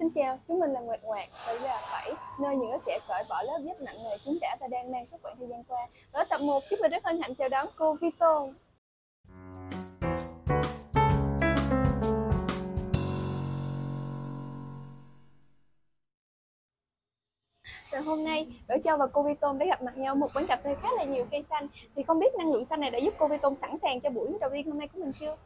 Xin 0.00 0.10
chào, 0.10 0.38
chúng 0.48 0.60
mình 0.60 0.72
là 0.72 0.80
Nguyệt 0.80 1.00
Ngoạc 1.02 1.28
và 1.46 1.52
đây 1.52 1.60
là 1.60 1.80
Bảy, 1.92 2.12
nơi 2.40 2.56
những 2.56 2.72
đứa 2.72 2.78
trẻ 2.86 2.98
cởi 3.08 3.24
bỏ 3.28 3.42
lớp 3.42 3.58
giáp 3.66 3.80
nặng 3.80 3.96
nề 4.04 4.16
chúng 4.24 4.38
đã 4.40 4.56
và 4.60 4.68
đang 4.68 4.92
mang 4.92 5.06
suốt 5.06 5.16
quãng 5.22 5.36
thời 5.38 5.48
gian 5.48 5.64
qua. 5.64 5.88
Ở 6.12 6.24
tập 6.24 6.40
1, 6.40 6.62
chúng 6.70 6.78
mình 6.82 6.90
rất 6.90 7.04
hân 7.04 7.20
hạnh 7.20 7.34
chào 7.34 7.48
đón 7.48 7.66
cô 7.76 7.96
Vito. 8.00 8.46
Rồi 17.90 18.02
hôm 18.02 18.24
nay, 18.24 18.46
Bảo 18.68 18.78
Châu 18.84 18.96
và 18.96 19.06
cô 19.06 19.22
Vi 19.22 19.34
đã 19.58 19.66
gặp 19.66 19.82
mặt 19.82 19.96
nhau 19.96 20.14
một 20.14 20.28
quán 20.34 20.46
cà 20.46 20.56
phê 20.64 20.74
khá 20.82 20.88
là 20.96 21.04
nhiều 21.04 21.26
cây 21.30 21.42
xanh. 21.42 21.68
Thì 21.96 22.02
không 22.02 22.18
biết 22.18 22.34
năng 22.38 22.52
lượng 22.52 22.64
xanh 22.64 22.80
này 22.80 22.90
đã 22.90 22.98
giúp 22.98 23.14
cô 23.18 23.28
Vi 23.28 23.36
sẵn 23.56 23.76
sàng 23.76 24.00
cho 24.00 24.10
buổi 24.10 24.38
đầu 24.40 24.50
tiên 24.52 24.66
hôm 24.66 24.78
nay 24.78 24.88
của 24.88 25.00
mình 25.00 25.12
chưa? 25.20 25.36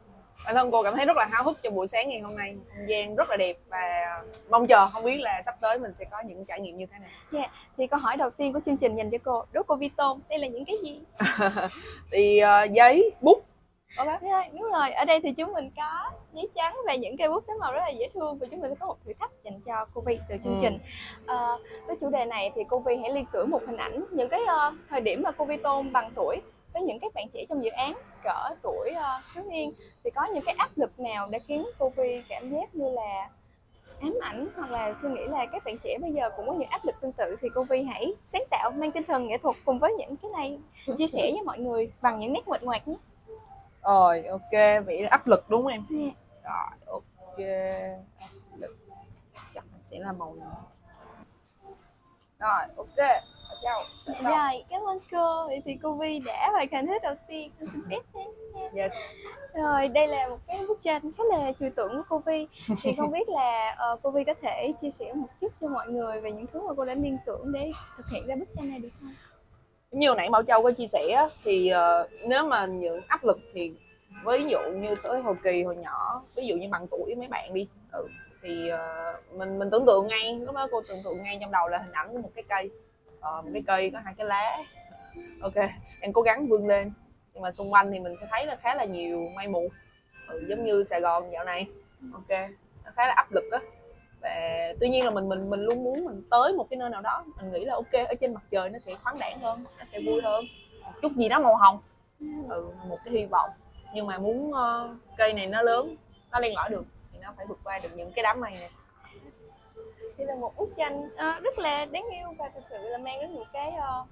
Bản 0.45 0.55
thân 0.55 0.71
cô 0.71 0.83
cảm 0.83 0.95
thấy 0.95 1.05
rất 1.05 1.17
là 1.17 1.25
háo 1.31 1.43
hức 1.43 1.61
cho 1.63 1.69
buổi 1.69 1.87
sáng 1.87 2.09
ngày 2.09 2.19
hôm 2.19 2.35
nay 2.35 2.55
không 2.75 2.87
gian 2.89 3.15
rất 3.15 3.29
là 3.29 3.35
đẹp 3.37 3.57
và 3.69 3.79
mong 4.49 4.67
chờ 4.67 4.87
không 4.93 5.03
biết 5.03 5.17
là 5.19 5.41
sắp 5.45 5.55
tới 5.61 5.79
mình 5.79 5.91
sẽ 5.99 6.05
có 6.11 6.21
những 6.25 6.45
trải 6.45 6.59
nghiệm 6.59 6.77
như 6.77 6.85
thế 6.91 6.97
nào 6.99 7.47
Thì 7.77 7.87
câu 7.87 7.99
hỏi 7.99 8.17
đầu 8.17 8.29
tiên 8.29 8.53
của 8.53 8.59
chương 8.65 8.77
trình 8.77 8.95
dành 8.95 9.09
cho 9.11 9.17
cô, 9.23 9.45
đố 9.51 9.61
cô 9.67 9.75
Vi 9.75 9.89
Tôn, 9.89 10.19
đây 10.29 10.39
là 10.39 10.47
những 10.47 10.65
cái 10.65 10.75
gì? 10.83 11.01
thì 12.11 12.39
ờ, 12.39 12.63
giấy 12.63 13.11
bút 13.21 13.45
có 13.97 14.05
bác 14.05 14.21
Dạ, 14.21 14.43
đúng 14.53 14.71
rồi, 14.71 14.91
ở 14.91 15.05
đây 15.05 15.19
thì 15.23 15.33
chúng 15.33 15.53
mình 15.53 15.69
có 15.77 16.11
giấy 16.33 16.47
trắng 16.55 16.75
và 16.87 16.95
những 16.95 17.17
cây 17.17 17.29
bút 17.29 17.43
sáng 17.47 17.59
màu 17.59 17.73
rất 17.73 17.79
là 17.79 17.89
dễ 17.89 18.09
thương 18.13 18.37
và 18.39 18.47
chúng 18.51 18.61
mình 18.61 18.71
sẽ 18.71 18.75
có 18.79 18.85
một 18.85 18.95
thử 19.05 19.13
thách 19.19 19.31
dành 19.43 19.59
cho 19.65 19.85
cô 19.93 20.01
Vi 20.01 20.19
từ 20.29 20.35
chương 20.43 20.53
Ừ. 20.53 20.59
trình. 20.61 20.79
Ờ, 21.25 21.57
với 21.87 21.95
chủ 22.01 22.09
đề 22.09 22.25
này 22.25 22.51
thì 22.55 22.61
cô 22.69 22.79
Vi 22.79 22.95
hãy 22.95 23.09
liên 23.11 23.25
tưởng 23.33 23.49
một 23.49 23.61
hình 23.67 23.77
ảnh 23.77 24.03
những 24.11 24.29
cái 24.29 24.39
ờ, 24.47 24.73
thời 24.89 25.01
điểm 25.01 25.21
mà 25.23 25.31
cô 25.31 25.45
Vi 25.45 25.57
Tôn 25.57 25.91
bằng 25.91 26.11
tuổi 26.15 26.37
với 26.75 26.83
những 26.83 26.99
các 26.99 27.11
bạn 27.15 27.27
trẻ 27.33 27.45
trong 27.49 27.63
dự 27.63 27.69
án 27.69 27.93
cỡ 28.23 28.55
tuổi 28.61 28.91
uh, 28.91 29.23
thiếu 29.33 29.43
niên 29.43 29.73
thì 30.03 30.09
có 30.15 30.25
những 30.33 30.43
cái 30.45 30.55
áp 30.57 30.69
lực 30.75 30.99
nào 30.99 31.27
để 31.29 31.39
khiến 31.39 31.65
cô 31.79 31.89
Vi 31.89 32.23
cảm 32.29 32.49
giác 32.49 32.75
như 32.75 32.89
là 32.89 33.29
ám 34.01 34.13
ảnh 34.21 34.47
hoặc 34.55 34.71
là 34.71 34.93
suy 34.93 35.09
nghĩ 35.09 35.21
là 35.27 35.45
các 35.45 35.63
bạn 35.65 35.77
trẻ 35.83 35.97
bây 36.01 36.13
giờ 36.13 36.29
cũng 36.37 36.47
có 36.47 36.53
những 36.53 36.69
áp 36.69 36.85
lực 36.85 36.95
tương 37.01 37.11
tự? 37.11 37.35
Thì 37.41 37.49
cô 37.55 37.63
Vi 37.63 37.83
hãy 37.83 38.13
sáng 38.23 38.43
tạo 38.49 38.71
mang 38.71 38.91
tinh 38.91 39.03
thần 39.03 39.27
nghệ 39.27 39.37
thuật 39.37 39.55
cùng 39.65 39.79
với 39.79 39.93
những 39.93 40.15
cái 40.17 40.31
này. 40.31 40.59
Chia 40.97 41.07
sẻ 41.07 41.21
với 41.21 41.41
mọi 41.45 41.59
người 41.59 41.91
bằng 42.01 42.19
những 42.19 42.33
nét 42.33 42.41
nguệch 42.47 42.63
ngoạc 42.63 42.87
nhé. 42.87 42.95
rồi 43.83 44.23
ok. 44.23 44.85
Vậy 44.85 45.03
là 45.03 45.09
áp 45.11 45.27
lực 45.27 45.49
đúng 45.49 45.63
không 45.63 45.71
em? 45.71 45.85
Dạ. 46.43 46.69
rồi 46.85 47.01
ok. 47.17 47.37
Áp 48.19 48.57
lực. 48.59 48.77
Chắc 49.53 49.63
sẽ 49.81 49.99
là 49.99 50.11
màu 50.11 50.35
này 50.35 50.47
rồi 52.39 52.61
ok 52.77 53.23
chào 53.61 53.83
Xong. 54.05 54.23
Rồi, 54.23 54.63
cảm 54.69 54.81
ơn 54.81 54.99
cô. 55.11 55.47
Vậy 55.47 55.61
thì 55.65 55.77
cô 55.83 55.93
Vi 55.93 56.19
đã 56.19 56.49
hoàn 56.51 56.67
thành 56.71 56.87
hết 56.87 57.03
đầu 57.03 57.15
tiên. 57.27 57.51
Con 57.59 57.69
xin 57.73 57.81
phép 57.89 58.19
yes 58.75 58.93
Rồi, 59.53 59.87
đây 59.87 60.07
là 60.07 60.27
một 60.27 60.37
cái 60.47 60.65
bức 60.67 60.83
tranh 60.83 61.11
khá 61.17 61.23
là 61.23 61.51
trừu 61.59 61.69
tượng 61.75 61.97
của 61.97 62.03
cô 62.09 62.21
Vi. 62.25 62.47
Thì 62.81 62.93
không 62.97 63.11
biết 63.11 63.29
là 63.29 63.75
ờ, 63.77 63.97
cô 64.03 64.11
Vi 64.11 64.23
có 64.23 64.33
thể 64.41 64.73
chia 64.81 64.91
sẻ 64.91 65.13
một 65.13 65.27
chút 65.41 65.51
cho 65.61 65.67
mọi 65.67 65.87
người 65.87 66.21
về 66.21 66.31
những 66.31 66.47
thứ 66.53 66.67
mà 66.67 66.73
cô 66.77 66.85
đã 66.85 66.93
liên 66.93 67.17
tưởng 67.25 67.51
để 67.51 67.71
thực 67.97 68.05
hiện 68.11 68.27
ra 68.27 68.35
bức 68.35 68.49
tranh 68.55 68.69
này 68.69 68.79
được 68.79 68.89
không? 68.99 69.13
như 69.95 70.07
hồi 70.07 70.17
nãy 70.17 70.29
Bảo 70.29 70.43
Châu 70.43 70.63
có 70.63 70.71
chia 70.71 70.87
sẻ 70.87 71.29
thì 71.43 71.69
ờ, 71.69 72.07
nếu 72.27 72.45
mà 72.45 72.65
những 72.65 73.01
áp 73.07 73.23
lực 73.23 73.39
thì 73.53 73.73
ví 74.25 74.45
dụ 74.49 74.59
như 74.75 74.95
tới 75.03 75.21
hồi 75.21 75.35
kỳ 75.43 75.63
hồi 75.63 75.75
nhỏ 75.75 76.21
ví 76.35 76.47
dụ 76.47 76.55
như 76.55 76.67
bằng 76.71 76.87
tuổi 76.91 77.15
mấy 77.15 77.27
bạn 77.27 77.53
đi 77.53 77.67
ừ, 77.91 78.07
thì 78.41 78.69
ờ, 78.69 79.13
mình 79.33 79.59
mình 79.59 79.69
tưởng 79.71 79.85
tượng 79.85 80.07
ngay 80.07 80.39
lúc 80.39 80.55
đó 80.55 80.67
cô 80.71 80.81
tưởng 80.87 81.01
tượng 81.03 81.23
ngay 81.23 81.37
trong 81.41 81.51
đầu 81.51 81.67
là 81.67 81.77
hình 81.77 81.91
ảnh 81.91 82.09
của 82.11 82.17
một 82.17 82.29
cái 82.35 82.43
cây 82.49 82.69
Ờ, 83.25 83.41
một 83.41 83.49
cái 83.53 83.63
cây 83.67 83.89
có 83.93 83.99
hai 83.99 84.13
cái 84.17 84.25
lá. 84.25 84.57
Ok 85.41 85.55
em 86.01 86.13
cố 86.13 86.21
gắng 86.21 86.47
vươn 86.47 86.67
lên. 86.67 86.91
Nhưng 87.33 87.43
mà 87.43 87.51
xung 87.51 87.73
quanh 87.73 87.91
thì 87.91 87.99
mình 87.99 88.15
sẽ 88.21 88.27
thấy 88.31 88.45
là 88.45 88.55
khá 88.55 88.75
là 88.75 88.85
nhiều 88.85 89.29
mây 89.35 89.47
mù. 89.47 89.69
Ừ, 90.27 90.45
giống 90.49 90.65
như 90.65 90.85
Sài 90.89 91.01
Gòn 91.01 91.31
dạo 91.31 91.43
này. 91.43 91.67
Ok 92.13 92.29
nó 92.85 92.91
khá 92.95 93.07
là 93.07 93.13
áp 93.13 93.31
lực 93.31 93.43
á. 93.51 93.59
Và 94.21 94.29
tuy 94.79 94.89
nhiên 94.89 95.05
là 95.05 95.11
mình 95.11 95.29
mình 95.29 95.49
mình 95.49 95.59
luôn 95.59 95.83
muốn 95.83 96.05
mình 96.05 96.21
tới 96.31 96.53
một 96.53 96.67
cái 96.69 96.77
nơi 96.77 96.89
nào 96.89 97.01
đó 97.01 97.25
mình 97.37 97.51
nghĩ 97.51 97.65
là 97.65 97.73
ok 97.73 97.91
ở 98.07 98.15
trên 98.19 98.33
mặt 98.33 98.43
trời 98.51 98.69
nó 98.69 98.79
sẽ 98.79 98.95
khoáng 99.03 99.15
đãng 99.19 99.39
hơn 99.39 99.63
nó 99.79 99.85
sẽ 99.85 99.99
vui 100.05 100.21
hơn. 100.21 100.45
Một 100.83 100.93
chút 101.01 101.11
gì 101.15 101.29
đó 101.29 101.39
màu 101.39 101.55
hồng. 101.55 101.79
Ừ, 102.49 102.71
một 102.87 102.97
cái 103.05 103.13
hy 103.13 103.25
vọng. 103.25 103.49
Nhưng 103.93 104.07
mà 104.07 104.17
muốn 104.17 104.51
uh, 104.51 104.91
cây 105.17 105.33
này 105.33 105.47
nó 105.47 105.61
lớn 105.61 105.95
nó 106.31 106.39
len 106.39 106.55
lỏi 106.55 106.69
được 106.69 106.85
thì 107.13 107.19
nó 107.21 107.33
phải 107.37 107.45
vượt 107.45 107.59
qua 107.63 107.79
được 107.79 107.89
những 107.95 108.11
cái 108.11 108.23
đám 108.23 108.39
mây 108.39 108.51
này. 108.51 108.69
Đây 110.17 110.27
là 110.27 110.35
một 110.35 110.57
bức 110.57 110.69
tranh 110.77 111.09
ờ, 111.15 111.39
rất 111.43 111.59
là 111.59 111.85
đáng 111.85 112.05
yêu 112.11 112.33
và 112.37 112.49
thực 112.49 112.63
sự 112.69 112.77
là 112.77 112.97
mang 112.97 113.19
đến 113.21 113.33
một 113.33 113.45
cái 113.53 113.71
ờ, 113.71 114.05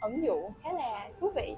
ẩn 0.00 0.24
dụ 0.24 0.50
khá 0.62 0.72
là 0.72 1.08
thú 1.20 1.32
vị. 1.36 1.56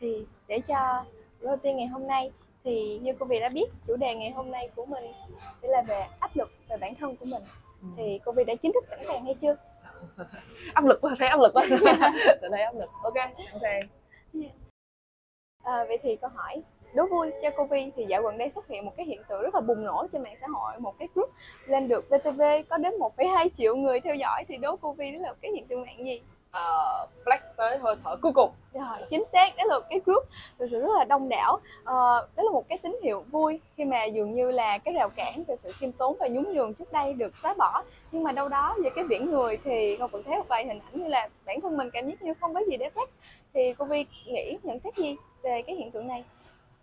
Thì 0.00 0.26
để 0.48 0.60
cho 0.60 1.04
đầu 1.40 1.56
tiên 1.56 1.76
ngày 1.76 1.86
hôm 1.86 2.06
nay 2.06 2.30
thì 2.64 2.98
như 3.02 3.12
cô 3.18 3.26
Vi 3.26 3.40
đã 3.40 3.48
biết 3.54 3.66
chủ 3.86 3.96
đề 3.96 4.14
ngày 4.14 4.30
hôm 4.30 4.50
nay 4.50 4.68
của 4.76 4.86
mình 4.86 5.12
sẽ 5.62 5.68
là 5.68 5.82
về 5.82 6.06
áp 6.20 6.36
lực 6.36 6.52
về 6.68 6.76
bản 6.76 6.94
thân 6.94 7.16
của 7.16 7.26
mình. 7.26 7.42
Thì 7.96 8.20
cô 8.24 8.32
Vi 8.32 8.44
đã 8.44 8.54
chính 8.54 8.72
thức 8.72 8.86
sẵn 8.86 9.04
sàng 9.04 9.24
hay 9.24 9.34
chưa? 9.34 9.56
áp 10.74 10.84
lực 10.84 11.00
quá 11.00 11.14
thấy 11.18 11.28
áp 11.28 11.40
lực 11.40 11.52
quá. 11.54 11.66
Tôi 12.40 12.50
thấy 12.50 12.62
áp 12.62 12.74
lực. 12.74 12.90
Ok 13.02 13.14
sẵn 13.50 13.60
sàng. 13.60 13.80
À, 15.62 15.84
vậy 15.84 15.98
thì 16.02 16.16
câu 16.16 16.30
hỏi 16.34 16.62
đố 16.94 17.06
vui 17.06 17.30
cho 17.42 17.50
cô 17.56 17.64
Vi 17.64 17.90
thì 17.96 18.04
dạo 18.08 18.22
gần 18.22 18.38
đây 18.38 18.50
xuất 18.50 18.68
hiện 18.68 18.84
một 18.84 18.92
cái 18.96 19.06
hiện 19.06 19.20
tượng 19.28 19.42
rất 19.42 19.54
là 19.54 19.60
bùng 19.60 19.84
nổ 19.84 20.06
trên 20.12 20.22
mạng 20.22 20.36
xã 20.40 20.46
hội. 20.54 20.72
Một 20.78 20.98
cái 20.98 21.08
group 21.14 21.30
lên 21.66 21.88
được 21.88 22.08
VTV 22.10 22.42
có 22.68 22.76
đến 22.76 22.94
1,2 23.16 23.48
triệu 23.48 23.76
người 23.76 24.00
theo 24.00 24.14
dõi 24.14 24.44
thì 24.48 24.56
đố 24.56 24.76
cô 24.76 24.92
Vi 24.92 25.10
đó 25.10 25.18
là 25.22 25.34
cái 25.42 25.50
hiện 25.54 25.66
tượng 25.66 25.82
mạng 25.82 26.06
gì? 26.06 26.20
Ờ, 26.50 27.06
Black 27.24 27.42
tới 27.56 27.78
hơi 27.78 27.96
thở 28.04 28.16
cuối 28.22 28.32
cùng 28.34 28.50
Rồi, 28.74 29.06
chính 29.10 29.24
xác, 29.24 29.56
đó 29.56 29.64
là 29.66 29.78
cái 29.90 30.00
group 30.06 30.24
thực 30.58 30.66
sự 30.70 30.80
rất 30.80 30.90
là 30.98 31.04
đông 31.04 31.28
đảo. 31.28 31.58
Ờ, 31.84 32.28
Đó 32.36 32.42
là 32.42 32.50
một 32.52 32.68
cái 32.68 32.78
tín 32.82 32.96
hiệu 33.02 33.24
vui 33.30 33.60
khi 33.76 33.84
mà 33.84 34.04
dường 34.04 34.34
như 34.34 34.50
là 34.50 34.78
cái 34.78 34.94
rào 34.94 35.08
cản 35.16 35.44
về 35.48 35.56
sự 35.56 35.72
khiêm 35.72 35.92
tốn 35.92 36.16
và 36.20 36.28
nhún 36.28 36.52
nhường 36.52 36.74
trước 36.74 36.92
đây 36.92 37.12
được 37.12 37.36
xóa 37.36 37.54
bỏ. 37.54 37.82
Nhưng 38.12 38.22
mà 38.22 38.32
đâu 38.32 38.48
đó 38.48 38.74
về 38.84 38.90
cái 38.94 39.04
biển 39.04 39.30
người 39.30 39.58
thì 39.64 39.96
Ngọc 39.96 40.10
vẫn 40.12 40.22
thấy 40.22 40.36
một 40.36 40.48
vài 40.48 40.66
hình 40.66 40.78
ảnh 40.78 41.02
như 41.02 41.08
là 41.08 41.28
bản 41.46 41.60
thân 41.60 41.76
mình 41.76 41.90
cảm 41.90 42.08
giác 42.08 42.22
như 42.22 42.34
không 42.40 42.54
có 42.54 42.60
gì 42.70 42.76
để 42.76 42.90
flex 42.94 43.06
Thì 43.54 43.74
cô 43.78 43.84
Vi 43.84 44.06
nghĩ 44.26 44.58
nhận 44.62 44.78
xét 44.78 44.96
gì 44.96 45.16
về 45.42 45.62
cái 45.62 45.76
hiện 45.76 45.90
tượng 45.90 46.08
này? 46.08 46.24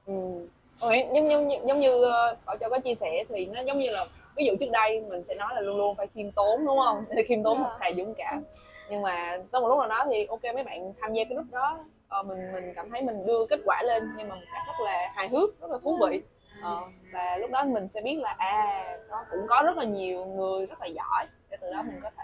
Ừ. 0.09 0.47
Ôi, 0.80 1.03
giống 1.16 1.30
giống 1.30 1.47
như 1.47 1.58
giống 1.66 1.80
như 1.80 2.03
ờ, 2.03 2.36
Bảo 2.46 2.58
Châu 2.58 2.70
có 2.70 2.80
chia 2.80 2.96
sẻ 2.96 3.24
thì 3.30 3.46
nó 3.46 3.62
giống 3.62 3.78
như 3.78 3.90
là 3.90 4.06
ví 4.36 4.46
dụ 4.46 4.53
trước 4.59 4.70
đây 4.72 5.02
mình 5.09 5.24
sẽ 5.24 5.36
nói 5.36 5.50
là 5.56 5.62
luôn 5.62 5.78
luôn 5.78 5.96
phải 5.96 6.08
khiêm 6.16 6.31
tốn 6.31 6.66
đúng 6.66 6.78
không 6.86 7.06
khiêm 7.28 7.44
tốn 7.44 7.58
Dạ. 7.58 7.64
thật 7.70 7.78
thà 7.80 7.92
dũng 7.97 8.14
cảm 8.18 8.44
nhưng 8.90 9.02
mà 9.02 9.38
tới 9.52 9.62
một 9.62 9.68
lúc 9.68 9.78
nào 9.80 9.88
đó 9.88 10.06
thì 10.09 10.25
ok 10.25 10.44
mấy 10.44 10.64
bạn 10.64 10.94
tham 11.02 11.14
gia 11.14 11.24
cái 11.24 11.36
lúc 11.36 11.46
đó 11.52 11.80
ờ, 12.08 12.24
mình 12.24 12.52
mình 12.53 12.74
cảm 12.75 12.90
thấy 12.92 13.02
mình 13.02 13.25
đưa 13.28 13.46
kết 13.46 13.59
quả 13.66 13.84
lên 13.84 14.03
nhưng 14.18 14.28
mà 14.30 14.36
một 14.36 14.42
cách 14.53 14.62
rất 14.68 14.86
là 14.86 15.12
hài 15.16 15.28
hước 15.28 15.62
rất 15.62 15.72
là 15.72 15.78
thú 15.84 15.97
vị 16.09 16.22
Ờ, 16.62 16.78
và 17.14 17.38
lúc 17.38 17.52
đó 17.52 17.64
mình 17.64 17.88
sẽ 17.88 18.02
biết 18.02 18.16
là 18.20 18.36
à 18.38 18.84
nó 19.09 19.26
cũng 19.31 19.47
có 19.50 19.62
rất 19.66 19.78
là 19.78 19.84
nhiều 19.84 20.26
người 20.26 20.66
rất 20.66 20.81
là 20.81 20.88
giỏi 20.88 21.26
để 21.50 21.58
từ 21.62 21.72
đó 21.74 21.81
mình 21.81 22.00
có 22.03 22.09
thể 22.18 22.24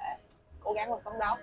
cố 0.66 0.74
gắng 0.74 0.92
và 0.92 0.98
phấn 1.04 1.20
đấu 1.20 1.36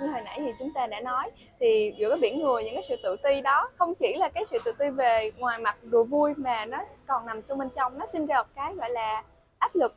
như 0.00 0.06
hồi 0.06 0.20
nãy 0.24 0.38
thì 0.38 0.52
chúng 0.58 0.72
ta 0.72 0.86
đã 0.86 1.00
nói 1.00 1.30
thì 1.60 1.94
giữa 1.98 2.08
cái 2.08 2.18
biển 2.18 2.42
người 2.42 2.64
những 2.64 2.74
cái 2.74 2.82
sự 2.82 2.96
tự 3.02 3.16
ti 3.22 3.40
đó 3.40 3.70
không 3.76 3.94
chỉ 3.94 4.16
là 4.16 4.28
cái 4.28 4.44
sự 4.50 4.58
tự 4.64 4.72
ti 4.78 4.90
về 4.90 5.30
ngoài 5.38 5.58
mặt 5.58 5.76
đùa 5.82 6.04
vui 6.04 6.34
mà 6.36 6.64
nó 6.64 6.78
còn 7.06 7.26
nằm 7.26 7.42
trong 7.42 7.58
bên 7.58 7.68
trong 7.76 7.98
nó 7.98 8.06
sinh 8.06 8.26
ra 8.26 8.42
một 8.42 8.48
cái 8.54 8.74
gọi 8.74 8.90
là 8.90 9.24
áp 9.58 9.74
lực. 9.74 9.94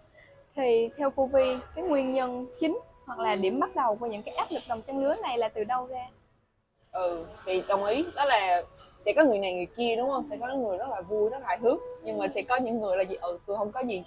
Thì 0.55 0.89
theo 0.97 1.09
cô 1.09 1.25
Vi 1.25 1.57
cái 1.75 1.83
nguyên 1.83 2.11
nhân 2.13 2.47
chính 2.59 2.79
hoặc 3.05 3.19
là 3.19 3.35
điểm 3.35 3.59
bắt 3.59 3.75
đầu 3.75 3.95
của 3.95 4.05
những 4.05 4.23
cái 4.23 4.35
áp 4.35 4.47
lực 4.51 4.63
đồng 4.67 4.81
trang 4.81 4.99
lứa 4.99 5.15
này 5.23 5.37
là 5.37 5.49
từ 5.49 5.63
đâu 5.63 5.87
ra? 5.87 6.07
Ừ 6.91 7.25
thì 7.45 7.63
đồng 7.67 7.85
ý 7.85 8.05
đó 8.15 8.25
là 8.25 8.63
sẽ 8.99 9.13
có 9.13 9.23
người 9.23 9.39
này 9.39 9.53
người 9.53 9.67
kia 9.77 9.95
đúng 9.95 10.09
không? 10.09 10.27
Sẽ 10.29 10.37
có 10.37 10.47
người 10.47 10.77
rất 10.77 10.89
là 10.89 11.01
vui 11.01 11.29
rất 11.29 11.39
là 11.41 11.47
hài 11.47 11.57
hước 11.57 11.77
nhưng 12.03 12.17
mà 12.17 12.27
sẽ 12.27 12.41
có 12.41 12.57
những 12.57 12.81
người 12.81 12.97
là 12.97 13.03
gì? 13.03 13.15
Ừ 13.15 13.39
tôi 13.45 13.57
không 13.57 13.71
có 13.71 13.79
gì 13.79 14.03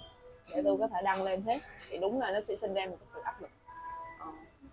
để 0.55 0.61
tôi 0.65 0.77
có 0.79 0.87
thể 0.87 1.01
đăng 1.03 1.23
lên 1.23 1.41
hết. 1.41 1.57
Thì 1.89 1.97
đúng 1.97 2.21
là 2.21 2.31
nó 2.31 2.41
sẽ 2.41 2.55
sinh 2.55 2.73
ra 2.73 2.85
một 2.85 2.95
cái 2.99 3.07
sự 3.13 3.19
áp 3.23 3.41
lực. 3.41 3.49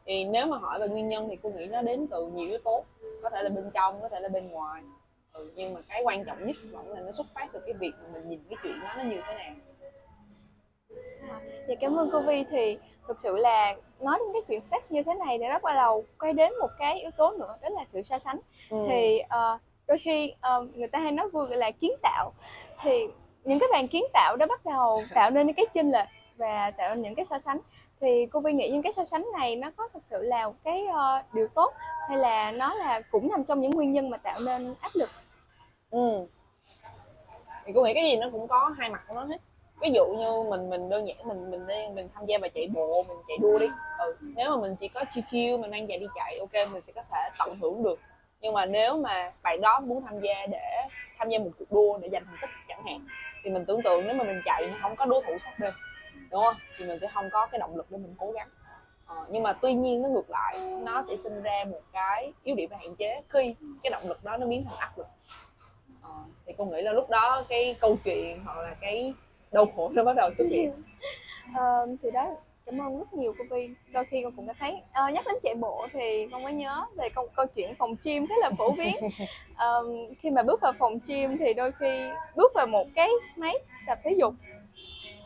Thì 0.08 0.24
nếu 0.24 0.46
mà 0.46 0.58
hỏi 0.58 0.80
về 0.80 0.88
nguyên 0.88 1.08
nhân 1.08 1.28
thì 1.30 1.36
tôi 1.42 1.52
nghĩ 1.52 1.66
nó 1.66 1.82
đến 1.82 2.06
từ 2.10 2.26
nhiều 2.26 2.48
yếu 2.48 2.58
tố. 2.58 2.84
Có 3.22 3.30
thể 3.30 3.42
là 3.42 3.48
bên 3.48 3.70
trong 3.74 4.00
có 4.02 4.08
thể 4.08 4.20
là 4.20 4.28
bên 4.28 4.48
ngoài. 4.48 4.82
Ừ, 5.32 5.50
nhưng 5.54 5.74
mà 5.74 5.80
cái 5.88 6.02
quan 6.04 6.24
trọng 6.24 6.46
nhất 6.46 6.56
vẫn 6.70 6.88
là 6.88 7.00
nó 7.00 7.12
xuất 7.12 7.26
phát 7.34 7.48
từ 7.52 7.60
cái 7.66 7.74
việc 7.74 7.92
mà 8.02 8.08
mình 8.12 8.28
nhìn 8.28 8.40
cái 8.50 8.56
chuyện 8.62 8.80
đó 8.80 8.94
nó 8.96 9.02
như 9.02 9.16
thế 9.26 9.34
nào. 9.34 9.52
Dạ 11.68 11.74
cảm 11.80 11.96
ơn 11.96 12.10
cô 12.12 12.20
Vi. 12.20 12.44
Thì 12.50 12.78
thực 13.08 13.20
sự 13.20 13.36
là 13.36 13.76
nói 14.00 14.18
đến 14.18 14.28
cái 14.32 14.42
chuyện 14.48 14.60
sex 14.60 14.92
như 14.92 15.02
thế 15.02 15.14
này 15.14 15.38
thì 15.38 15.48
rất 15.48 15.62
bắt 15.62 15.74
đầu 15.74 16.04
quay 16.18 16.32
đến 16.32 16.52
một 16.60 16.70
cái 16.78 17.00
yếu 17.00 17.10
tố 17.10 17.30
nữa 17.30 17.56
đó 17.62 17.68
là 17.68 17.84
sự 17.86 18.02
so 18.02 18.18
sánh. 18.18 18.38
Ừ. 18.70 18.86
thì 18.88 19.18
ờ, 19.18 19.58
đôi 19.86 19.98
khi 19.98 20.32
ờ, 20.40 20.66
người 20.74 20.88
ta 20.88 20.98
hay 20.98 21.12
nói 21.12 21.28
vui 21.28 21.46
gọi 21.46 21.56
là 21.56 21.70
kiến 21.70 21.92
tạo. 22.02 22.32
Thì 22.82 23.06
những 23.44 23.58
cái 23.58 23.68
bàn 23.72 23.88
kiến 23.88 24.04
tạo 24.12 24.36
đó 24.36 24.46
bắt 24.46 24.60
đầu 24.64 25.02
tạo 25.14 25.30
nên 25.30 25.52
cái 25.52 25.66
chênh 25.74 25.90
lệch 25.90 26.08
và 26.38 26.70
tạo 26.70 26.88
nên 26.88 27.02
những 27.02 27.14
cái 27.14 27.24
so 27.24 27.38
sánh. 27.38 27.58
Thì 28.00 28.26
cô 28.26 28.40
Vi 28.40 28.52
nghĩ 28.52 28.70
những 28.70 28.82
cái 28.82 28.92
so 28.92 29.04
sánh 29.04 29.28
này 29.38 29.56
nó 29.56 29.70
có 29.76 29.88
thực 29.94 30.02
sự 30.10 30.22
là 30.22 30.46
một 30.46 30.54
cái 30.64 30.86
uh, 30.88 31.34
điều 31.34 31.48
tốt 31.48 31.72
hay 32.08 32.18
là 32.18 32.52
nó 32.52 32.74
là 32.74 33.00
cũng 33.10 33.28
nằm 33.30 33.44
trong 33.44 33.60
những 33.60 33.70
nguyên 33.70 33.92
nhân 33.92 34.10
mà 34.10 34.16
tạo 34.16 34.40
nên 34.40 34.74
áp 34.80 34.90
lực? 34.94 35.10
Ừ. 35.90 36.26
Thì 37.64 37.72
cô 37.74 37.82
nghĩ 37.82 37.94
cái 37.94 38.04
gì 38.04 38.16
nó 38.16 38.28
cũng 38.32 38.48
có 38.48 38.74
hai 38.78 38.90
mặt 38.90 39.04
của 39.08 39.14
nó 39.14 39.24
hết. 39.24 39.40
Ví 39.80 39.90
dụ 39.94 40.04
như 40.06 40.50
mình 40.50 40.70
mình 40.70 40.90
đơn 40.90 41.06
giản 41.06 41.16
mình 41.24 41.50
mình 41.50 41.66
đi 41.68 41.74
mình 41.94 42.08
tham 42.14 42.26
gia 42.26 42.38
và 42.38 42.48
chạy 42.48 42.68
bộ 42.74 43.04
mình 43.08 43.18
chạy 43.28 43.38
đua 43.40 43.58
đi. 43.58 43.66
Ừ. 43.98 44.16
nếu 44.20 44.50
mà 44.50 44.56
mình 44.56 44.76
chỉ 44.76 44.88
có 44.88 45.04
chiêu 45.14 45.24
chiêu 45.30 45.58
mình 45.58 45.70
đang 45.70 45.86
chạy 45.86 45.98
đi 45.98 46.06
chạy 46.14 46.38
ok 46.38 46.72
mình 46.72 46.82
sẽ 46.82 46.92
có 46.92 47.02
thể 47.12 47.28
tận 47.38 47.58
hưởng 47.60 47.82
được. 47.82 48.00
Nhưng 48.40 48.54
mà 48.54 48.66
nếu 48.66 48.96
mà 48.96 49.32
bạn 49.42 49.60
đó 49.60 49.80
muốn 49.80 50.04
tham 50.04 50.20
gia 50.20 50.46
để 50.46 50.88
tham 51.18 51.28
gia 51.28 51.38
một 51.38 51.50
cuộc 51.58 51.72
đua 51.72 51.98
để 51.98 52.08
giành 52.12 52.24
thành 52.26 52.36
tích 52.40 52.50
chẳng 52.68 52.82
hạn 52.82 53.06
thì 53.44 53.50
mình 53.50 53.64
tưởng 53.64 53.82
tượng 53.82 54.06
nếu 54.06 54.14
mà 54.14 54.24
mình 54.24 54.40
chạy 54.44 54.68
mà 54.72 54.78
không 54.82 54.96
có 54.96 55.04
đối 55.04 55.22
thủ 55.26 55.38
sát 55.38 55.58
bên 55.58 55.74
đúng 56.30 56.44
không? 56.44 56.56
Thì 56.78 56.84
mình 56.84 56.98
sẽ 56.98 57.08
không 57.14 57.30
có 57.30 57.46
cái 57.46 57.58
động 57.58 57.76
lực 57.76 57.86
để 57.90 57.98
mình 57.98 58.14
cố 58.18 58.30
gắng. 58.30 58.48
Ờ, 59.06 59.26
nhưng 59.30 59.42
mà 59.42 59.52
tuy 59.52 59.74
nhiên 59.74 60.02
nó 60.02 60.08
ngược 60.08 60.30
lại 60.30 60.60
nó 60.82 61.02
sẽ 61.08 61.16
sinh 61.16 61.42
ra 61.42 61.64
một 61.70 61.80
cái 61.92 62.32
yếu 62.42 62.54
điểm 62.54 62.70
và 62.70 62.76
hạn 62.76 62.94
chế 62.96 63.22
khi 63.28 63.54
cái 63.82 63.90
động 63.90 64.08
lực 64.08 64.24
đó 64.24 64.36
nó 64.36 64.46
biến 64.46 64.64
thành 64.64 64.76
áp 64.76 64.98
lực. 64.98 65.06
Ờ, 66.02 66.10
thì 66.46 66.52
cô 66.58 66.64
nghĩ 66.64 66.82
là 66.82 66.92
lúc 66.92 67.10
đó 67.10 67.44
cái 67.48 67.76
câu 67.80 67.96
chuyện 68.04 68.44
hoặc 68.44 68.56
là 68.56 68.74
cái 68.80 69.14
đau 69.52 69.66
khổ 69.66 69.90
nó 69.94 70.04
bắt 70.04 70.16
đầu 70.16 70.30
xuất 70.32 70.46
hiện. 70.50 70.72
Ờ, 71.54 71.86
thì 72.02 72.10
đó 72.10 72.36
cảm 72.66 72.80
ơn 72.80 72.98
rất 72.98 73.12
nhiều 73.14 73.34
cô 73.38 73.44
Vi 73.50 73.70
đôi 73.92 74.04
khi 74.04 74.22
con 74.22 74.32
cũng 74.36 74.46
cảm 74.46 74.56
thấy 74.60 74.82
ờ, 74.92 75.08
nhắc 75.08 75.26
đến 75.26 75.34
chạy 75.42 75.54
bộ 75.54 75.86
thì 75.92 76.28
con 76.32 76.42
mới 76.42 76.52
nhớ 76.52 76.84
về 76.96 77.08
câu, 77.08 77.28
câu 77.36 77.46
chuyện 77.46 77.74
phòng 77.78 77.96
gym 78.04 78.26
khá 78.26 78.34
là 78.40 78.50
phổ 78.58 78.72
biến. 78.72 78.96
Ờ, 79.56 79.84
khi 80.18 80.30
mà 80.30 80.42
bước 80.42 80.60
vào 80.60 80.72
phòng 80.78 80.98
gym 81.06 81.38
thì 81.38 81.54
đôi 81.54 81.72
khi 81.72 82.08
bước 82.36 82.52
vào 82.54 82.66
một 82.66 82.86
cái 82.94 83.10
máy 83.36 83.54
tập 83.86 83.98
thể 84.04 84.10
dục 84.18 84.34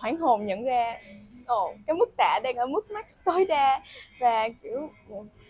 hoảng 0.03 0.17
hồn 0.17 0.47
nhận 0.47 0.65
ra 0.65 0.99
ồ 1.47 1.75
cái 1.87 1.95
mức 1.95 2.17
tạ 2.17 2.41
đang 2.43 2.57
ở 2.57 2.67
mức 2.67 2.91
max 2.91 3.19
tối 3.25 3.45
đa. 3.45 3.83
Và 4.21 4.49
kiểu 4.63 4.91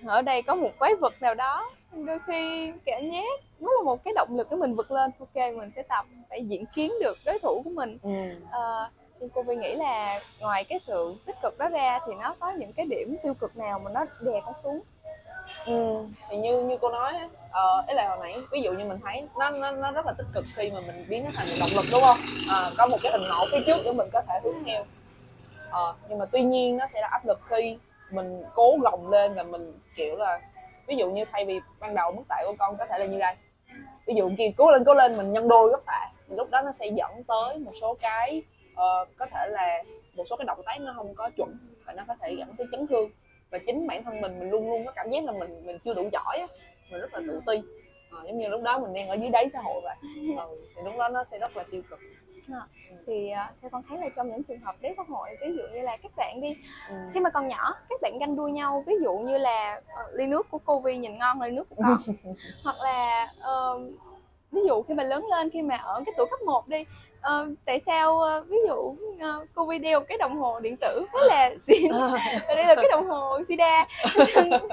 ở 0.06 0.22
đây 0.22 0.42
có 0.42 0.54
một 0.54 0.70
quái 0.78 0.94
vật 0.94 1.14
nào 1.20 1.34
đó 1.34 1.70
đôi 1.92 2.18
khi 2.26 2.72
cảm 2.84 3.10
giác 3.10 3.40
nó 3.60 3.70
là 3.70 3.82
một 3.84 4.04
cái 4.04 4.14
động 4.16 4.36
lực 4.36 4.50
để 4.50 4.56
mình 4.56 4.74
vượt 4.74 4.90
lên. 4.90 5.10
Ok 5.18 5.34
mình 5.56 5.70
sẽ 5.70 5.82
tập 5.82 6.06
phải 6.30 6.44
diễn 6.44 6.64
kiến 6.74 6.92
được 7.00 7.18
đối 7.24 7.38
thủ 7.38 7.62
của 7.64 7.70
mình. 7.70 7.98
Ừ. 8.02 8.10
Ờ, 8.50 8.90
nhưng 9.20 9.30
cô 9.30 9.42
Vi 9.42 9.56
nghĩ 9.56 9.74
là 9.74 10.20
ngoài 10.40 10.64
cái 10.64 10.78
sự 10.78 11.14
tích 11.26 11.36
cực 11.42 11.58
đó 11.58 11.68
ra 11.68 11.98
thì 12.06 12.12
nó 12.20 12.34
có 12.38 12.52
những 12.52 12.72
cái 12.72 12.86
điểm 12.86 13.16
tiêu 13.22 13.34
cực 13.34 13.56
nào 13.56 13.78
mà 13.78 13.90
nó 13.90 14.04
đè 14.20 14.40
con 14.44 14.54
xuống 14.62 14.80
Ừ, 15.66 16.04
thì 16.28 16.36
như 16.36 16.60
như 16.60 16.76
cô 16.80 16.90
nói 16.90 17.12
á, 17.12 17.28
ờ, 17.50 17.84
ý 17.88 17.94
là 17.94 18.08
hồi 18.08 18.18
nãy 18.20 18.42
ví 18.50 18.62
dụ 18.62 18.72
như 18.72 18.84
mình 18.84 18.98
thấy 19.04 19.28
nó 19.38 19.50
nó 19.50 19.70
nó 19.70 19.92
rất 19.92 20.06
là 20.06 20.12
tích 20.18 20.26
cực 20.34 20.44
khi 20.56 20.70
mà 20.70 20.80
mình 20.80 21.04
biến 21.08 21.24
nó 21.24 21.30
thành 21.34 21.58
động 21.58 21.70
lực 21.76 21.86
đúng 21.90 22.02
không? 22.02 22.18
À, 22.48 22.70
có 22.78 22.86
một 22.86 22.98
cái 23.02 23.12
hình 23.12 23.28
mẫu 23.28 23.46
phía 23.52 23.58
trước 23.66 23.76
để 23.84 23.92
mình 23.92 24.08
có 24.12 24.22
thể 24.28 24.40
hướng 24.42 24.64
theo. 24.66 24.84
Ờ, 25.70 25.94
nhưng 26.08 26.18
mà 26.18 26.24
tuy 26.32 26.42
nhiên 26.42 26.76
nó 26.76 26.86
sẽ 26.86 27.00
là 27.00 27.08
áp 27.08 27.26
lực 27.26 27.40
khi 27.50 27.78
mình 28.10 28.42
cố 28.54 28.76
gồng 28.82 29.10
lên 29.10 29.34
và 29.34 29.42
mình 29.42 29.72
kiểu 29.96 30.16
là 30.16 30.40
ví 30.86 30.96
dụ 30.96 31.10
như 31.10 31.24
thay 31.32 31.44
vì 31.44 31.60
ban 31.80 31.94
đầu 31.94 32.12
mức 32.12 32.22
tạ 32.28 32.42
của 32.46 32.54
con 32.58 32.76
có 32.76 32.86
thể 32.86 32.98
là 32.98 33.06
như 33.06 33.18
đây. 33.18 33.34
Ví 34.06 34.14
dụ 34.14 34.30
kia 34.38 34.50
cố 34.56 34.70
lên 34.70 34.84
cố 34.84 34.94
lên 34.94 35.16
mình 35.16 35.32
nhân 35.32 35.48
đôi 35.48 35.70
gấp 35.70 35.80
tạ 35.86 36.10
thì 36.28 36.36
lúc 36.36 36.50
đó 36.50 36.62
nó 36.62 36.72
sẽ 36.72 36.86
dẫn 36.86 37.24
tới 37.24 37.58
một 37.58 37.72
số 37.80 37.96
cái 38.00 38.42
uh, 38.72 39.08
có 39.16 39.26
thể 39.26 39.48
là 39.48 39.82
một 40.16 40.24
số 40.26 40.36
cái 40.36 40.44
động 40.44 40.62
tác 40.66 40.80
nó 40.80 40.92
không 40.96 41.14
có 41.14 41.30
chuẩn 41.36 41.56
và 41.84 41.92
nó 41.92 42.04
có 42.08 42.14
thể 42.20 42.34
dẫn 42.38 42.54
tới 42.58 42.66
chấn 42.72 42.86
thương 42.86 43.10
và 43.52 43.58
chính 43.58 43.86
bản 43.86 44.04
thân 44.04 44.20
mình 44.20 44.38
mình 44.38 44.50
luôn 44.50 44.70
luôn 44.70 44.86
có 44.86 44.92
cảm 44.92 45.10
giác 45.10 45.24
là 45.24 45.32
mình 45.32 45.66
mình 45.66 45.78
chưa 45.84 45.94
đủ 45.94 46.08
giỏi 46.12 46.38
á 46.38 46.46
mình 46.90 47.00
rất 47.00 47.14
là 47.14 47.20
tự 47.26 47.40
ti. 47.46 47.62
Ờ, 48.10 48.22
giống 48.26 48.38
như 48.38 48.48
lúc 48.48 48.62
đó 48.62 48.78
mình 48.78 48.94
đang 48.94 49.08
ở 49.08 49.14
dưới 49.14 49.30
đáy 49.30 49.48
xã 49.48 49.60
hội 49.60 49.80
vậy. 49.84 49.96
Ừ, 50.38 50.56
thì 50.76 50.82
lúc 50.84 50.94
đó 50.98 51.08
nó 51.08 51.24
sẽ 51.24 51.38
rất 51.38 51.56
là 51.56 51.64
tiêu 51.70 51.82
cực. 51.90 52.00
Thì 53.06 53.30
ờ, 53.30 53.44
theo 53.60 53.70
con 53.70 53.82
thấy 53.88 53.98
là 53.98 54.08
trong 54.16 54.30
những 54.30 54.42
trường 54.42 54.60
hợp 54.60 54.76
đế 54.80 54.92
xã 54.96 55.02
hội 55.08 55.28
ví 55.40 55.56
dụ 55.56 55.62
như 55.74 55.80
là 55.80 55.96
các 55.96 56.12
bạn 56.16 56.40
đi 56.40 56.56
ừ. 56.88 56.94
khi 57.14 57.20
mà 57.20 57.30
còn 57.30 57.48
nhỏ 57.48 57.74
các 57.88 58.00
bạn 58.02 58.18
ganh 58.18 58.36
đua 58.36 58.48
nhau 58.48 58.84
ví 58.86 58.94
dụ 59.02 59.18
như 59.18 59.38
là 59.38 59.80
ờ, 59.94 60.02
ly 60.12 60.26
nước 60.26 60.50
của 60.50 60.58
cô 60.58 60.80
Vi 60.80 60.96
nhìn 60.96 61.18
ngon 61.18 61.38
hơn 61.38 61.48
ly 61.48 61.56
nước 61.56 61.68
của 61.68 61.76
con. 61.82 61.96
Hoặc 62.64 62.76
là 62.80 63.32
ờ, 63.40 63.80
ví 64.52 64.60
dụ 64.66 64.82
khi 64.82 64.94
mà 64.94 65.02
lớn 65.02 65.26
lên 65.26 65.50
khi 65.50 65.62
mà 65.62 65.76
ở 65.76 66.02
cái 66.06 66.14
tuổi 66.16 66.26
cấp 66.30 66.40
1 66.46 66.68
đi 66.68 66.84
ờ, 67.22 67.48
tại 67.64 67.80
sao 67.80 68.20
ờ, 68.20 68.44
ví 68.48 68.56
dụ 68.68 68.96
ờ, 69.20 69.46
cô 69.54 69.66
Vi 69.66 69.78
đeo 69.78 70.00
cái 70.00 70.18
đồng 70.18 70.38
hồ 70.38 70.60
điện 70.60 70.76
tử 70.80 71.06
rất 71.12 71.20
là 71.28 71.50
xịn. 71.66 71.92
Và 72.48 72.54
đây 72.54 72.64
là 72.64 72.74
cái 72.74 72.88
đồng 72.90 73.08
hồ 73.08 73.38
Sida. 73.48 73.86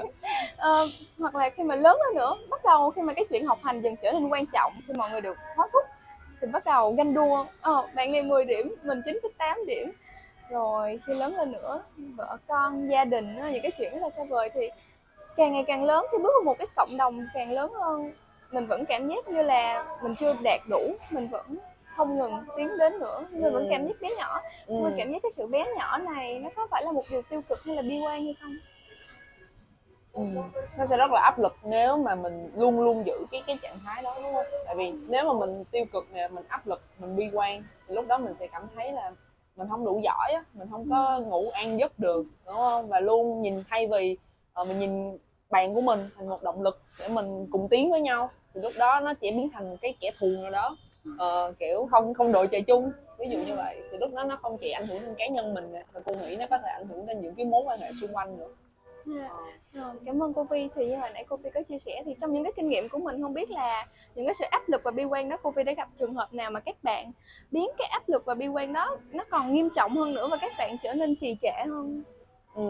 Ờ, 0.56 0.86
hoặc 1.18 1.34
là 1.34 1.50
khi 1.50 1.62
mà 1.62 1.74
lớn 1.74 1.98
lên 2.06 2.16
nữa 2.16 2.36
bắt 2.50 2.60
đầu 2.64 2.90
khi 2.90 3.02
mà 3.02 3.12
cái 3.12 3.24
chuyện 3.30 3.46
học 3.46 3.58
hành 3.62 3.80
dần 3.80 3.96
trở 3.96 4.12
nên 4.12 4.28
quan 4.28 4.44
trọng 4.46 4.72
khi 4.86 4.92
mọi 4.96 5.10
người 5.10 5.20
được 5.20 5.36
hối 5.56 5.68
thúc 5.72 5.84
thì 6.40 6.46
bắt 6.46 6.64
đầu 6.64 6.92
ganh 6.92 7.14
đua. 7.14 7.46
Ờ, 7.60 7.88
bạn 7.94 8.12
này 8.12 8.22
10 8.22 8.44
điểm 8.44 8.74
mình 8.82 9.02
9,8 9.06 9.66
điểm. 9.66 9.92
Rồi 10.50 11.00
khi 11.06 11.14
lớn 11.14 11.36
lên 11.36 11.52
nữa 11.52 11.82
vợ 12.16 12.36
con 12.48 12.90
gia 12.90 13.04
đình 13.04 13.36
những 13.52 13.62
cái 13.62 13.70
chuyện 13.78 13.92
rất 13.92 14.02
là 14.02 14.10
xa 14.10 14.24
vời 14.24 14.50
thì 14.54 14.68
càng 15.36 15.52
ngày 15.52 15.64
càng 15.66 15.84
lớn 15.84 16.06
khi 16.12 16.18
bước 16.18 16.32
vào 16.34 16.44
một 16.44 16.58
cái 16.58 16.66
cộng 16.76 16.96
đồng 16.96 17.26
càng 17.34 17.52
lớn 17.52 17.72
hơn 17.74 18.12
mình 18.50 18.66
vẫn 18.66 18.84
cảm 18.84 19.08
giác 19.08 19.28
như 19.28 19.42
là 19.42 19.84
mình 20.02 20.14
chưa 20.14 20.34
đạt 20.42 20.60
đủ 20.68 20.92
mình 21.10 21.28
vẫn 21.28 21.58
không 22.00 22.18
ngừng 22.18 22.32
tiến 22.56 22.78
đến 22.78 22.98
nữa 22.98 23.24
vẫn 23.40 23.52
Ừ. 23.64 23.66
cảm 23.70 23.86
giác 23.86 24.00
bé 24.00 24.08
nhỏ 24.18 24.40
Ừ. 24.66 24.74
mình 24.82 24.94
cảm 24.96 25.12
giác 25.12 25.18
cái 25.22 25.32
sự 25.36 25.46
bé 25.46 25.64
nhỏ 25.76 25.98
này 25.98 26.38
nó 26.38 26.50
có 26.56 26.66
phải 26.70 26.84
là 26.84 26.92
một 26.92 27.04
điều 27.10 27.22
tiêu 27.22 27.42
cực 27.48 27.64
hay 27.64 27.76
là 27.76 27.82
bi 27.82 27.98
quan 28.04 28.24
hay 28.24 28.34
không 28.40 28.56
Ừ. 30.12 30.22
nó 30.78 30.86
sẽ 30.86 30.96
rất 30.96 31.10
là 31.10 31.20
áp 31.20 31.38
lực 31.38 31.56
nếu 31.64 31.96
mà 31.96 32.14
mình 32.14 32.50
luôn 32.56 32.80
luôn 32.80 33.06
giữ 33.06 33.26
cái 33.30 33.42
cái 33.46 33.58
trạng 33.62 33.78
thái 33.84 34.02
đó 34.02 34.14
đúng 34.22 34.34
không 34.34 34.44
tại 34.66 34.74
vì 34.76 34.92
nếu 35.08 35.24
mà 35.24 35.46
mình 35.46 35.64
tiêu 35.70 35.84
cực 35.92 36.06
nè 36.12 36.28
mình 36.28 36.44
áp 36.48 36.66
lực 36.66 36.82
mình 36.98 37.16
bi 37.16 37.30
quan 37.32 37.62
thì 37.88 37.94
lúc 37.94 38.06
đó 38.06 38.18
mình 38.18 38.34
sẽ 38.34 38.46
cảm 38.46 38.62
thấy 38.74 38.92
là 38.92 39.12
mình 39.56 39.68
không 39.70 39.84
đủ 39.84 40.00
giỏi 40.04 40.32
á 40.34 40.44
mình 40.54 40.68
không 40.70 40.90
có 40.90 41.20
ngủ 41.20 41.50
an 41.50 41.78
giấc 41.78 41.98
được 41.98 42.26
đúng 42.46 42.54
không 42.56 42.88
và 42.88 43.00
luôn 43.00 43.42
nhìn 43.42 43.64
thay 43.70 43.88
vì 43.92 44.16
ờ, 44.52 44.64
mình 44.64 44.78
nhìn 44.78 45.18
bạn 45.50 45.74
của 45.74 45.80
mình 45.80 46.08
thành 46.16 46.28
một 46.28 46.42
động 46.42 46.62
lực 46.62 46.80
để 46.98 47.08
mình 47.08 47.46
cùng 47.50 47.68
tiến 47.70 47.90
với 47.90 48.00
nhau 48.00 48.30
thì 48.54 48.60
lúc 48.60 48.72
đó 48.78 49.00
nó 49.00 49.12
sẽ 49.22 49.30
biến 49.30 49.50
thành 49.52 49.76
cái 49.76 49.94
kẻ 50.00 50.10
thù 50.18 50.26
nào 50.42 50.50
đó 50.50 50.76
uh, 51.08 51.58
kiểu 51.58 51.88
không 51.90 52.14
không 52.14 52.32
đội 52.32 52.46
trời 52.46 52.62
chung. 52.62 52.92
Ví 53.18 53.28
dụ 53.28 53.38
như 53.38 53.54
vậy. 53.56 53.80
Thì 53.90 53.98
lúc 53.98 54.14
đó 54.14 54.24
nó 54.24 54.36
không 54.42 54.58
chỉ 54.58 54.70
ảnh 54.70 54.86
hưởng 54.86 55.00
đến 55.00 55.14
cá 55.18 55.28
nhân 55.28 55.54
mình 55.54 55.72
nè 55.72 55.84
mà 55.94 56.00
cô 56.04 56.12
nghĩ 56.14 56.36
nó 56.36 56.46
có 56.50 56.58
thể 56.58 56.68
ảnh 56.68 56.88
hưởng 56.88 57.06
đến 57.06 57.20
những 57.20 57.34
cái 57.34 57.46
mối 57.46 57.62
quan 57.66 57.80
hệ 57.80 57.92
xung 58.00 58.16
quanh 58.16 58.38
nữa. 58.38 58.48
Yeah. 59.16 59.30
Rồi, 59.72 59.94
cảm 60.06 60.22
ơn 60.22 60.34
cô 60.34 60.44
Vi 60.44 60.68
thì 60.74 60.86
như 60.86 60.96
hồi 60.96 61.10
nãy 61.14 61.24
cô 61.28 61.36
Vi 61.36 61.50
có 61.50 61.62
chia 61.62 61.78
sẻ 61.78 62.02
thì 62.04 62.14
trong 62.20 62.32
những 62.32 62.44
cái 62.44 62.52
kinh 62.56 62.68
nghiệm 62.68 62.88
của 62.88 62.98
mình 62.98 63.22
không 63.22 63.34
biết 63.34 63.50
là 63.50 63.86
những 64.14 64.26
cái 64.26 64.34
sự 64.34 64.44
áp 64.50 64.68
lực 64.68 64.82
và 64.84 64.90
bi 64.90 65.04
quan 65.04 65.28
đó 65.28 65.36
cô 65.42 65.50
Vi 65.50 65.64
đã 65.64 65.72
gặp 65.72 65.88
trường 65.98 66.14
hợp 66.14 66.34
nào 66.34 66.50
mà 66.50 66.60
các 66.60 66.76
bạn 66.82 67.12
biến 67.50 67.70
cái 67.78 67.88
áp 67.90 68.08
lực 68.08 68.24
và 68.24 68.34
bi 68.34 68.48
quan 68.48 68.72
đó 68.72 68.96
nó 69.12 69.24
còn 69.30 69.54
nghiêm 69.54 69.70
trọng 69.70 69.96
hơn 69.96 70.14
nữa 70.14 70.28
và 70.30 70.36
các 70.36 70.52
bạn 70.58 70.76
trở 70.82 70.94
nên 70.94 71.16
trì 71.16 71.36
trệ 71.42 71.64
hơn? 71.66 72.02
Ừ. 72.54 72.62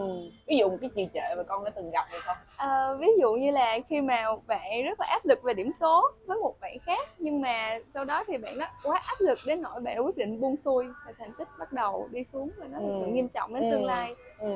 ví 0.47 0.57
dụ 0.57 0.69
một 0.69 0.77
cái 0.81 0.89
trì 0.95 1.07
trệ 1.13 1.35
mà 1.37 1.43
con 1.43 1.63
đã 1.63 1.69
từng 1.75 1.91
gặp 1.91 2.05
hay 2.09 2.19
không 2.25 2.37
Ờ, 2.57 2.97
ví 2.99 3.07
dụ 3.21 3.33
như 3.33 3.51
là 3.51 3.79
khi 3.89 4.01
mà 4.01 4.25
bạn 4.47 4.83
rất 4.85 4.99
là 4.99 5.05
áp 5.09 5.25
lực 5.25 5.43
về 5.43 5.53
điểm 5.53 5.71
số 5.73 6.01
với 6.25 6.37
một 6.37 6.53
bạn 6.61 6.77
khác 6.85 7.09
nhưng 7.17 7.41
mà 7.41 7.79
sau 7.87 8.05
đó 8.05 8.23
thì 8.27 8.37
bạn 8.37 8.57
đó 8.57 8.65
quá 8.83 9.01
áp 9.05 9.21
lực 9.21 9.39
đến 9.45 9.61
nỗi 9.61 9.81
bạn 9.81 9.95
đã 9.95 10.01
quyết 10.01 10.17
định 10.17 10.41
buông 10.41 10.57
xuôi 10.57 10.93
và 11.05 11.11
thành 11.19 11.33
tích 11.33 11.47
bắt 11.57 11.71
đầu 11.71 12.09
đi 12.11 12.23
xuống 12.23 12.51
và 12.57 12.67
nó 12.67 12.79
thực 12.79 12.93
sự 12.99 13.05
Ừ. 13.05 13.11
nghiêm 13.11 13.27
trọng 13.29 13.53
đến 13.53 13.63
Ừ. 13.63 13.67
tương 13.71 13.85
lai 13.85 14.15
ừ. 14.37 14.47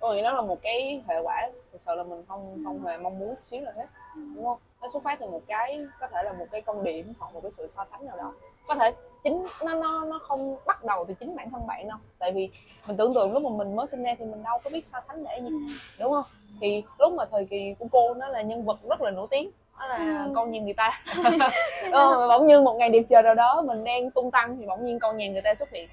tôi 0.00 0.16
nghĩ 0.16 0.22
đó 0.22 0.32
là 0.32 0.40
một 0.42 0.58
cái 0.62 1.04
hệ 1.08 1.20
quả 1.22 1.50
thực 1.72 1.82
sự 1.82 1.94
là 1.94 2.02
mình 2.02 2.24
không 2.28 2.58
không 2.64 2.84
hề 2.84 2.98
mong 2.98 3.18
muốn 3.18 3.34
xíu 3.44 3.60
nào 3.60 3.72
hết 3.76 3.86
đúng 4.34 4.44
không 4.44 4.58
nó 4.82 4.88
xuất 4.88 5.02
phát 5.02 5.18
từ 5.20 5.26
một 5.26 5.42
cái 5.46 5.88
có 6.00 6.06
thể 6.06 6.22
là 6.24 6.32
một 6.32 6.46
cái 6.52 6.60
công 6.62 6.84
điểm 6.84 7.12
hoặc 7.18 7.34
một 7.34 7.40
cái 7.42 7.50
sự 7.50 7.68
so 7.70 7.84
sánh 7.90 8.06
nào 8.06 8.16
đó 8.16 8.34
có 8.66 8.74
thể 8.74 8.92
chính 9.24 9.44
nó 9.64 9.74
nó 9.74 10.04
nó 10.04 10.18
không 10.22 10.56
bắt 10.66 10.84
đầu 10.84 11.04
từ 11.08 11.14
chính 11.14 11.36
bản 11.36 11.50
thân 11.50 11.66
bạn 11.66 11.88
đâu. 11.88 11.98
Tại 12.18 12.32
vì 12.32 12.50
mình 12.86 12.96
tưởng 12.96 13.14
tượng 13.14 13.32
lúc 13.32 13.42
mà 13.42 13.50
mình 13.64 13.76
mới 13.76 13.86
sinh 13.86 14.02
ra 14.02 14.14
thì 14.18 14.24
mình 14.24 14.42
đâu 14.42 14.58
có 14.64 14.70
biết 14.70 14.86
so 14.86 15.00
sánh 15.00 15.24
để 15.24 15.40
gì 15.42 15.50
đúng 15.98 16.12
không? 16.12 16.24
Thì 16.60 16.84
lúc 16.98 17.12
mà 17.12 17.24
thời 17.24 17.44
kỳ 17.44 17.74
của 17.78 17.86
cô 17.92 18.14
nó 18.14 18.28
là 18.28 18.42
nhân 18.42 18.64
vật 18.64 18.78
rất 18.88 19.00
là 19.02 19.10
nổi 19.10 19.26
tiếng 19.30 19.50
đó 19.78 19.86
là 19.86 19.96
Ừ. 20.24 20.32
con 20.34 20.50
nhà 20.50 20.60
người 20.60 20.74
ta. 20.74 21.02
Ờ, 21.92 22.28
bỗng 22.28 22.46
nhiên 22.46 22.64
một 22.64 22.74
ngày 22.74 22.88
đẹp 22.90 23.02
trời 23.08 23.22
nào 23.22 23.34
đó 23.34 23.62
mình 23.66 23.84
đang 23.84 24.10
tung 24.10 24.30
tăng 24.30 24.56
thì 24.56 24.66
bỗng 24.66 24.84
nhiên 24.84 24.98
con 24.98 25.16
nhà 25.16 25.28
người 25.28 25.42
ta 25.42 25.54
xuất 25.54 25.70
hiện. 25.70 25.88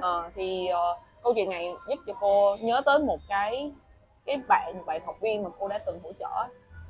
Ờ, 0.00 0.30
thì 0.34 0.66
ờ, 0.66 0.98
câu 1.22 1.34
chuyện 1.34 1.50
này 1.50 1.74
giúp 1.88 1.98
cho 2.06 2.12
cô 2.20 2.56
nhớ 2.60 2.80
tới 2.86 2.98
một 2.98 3.18
cái 3.28 3.72
cái 4.24 4.36
bạn 4.48 4.74
bạn 4.86 5.00
học 5.06 5.16
viên 5.20 5.42
mà 5.42 5.50
cô 5.58 5.68
đã 5.68 5.78
từng 5.86 5.98
hỗ 6.04 6.12
trợ 6.12 6.28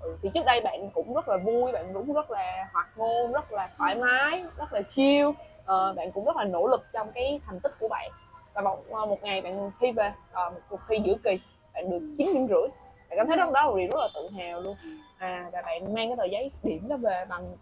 ừ, 0.01 0.17
thì 0.23 0.31
trước 0.35 0.45
đây 0.47 0.61
bạn 0.61 0.91
cũng 0.95 1.15
rất 1.15 1.29
là 1.29 1.37
vui 1.37 1.73
bạn 1.73 1.95
cũng 1.95 2.13
rất 2.13 2.31
là 2.31 2.69
hoạt 2.73 2.89
ngôn 2.97 3.33
rất 3.33 3.53
là 3.53 3.71
thoải 3.79 3.95
mái 3.95 4.45
rất 4.57 4.73
là 4.73 4.83
chill. 4.83 5.29
Uh, 5.29 5.97
bạn 5.97 6.13
cũng 6.13 6.25
rất 6.25 6.37
là 6.37 6.45
nỗ 6.45 6.67
lực 6.67 6.87
trong 6.93 7.13
cái 7.13 7.41
thành 7.47 7.61
tích 7.61 7.73
của 7.81 7.89
bạn. 7.89 8.11
Và 8.55 8.63
một, 8.63 8.79
ờ, 8.91 9.07
một 9.07 9.23
ngày 9.23 9.41
bạn 9.41 9.71
thi 9.81 9.93
về 9.93 10.13
uh, 10.47 10.53
một 10.53 10.61
cuộc 10.69 10.81
thi 10.89 11.01
giữa 11.05 11.15
kỳ 11.25 11.41
bạn 11.75 11.91
được 11.91 12.15
chín 12.19 12.35
điểm 12.35 12.47
rưỡi. 12.49 12.69
Bạn 13.09 13.17
cảm 13.17 13.27
thấy 13.27 13.37
lúc 13.37 13.53
đó 13.53 13.67
là 13.67 13.73
điều 13.77 13.89
rất 13.91 14.01
là 14.01 14.09
tự 14.15 14.29
hào 14.29 14.61
luôn. 14.61 14.77
À 15.19 15.51
và 15.53 15.63
bạn 15.63 15.95
mang 15.95 16.09
cái 16.09 16.17
tờ 16.17 16.25
giấy 16.25 16.51
điểm 16.63 16.89
đó 16.89 16.97
về 16.97 17.25
bằng 17.29 17.57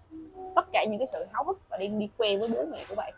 tất 0.54 0.66
cả 0.72 0.84
những 0.88 0.98
cái 0.98 1.06
sự 1.06 1.26
háo 1.32 1.44
hức 1.44 1.58
và 1.70 1.76
đi 1.76 1.88
đi 1.88 2.08
quen 2.18 2.40
với 2.40 2.48
bố 2.48 2.64
mẹ 2.70 2.78
của 2.88 2.94
bạn. 2.94 3.12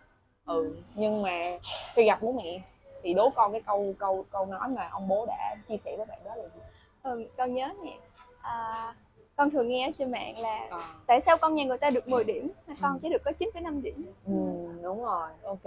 Ừ 0.47 0.77
nhưng 0.95 1.23
mà 1.23 1.59
khi 1.95 2.05
gặp 2.05 2.19
bố 2.23 2.33
mẹ 2.33 2.61
thì 3.03 3.15
đố 3.15 3.31
con 3.31 3.53
cái 3.53 3.61
câu 3.67 3.95
câu 3.99 4.25
câu 4.31 4.47
nói 4.47 4.69
mà 4.69 4.89
ông 4.93 5.09
bố 5.09 5.27
đã 5.27 5.57
chia 5.69 5.77
sẻ 5.77 5.95
với 5.97 6.07
bạn 6.07 6.19
đó 6.25 6.35
là 6.37 6.43
gì? 6.43 6.61
Ừ, 7.03 7.25
con 7.37 7.55
nhớ 7.55 7.69
nè. 7.85 7.93
À, 8.41 8.95
con 9.41 9.51
thường 9.51 9.69
nghe 9.69 9.89
ở 9.89 9.91
trên 9.99 10.11
mạng 10.11 10.39
là 10.39 10.67
Ờ, 10.71 10.81
tại 11.07 11.21
sao 11.21 11.37
con 11.37 11.55
nhà 11.55 11.65
người 11.65 11.79
ta 11.79 11.91
được 11.91 12.09
10 12.09 12.25
điểm 12.25 12.51
mà 12.67 12.75
con 12.83 12.99
chỉ 13.03 13.09
được 13.09 13.23
có 13.25 13.33
9,5 13.39 13.83
điểm? 13.83 14.07
Ừ, 14.27 14.33
đúng 14.83 15.05
rồi. 15.05 15.29
Ok. 15.43 15.63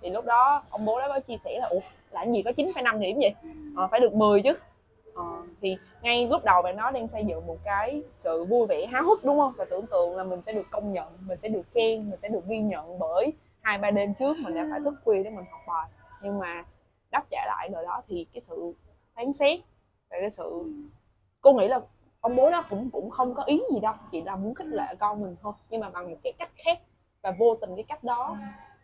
Thì 0.00 0.10
lúc 0.10 0.24
đó 0.24 0.62
ông 0.70 0.84
bố 0.84 1.00
đó 1.00 1.08
có 1.08 1.20
chia 1.20 1.36
sẻ 1.36 1.58
là 1.60 1.66
ủa 1.66 1.80
là 2.10 2.24
cái 2.24 2.32
gì 2.32 2.42
có 2.42 2.50
9,5 2.50 3.00
điểm 3.00 3.16
vậy? 3.20 3.34
Ờ, 3.76 3.88
phải 3.90 4.00
được 4.00 4.14
10 4.14 4.42
chứ. 4.42 4.52
Ờ, 5.14 5.24
thì 5.60 5.76
ngay 6.02 6.26
lúc 6.26 6.44
đầu 6.44 6.62
bạn 6.62 6.76
nó 6.76 6.90
đang 6.90 7.08
xây 7.08 7.24
dựng 7.24 7.46
một 7.46 7.56
cái 7.64 8.02
sự 8.16 8.44
vui 8.44 8.66
vẻ 8.66 8.86
háo 8.86 9.02
hức 9.02 9.24
đúng 9.24 9.38
không? 9.38 9.52
Và 9.56 9.64
tưởng 9.64 9.86
tượng 9.86 10.16
là 10.16 10.24
mình 10.24 10.42
sẽ 10.42 10.52
được 10.52 10.66
công 10.70 10.92
nhận 10.92 11.06
mình 11.20 11.38
sẽ 11.38 11.48
được 11.48 11.66
khen 11.74 12.10
mình 12.10 12.18
sẽ 12.22 12.28
được 12.28 12.46
ghi 12.48 12.58
nhận 12.58 12.98
bởi 12.98 13.32
hai 13.60 13.78
ba 13.78 13.90
đêm 13.90 14.14
trước 14.14 14.36
mình 14.44 14.54
đã 14.54 14.66
phải 14.70 14.80
thức 14.84 14.94
khuya 15.04 15.22
để 15.22 15.30
mình 15.30 15.44
học 15.50 15.60
bài. 15.68 15.88
Nhưng 16.22 16.38
mà 16.38 16.64
đáp 17.10 17.22
trả 17.30 17.46
lại 17.46 17.70
lời 17.72 17.84
đó 17.84 18.02
thì 18.08 18.26
cái 18.32 18.40
sự 18.40 18.72
phán 19.14 19.32
xét 19.32 19.60
và 20.10 20.16
cái 20.20 20.30
sự 20.30 20.62
cô 21.40 21.52
nghĩ 21.52 21.68
là 21.68 21.80
ông 22.20 22.36
bố 22.36 22.50
đó 22.50 22.64
cũng 22.70 22.90
cũng 22.90 23.10
không 23.10 23.34
có 23.34 23.42
ý 23.42 23.62
gì 23.72 23.80
đâu 23.80 23.94
chỉ 24.12 24.22
là 24.22 24.36
muốn 24.36 24.54
khích 24.54 24.66
lệ 24.66 24.94
con 24.98 25.20
mình 25.22 25.36
thôi. 25.42 25.52
Nhưng 25.70 25.80
mà 25.80 25.90
bằng 25.90 26.10
một 26.10 26.16
cái 26.22 26.32
cách 26.38 26.50
khác 26.56 26.78
và 27.22 27.30
vô 27.38 27.54
tình 27.60 27.76
cái 27.76 27.84
cách 27.88 28.04
đó 28.04 28.36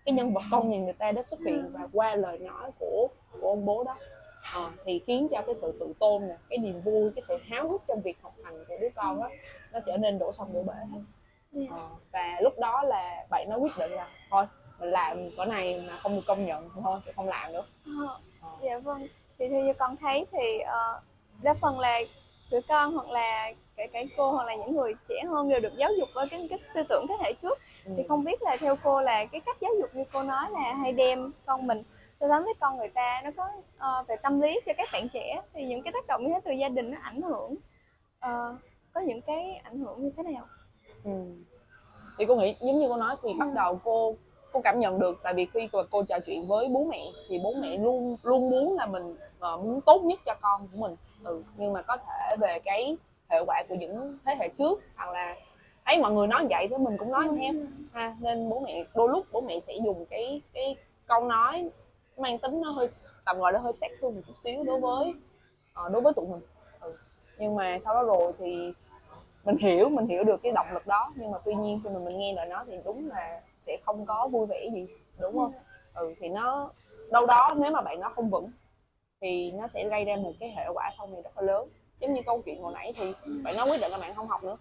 cái 0.05 0.13
nhân 0.13 0.35
vật 0.35 0.43
con 0.51 0.71
nhìn 0.71 0.85
người 0.85 0.93
ta 0.93 1.13
đã 1.13 1.23
xuất 1.23 1.41
hiện 1.47 1.71
và 1.73 1.89
qua 1.93 2.15
lời 2.15 2.39
nói 2.39 2.71
của 2.79 3.09
của 3.41 3.49
ông 3.49 3.65
bố 3.65 3.85
đó. 3.85 3.97
Ờ, 4.55 4.71
thì 4.85 4.99
khiến 5.07 5.29
cho 5.31 5.43
cái 5.47 5.55
sự 5.55 5.77
tự 5.81 5.93
tôn 5.99 6.29
nè 6.29 6.35
cái 6.49 6.59
niềm 6.59 6.81
vui 6.81 7.11
cái 7.17 7.23
sự 7.29 7.37
háo 7.49 7.69
hức 7.69 7.83
trong 7.89 8.01
việc 8.01 8.23
học 8.23 8.33
hành 8.45 8.65
của 8.69 8.75
đứa 8.81 8.89
con 8.95 9.21
đó 9.21 9.29
nó 9.73 9.81
trở 9.87 9.97
nên 9.97 10.19
đổ 10.19 10.33
sông 10.33 10.53
đổ 10.53 10.63
bể 10.63 10.75
hết 10.93 11.01
Dạ. 11.53 11.67
Ờ, 11.71 11.89
và 12.13 12.41
lúc 12.41 12.59
đó 12.59 12.83
là 12.83 13.27
bạn 13.31 13.49
nó 13.51 13.57
quyết 13.57 13.73
định 13.79 13.91
là 13.91 14.09
thôi 14.31 14.47
mình 14.81 14.91
làm 14.91 15.19
cái 15.37 15.47
này 15.47 15.85
mà 15.89 15.97
không 15.97 16.15
được 16.17 16.23
công 16.27 16.47
nhận 16.47 16.69
thì 16.75 16.81
thôi 16.85 17.01
thì 17.07 17.13
không 17.17 17.29
làm 17.29 17.53
nữa. 17.53 17.65
Ờ. 17.87 18.19
dạ 18.63 18.79
vâng. 18.79 19.07
Thì 19.39 19.49
theo 19.49 19.61
như 19.61 19.73
con 19.73 19.97
thấy 19.97 20.27
thì 20.33 20.59
ờ, 20.59 21.01
đa 21.43 21.55
phần 21.55 21.79
là 21.79 22.01
tụi 22.51 22.63
con 22.63 22.93
hoặc 22.95 23.09
là 23.11 23.53
kể 23.77 23.87
cả 23.93 24.01
cô 24.17 24.31
hoặc 24.33 24.45
là 24.47 24.55
những 24.55 24.77
người 24.77 24.95
trẻ 25.09 25.23
hơn 25.29 25.49
đều 25.49 25.61
được 25.61 25.73
giáo 25.77 25.91
dục 25.99 26.09
với 26.15 26.29
cái, 26.29 26.47
cái 26.51 26.59
tư 26.75 26.83
tưởng 26.89 27.07
thế 27.09 27.15
hệ 27.21 27.33
trước 27.33 27.59
Ừ. 27.85 27.91
thì 27.97 28.03
không 28.09 28.25
biết 28.25 28.43
là 28.43 28.57
theo 28.61 28.77
cô 28.85 29.01
là 29.01 29.25
cái 29.25 29.41
cách 29.41 29.57
giáo 29.61 29.71
dục 29.81 29.91
như 29.95 30.05
cô 30.13 30.23
nói 30.23 30.51
là 30.51 30.75
hay 30.75 30.93
đem 30.93 31.33
con 31.47 31.67
mình 31.67 31.83
so 32.21 32.29
sánh 32.29 32.45
với 32.45 32.55
con 32.61 32.77
người 32.79 32.89
ta 32.89 33.21
nó 33.25 33.31
có 33.37 33.49
ờ, 33.79 34.05
về 34.09 34.17
tâm 34.23 34.41
lý 34.41 34.61
cho 34.67 34.73
các 34.77 34.89
bạn 34.93 35.09
trẻ 35.09 35.43
thì 35.55 35.65
những 35.67 35.83
cái 35.83 35.93
tác 35.93 36.07
động 36.07 36.23
như 36.25 36.29
thế 36.35 36.41
từ 36.45 36.51
gia 36.53 36.69
đình 36.69 36.91
nó 36.91 36.97
ảnh 37.03 37.23
hưởng 37.23 37.55
ờ, 38.21 38.57
có 38.93 39.01
những 39.01 39.21
cái 39.21 39.61
ảnh 39.65 39.79
hưởng 39.79 40.03
như 40.03 40.11
thế 40.17 40.23
nào 40.23 40.47
Ừ. 41.05 41.11
thì 42.19 42.25
cô 42.29 42.37
nghĩ 42.37 42.55
giống 42.61 42.79
như 42.79 42.89
cô 42.89 42.97
nói 42.97 43.17
thì 43.23 43.29
bắt 43.39 43.49
Ừ. 43.49 43.55
đầu 43.55 43.81
cô 43.85 44.17
cô 44.55 44.61
cảm 44.61 44.81
nhận 44.81 44.99
được 44.99 45.21
tại 45.23 45.35
vì 45.35 45.47
khi 45.55 45.69
mà 45.73 45.83
cô 45.91 46.03
trò 46.09 46.19
chuyện 46.27 46.47
với 46.47 46.69
bố 46.69 46.85
mẹ 46.85 47.05
thì 47.29 47.39
bố 47.45 47.55
mẹ 47.55 47.77
luôn 47.77 48.17
luôn 48.23 48.51
muốn 48.51 48.77
là 48.77 48.87
mình 48.87 49.11
uh, 49.11 49.65
muốn 49.65 49.81
tốt 49.87 50.03
nhất 50.05 50.19
cho 50.27 50.35
con 50.41 50.61
của 50.73 50.79
mình 50.79 50.97
ừ. 51.25 51.43
nhưng 51.57 51.73
mà 51.73 51.83
có 51.83 51.97
thể 51.97 52.37
về 52.41 52.59
cái 52.65 52.97
hệ 53.29 53.41
quả 53.47 53.63
của 53.69 53.75
những 53.75 54.19
thế 54.25 54.35
hệ 54.39 54.49
trước 54.59 54.83
hoặc 54.97 55.11
là 55.11 55.37
ấy 55.85 55.99
mọi 56.01 56.13
người 56.13 56.27
nói 56.27 56.47
vậy 56.51 56.67
thì 56.71 56.77
mình 56.77 56.97
cũng 56.97 57.11
nói 57.11 57.29
theo 57.41 57.53
ha 57.93 58.17
nên 58.21 58.49
bố 58.49 58.61
mẹ 58.61 58.85
đôi 58.95 59.09
lúc 59.09 59.27
bố 59.33 59.41
mẹ 59.41 59.61
sẽ 59.61 59.73
dùng 59.85 60.07
cái 60.07 60.41
cái 60.53 60.77
câu 61.07 61.25
nói 61.25 61.71
mang 62.17 62.39
tính 62.39 62.61
nó 62.61 62.71
hơi 62.71 62.87
tầm 63.25 63.39
gọi 63.39 63.53
là 63.53 63.59
hơi 63.59 63.73
sát 63.73 63.91
thương 64.01 64.15
một 64.15 64.21
chút 64.27 64.39
xíu 64.39 64.65
đối 64.65 64.81
với 64.81 65.15
uh, 65.87 65.93
đối 65.93 66.03
với 66.03 66.13
tụi 66.17 66.27
mình 66.27 66.41
ừ. 66.81 66.95
nhưng 67.39 67.55
mà 67.55 67.79
sau 67.79 67.95
đó 67.95 68.03
rồi 68.03 68.33
thì 68.39 68.73
mình 69.45 69.57
hiểu 69.57 69.89
mình 69.89 70.07
hiểu 70.07 70.25
được 70.25 70.43
cái 70.43 70.53
động 70.53 70.67
lực 70.73 70.87
đó 70.87 71.13
nhưng 71.17 71.31
mà 71.31 71.39
tuy 71.45 71.55
nhiên 71.55 71.81
khi 71.85 71.91
mà 71.91 71.99
mình 71.99 72.19
nghe 72.19 72.33
lời 72.33 72.47
nó 72.47 72.65
thì 72.67 72.79
đúng 72.85 73.09
là 73.09 73.41
sẽ 73.67 73.77
không 73.85 74.07
có 74.07 74.29
vui 74.33 74.47
vẻ 74.47 74.69
gì 74.75 74.87
đúng 75.21 75.37
không? 75.39 75.53
Ừ 75.95 76.15
thì 76.21 76.29
nó 76.29 76.71
đâu 77.11 77.27
đó 77.27 77.55
nếu 77.57 77.71
mà 77.71 77.83
bạn 77.83 78.01
nó 78.01 78.09
không 78.15 78.31
vững 78.31 78.51
thì 79.21 79.53
nó 79.53 79.69
sẽ 79.69 79.89
gây 79.89 80.05
ra 80.05 80.17
một 80.17 80.33
cái 80.41 80.51
hệ 80.57 80.67
quả 80.75 80.91
sau 80.99 81.07
này 81.07 81.23
rất 81.23 81.31
là 81.37 81.43
lớn. 81.43 81.69
Giống 82.01 82.15
như 82.15 82.23
câu 82.27 82.43
chuyện 82.45 82.63
hồi 82.63 82.73
nãy 82.75 82.93
thì 82.97 83.15
bạn 83.45 83.57
nó 83.57 83.65
quyết 83.67 83.81
định 83.81 83.91
là 83.93 83.99
bạn 83.99 84.15
không 84.15 84.29
học 84.29 84.45
nữa. 84.45 84.57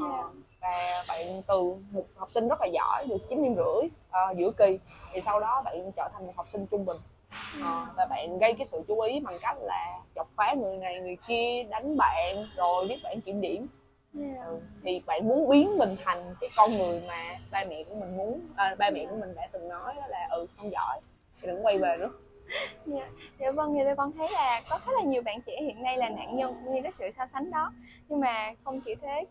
Ờ, 0.00 0.30
và 0.60 1.04
bạn 1.08 1.42
từ 1.48 1.74
một 1.90 2.04
học 2.16 2.32
sinh 2.32 2.48
rất 2.48 2.60
là 2.60 2.66
giỏi 2.66 3.06
được 3.08 3.28
chín 3.28 3.42
điểm 3.42 3.54
rưỡi 3.56 3.88
ờ, 4.10 4.34
giữa 4.36 4.50
kỳ 4.56 4.78
thì 5.12 5.20
sau 5.20 5.40
đó 5.40 5.62
bạn 5.64 5.90
trở 5.96 6.08
thành 6.12 6.26
một 6.26 6.32
học 6.36 6.48
sinh 6.48 6.66
trung 6.66 6.86
bình. 6.86 6.96
Ờ, 7.60 7.86
và 7.96 8.06
bạn 8.06 8.38
gây 8.38 8.54
cái 8.54 8.66
sự 8.66 8.82
chú 8.88 9.00
ý 9.00 9.20
bằng 9.20 9.38
cách 9.38 9.56
là 9.60 10.00
chọc 10.14 10.28
phá 10.36 10.54
người 10.58 10.76
này 10.76 11.00
người 11.00 11.16
kia 11.26 11.62
đánh 11.70 11.96
bạn 11.96 12.48
rồi 12.56 12.86
viết 12.88 12.96
bạn 13.02 13.20
kiểm 13.24 13.40
điểm 13.40 13.66
Ừ. 14.14 14.20
thì 14.82 15.02
bạn 15.06 15.28
muốn 15.28 15.48
biến 15.50 15.78
mình 15.78 15.96
thành 16.04 16.34
cái 16.40 16.50
con 16.56 16.78
người 16.78 17.00
mà 17.08 17.38
ba 17.50 17.64
mẹ 17.64 17.84
của 17.88 17.94
mình 17.94 18.16
muốn 18.16 18.40
à, 18.56 18.74
ba 18.78 18.90
mẹ 18.90 19.06
của 19.10 19.16
mình 19.16 19.34
đã 19.34 19.48
từng 19.52 19.68
nói 19.68 19.94
đó 19.94 20.06
là 20.08 20.28
ừ 20.30 20.46
không 20.56 20.70
giỏi 20.72 21.00
thì 21.40 21.48
đừng 21.48 21.66
quay 21.66 21.78
về 21.78 21.96
nữa. 22.00 22.10
Dạ, 22.86 23.08
dạ 23.38 23.50
vâng 23.50 23.74
thì 23.74 23.80
tôi 23.84 23.96
con 23.96 24.12
thấy 24.12 24.28
là 24.32 24.62
có 24.70 24.78
khá 24.78 24.92
là 24.92 25.02
nhiều 25.02 25.22
bạn 25.22 25.40
trẻ 25.46 25.62
hiện 25.62 25.82
nay 25.82 25.96
là 25.96 26.08
nạn 26.08 26.36
nhân 26.36 26.54
của 26.64 26.72
những 26.72 26.82
cái 26.82 26.92
sự 26.92 27.10
so 27.10 27.26
sánh 27.26 27.50
đó. 27.50 27.72
Nhưng 28.08 28.20
mà 28.20 28.52
không 28.64 28.80
chỉ 28.84 28.94
thế 29.02 29.24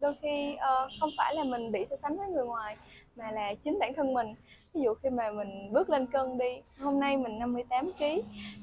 đôi 0.00 0.14
khi 0.22 0.54
ờ, 0.56 0.88
không 1.00 1.10
phải 1.16 1.34
là 1.34 1.44
mình 1.44 1.72
bị 1.72 1.84
so 1.84 1.96
sánh 1.96 2.16
với 2.16 2.28
người 2.28 2.44
ngoài 2.44 2.76
mà 3.16 3.30
là 3.30 3.54
chính 3.54 3.78
bản 3.78 3.94
thân 3.94 4.14
mình. 4.14 4.34
Ví 4.74 4.80
dụ 4.82 4.94
khi 4.94 5.10
mà 5.10 5.30
mình 5.30 5.72
bước 5.72 5.90
lên 5.90 6.06
cân 6.06 6.38
đi 6.38 6.60
hôm 6.80 7.00
nay 7.00 7.16
mình 7.16 7.38
58 7.38 7.92
kg 7.98 8.04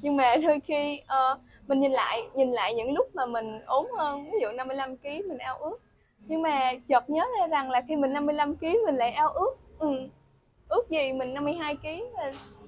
nhưng 0.02 0.16
mà 0.16 0.36
đôi 0.36 0.60
khi 0.60 1.00
ờ, 1.06 1.38
mình 1.66 1.80
nhìn 1.80 1.92
lại 1.92 2.22
nhìn 2.34 2.52
lại 2.52 2.74
những 2.74 2.92
lúc 2.92 3.14
mà 3.14 3.26
mình 3.26 3.60
ốm 3.66 3.86
hơn 3.98 4.24
ví 4.24 4.38
dụ 4.42 4.52
55 4.52 4.96
kg 4.96 5.28
mình 5.28 5.38
ao 5.38 5.58
ước. 5.58 5.78
Nhưng 6.26 6.42
mà 6.42 6.72
chợt 6.88 7.10
nhớ 7.10 7.24
ra 7.38 7.46
rằng 7.46 7.70
là 7.70 7.80
khi 7.88 7.96
mình 7.96 8.12
55 8.12 8.56
kg 8.56 8.66
mình 8.86 8.94
lại 8.94 9.10
ao 9.10 9.28
ước 9.28 9.56
ừ, 9.78 9.88
ước 10.68 10.90
gì 10.90 11.12
mình 11.12 11.34
52 11.34 11.76
kg 11.76 11.88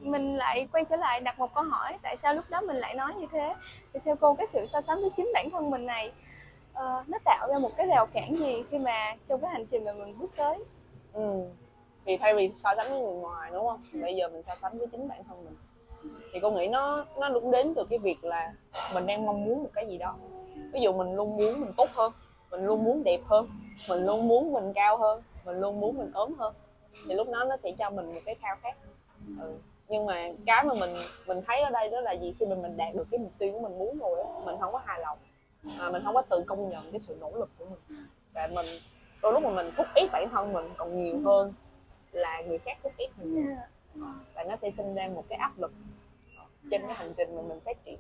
mình 0.01 0.37
lại 0.37 0.69
quay 0.73 0.85
trở 0.85 0.97
lại 0.97 1.21
đặt 1.21 1.39
một 1.39 1.55
câu 1.55 1.65
hỏi 1.65 1.99
tại 2.03 2.17
sao 2.17 2.35
lúc 2.35 2.45
đó 2.51 2.61
mình 2.61 2.77
lại 2.77 2.95
nói 2.95 3.15
như 3.15 3.27
thế? 3.33 3.55
Thì 3.93 4.01
theo 4.05 4.17
cô 4.17 4.35
cái 4.35 4.47
sự 4.47 4.67
so 4.67 4.81
sánh 4.81 5.01
với 5.01 5.11
chính 5.17 5.31
bản 5.35 5.51
thân 5.51 5.71
mình 5.71 5.87
này 5.87 6.13
uh, 6.73 7.09
nó 7.09 7.19
tạo 7.25 7.49
ra 7.49 7.59
một 7.59 7.77
cái 7.77 7.87
rào 7.87 8.07
cản 8.07 8.37
gì 8.37 8.63
khi 8.71 8.79
mà 8.79 9.17
trong 9.29 9.41
cái 9.41 9.51
hành 9.51 9.67
trình 9.67 9.85
mà 9.85 9.93
mình 9.93 10.19
bước 10.19 10.31
tới? 10.37 10.59
Ừ. 11.13 11.45
thì 12.05 12.17
thay 12.17 12.35
vì 12.35 12.51
so 12.55 12.75
sánh 12.77 12.91
với 12.91 13.01
người 13.01 13.15
ngoài 13.15 13.51
đúng 13.53 13.67
không? 13.67 13.83
Bây 13.93 14.17
giờ 14.17 14.29
mình 14.29 14.43
so 14.43 14.55
sánh 14.55 14.79
với 14.79 14.87
chính 14.87 15.09
bản 15.09 15.25
thân 15.25 15.45
mình 15.45 15.57
thì 16.33 16.41
cô 16.41 16.51
nghĩ 16.51 16.69
nó 16.69 17.05
nó 17.19 17.31
cũng 17.35 17.51
đến 17.51 17.75
từ 17.75 17.85
cái 17.91 17.99
việc 17.99 18.25
là 18.25 18.53
mình 18.95 19.07
đang 19.07 19.27
mong 19.27 19.45
muốn 19.45 19.63
một 19.63 19.71
cái 19.75 19.87
gì 19.87 19.99
đó. 19.99 20.17
Ví 20.73 20.81
dụ 20.81 20.93
mình 20.93 21.17
luôn 21.17 21.37
muốn 21.37 21.61
mình 21.61 21.73
tốt 21.77 21.89
hơn 21.95 22.13
mình 22.51 22.65
luôn 22.67 22.85
muốn 22.85 23.05
đẹp 23.05 23.21
hơn 23.25 23.49
mình 23.89 24.07
luôn 24.07 24.29
muốn 24.29 24.53
mình 24.53 24.73
cao 24.73 24.97
hơn 24.97 25.23
mình 25.45 25.61
luôn 25.61 25.81
muốn 25.81 25.99
mình 25.99 26.11
ốm 26.13 26.35
hơn 26.39 26.55
thì 27.09 27.15
lúc 27.15 27.29
đó 27.29 27.45
nó 27.45 27.57
sẽ 27.57 27.73
cho 27.79 27.91
mình 27.91 28.15
một 28.15 28.21
cái 28.25 28.35
khao 28.35 28.57
khát. 28.63 28.77
Ừ. 29.41 29.55
nhưng 29.89 30.07
mà 30.07 30.29
cái 30.47 30.65
mà 30.65 30.75
mình 30.75 30.91
mình 31.27 31.41
thấy 31.47 31.61
ở 31.61 31.71
đây 31.71 31.91
đó 31.91 32.01
là 32.01 32.13
gì? 32.13 32.35
Khi 32.39 32.47
mà 32.47 32.55
mình 32.55 32.77
đạt 32.77 32.95
được 32.95 33.07
cái 33.11 33.19
mục 33.19 33.33
tiêu 33.39 33.53
của 33.53 33.61
mình 33.61 33.79
muốn 33.79 33.99
rồi 33.99 34.21
á 34.21 34.29
mình 34.45 34.57
không 34.61 34.73
có 34.73 34.81
hài 34.85 35.01
lòng 35.01 35.19
à, 35.79 35.91
mình 35.91 36.03
không 36.05 36.15
có 36.15 36.23
tự 36.23 36.45
công 36.47 36.69
nhận 36.69 36.91
cái 36.91 37.01
sự 37.01 37.17
nỗ 37.21 37.33
lực 37.35 37.51
của 37.59 37.65
mình. 37.65 38.07
Và 38.33 38.47
mình 38.47 38.67
đôi 39.23 39.33
lúc 39.33 39.43
mà 39.43 39.51
mình 39.51 39.71
thúc 39.77 39.87
ép 39.95 40.13
bản 40.13 40.29
thân 40.31 40.53
mình 40.53 40.65
còn 40.77 41.05
nhiều 41.05 41.21
hơn 41.25 41.53
là 42.13 42.43
người 42.43 42.59
khác 42.59 42.79
thúc 42.83 42.93
ép 42.99 43.11
mình. 43.19 43.57
Và 44.35 44.45
nó 44.45 44.57
sẽ 44.57 44.71
sinh 44.71 44.95
ra 44.95 45.09
một 45.15 45.25
cái 45.29 45.39
áp 45.39 45.53
lực 45.59 45.73
trên 46.71 46.83
cái 46.87 46.95
hành 46.95 47.13
trình 47.17 47.37
mà 47.37 47.43
mình 47.43 47.61
phát 47.65 47.85
triển 47.85 47.99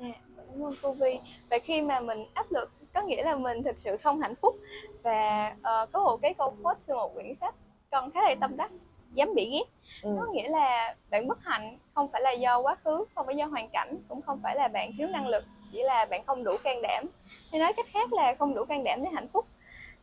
Dạ, 0.00 0.12
cảm 0.36 0.62
ơn 0.62 0.74
cô 0.82 0.92
Vi 0.92 1.18
và 1.50 1.58
khi 1.58 1.80
mà 1.82 2.00
mình 2.00 2.24
áp 2.34 2.52
lực 2.52 2.70
có 2.94 3.02
nghĩa 3.02 3.22
là 3.22 3.36
mình 3.36 3.62
thực 3.62 3.76
sự 3.84 3.96
không 3.96 4.20
hạnh 4.20 4.34
phúc. 4.34 4.56
Và 5.02 5.56
ờ, 5.62 5.86
có 5.92 6.04
một 6.04 6.16
cái 6.22 6.34
câu 6.34 6.54
quote 6.62 6.80
từ 6.86 6.94
một 6.94 7.14
quyển 7.14 7.34
sách 7.34 7.54
con 7.90 8.10
khá 8.10 8.20
là 8.22 8.34
tâm 8.40 8.56
đắc 8.56 8.70
dám 9.14 9.34
bị 9.34 9.50
ghét. 9.52 9.64
Ừ. 10.02 10.16
có 10.20 10.26
nghĩa 10.32 10.48
là 10.48 10.94
bạn 11.10 11.28
bất 11.28 11.38
hạnh 11.44 11.78
không 11.94 12.08
phải 12.12 12.22
là 12.22 12.32
do 12.32 12.60
quá 12.60 12.74
khứ 12.84 13.04
không 13.14 13.26
phải 13.26 13.36
do 13.36 13.46
hoàn 13.46 13.68
cảnh 13.68 13.96
cũng 14.08 14.22
không 14.22 14.40
phải 14.42 14.56
là 14.56 14.68
bạn 14.68 14.90
thiếu 14.98 15.08
năng 15.08 15.28
lực 15.28 15.44
chỉ 15.72 15.82
là 15.82 16.06
bạn 16.10 16.22
không 16.26 16.44
đủ 16.44 16.56
can 16.64 16.82
đảm. 16.82 17.04
Hay 17.52 17.60
nói 17.60 17.72
cách 17.72 17.86
khác 17.92 18.12
là 18.12 18.34
không 18.38 18.54
đủ 18.54 18.64
can 18.64 18.84
đảm 18.84 19.00
để 19.02 19.10
hạnh 19.14 19.28
phúc. 19.32 19.46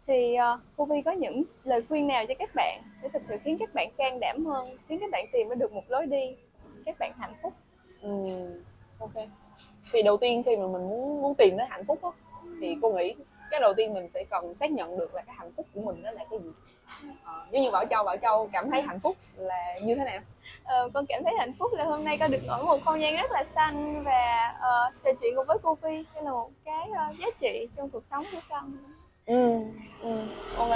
Thì 0.08 0.38
uh, 0.54 0.60
cô 0.78 0.86
Vi 0.86 1.02
có 1.02 1.12
những 1.12 1.44
lời 1.64 1.82
khuyên 1.90 2.08
nào 2.08 2.26
cho 2.28 2.34
các 2.40 2.50
bạn 2.56 2.82
để 3.02 3.10
thực 3.14 3.22
sự 3.30 3.38
khiến 3.44 3.58
các 3.60 3.74
bạn 3.74 3.90
can 3.98 4.20
đảm 4.20 4.46
hơn 4.46 4.78
khiến 4.90 5.00
các 5.00 5.10
bạn 5.12 5.26
tìm 5.32 5.50
ra 5.50 5.56
được 5.56 5.74
một 5.74 5.84
lối 5.88 6.06
đi 6.06 6.36
các 6.86 6.96
bạn 7.00 7.12
hạnh 7.20 7.34
phúc 7.42 7.54
Ừ, 8.06 8.12
ok. 9.00 9.28
Thì 9.92 10.02
đầu 10.04 10.18
tiên 10.18 10.44
khi 10.46 10.56
mà 10.58 10.68
mình 10.68 10.90
muốn 10.90 11.22
muốn 11.22 11.36
tìm 11.36 11.58
đến 11.58 11.68
hạnh 11.70 11.86
phúc 11.86 12.00
á 12.04 12.10
thì 12.62 12.76
cô 12.82 12.90
nghĩ 12.92 13.16
cái 13.52 13.60
đầu 13.60 13.74
tiên 13.78 13.94
mình 13.94 14.10
phải 14.14 14.26
cần 14.30 14.56
xác 14.56 14.72
nhận 14.72 14.98
được 14.98 15.16
là 15.16 15.22
cái 15.22 15.36
hạnh 15.38 15.52
phúc 15.58 15.66
của 15.74 15.82
mình 15.82 16.04
đó 16.04 16.12
là 16.12 16.26
cái 16.30 16.40
gì. 16.40 16.50
Ờ, 17.24 17.34
giống 17.52 17.64
như 17.64 17.72
bảo 17.72 17.86
châu 17.90 18.04
bảo 18.04 18.18
châu 18.18 18.50
cảm 18.54 18.72
thấy 18.72 18.82
hạnh 18.82 19.00
phúc 19.00 19.18
là 19.38 19.80
như 19.84 19.96
thế 19.96 20.04
nào? 20.04 20.20
Ờ, 20.64 20.90
con 20.94 21.06
cảm 21.10 21.24
thấy 21.24 21.34
hạnh 21.38 21.54
phúc 21.60 21.74
là 21.74 21.84
hôm 21.84 22.04
nay 22.04 22.18
con 22.20 22.32
được 22.32 22.42
ở 22.48 22.64
một 22.64 22.78
không 22.86 23.02
gian 23.02 23.16
rất 23.16 23.32
là 23.32 23.44
xanh 23.44 24.04
và 24.04 24.54
ờ, 24.62 24.92
trò 25.04 25.12
chuyện 25.22 25.34
cùng 25.36 25.46
với 25.48 25.58
cô 25.64 25.76
Vi 25.76 26.04
đây 26.14 26.24
là 26.24 26.32
một 26.32 26.50
cái 26.66 26.90
ờ, 26.98 27.04
giá 27.20 27.28
trị 27.40 27.68
trong 27.76 27.90
cuộc 27.90 28.06
sống 28.06 28.26
của 28.32 28.42
con. 28.50 28.78
Ừ, 29.26 29.60
ừ. 30.02 30.20
Ok. 30.58 30.70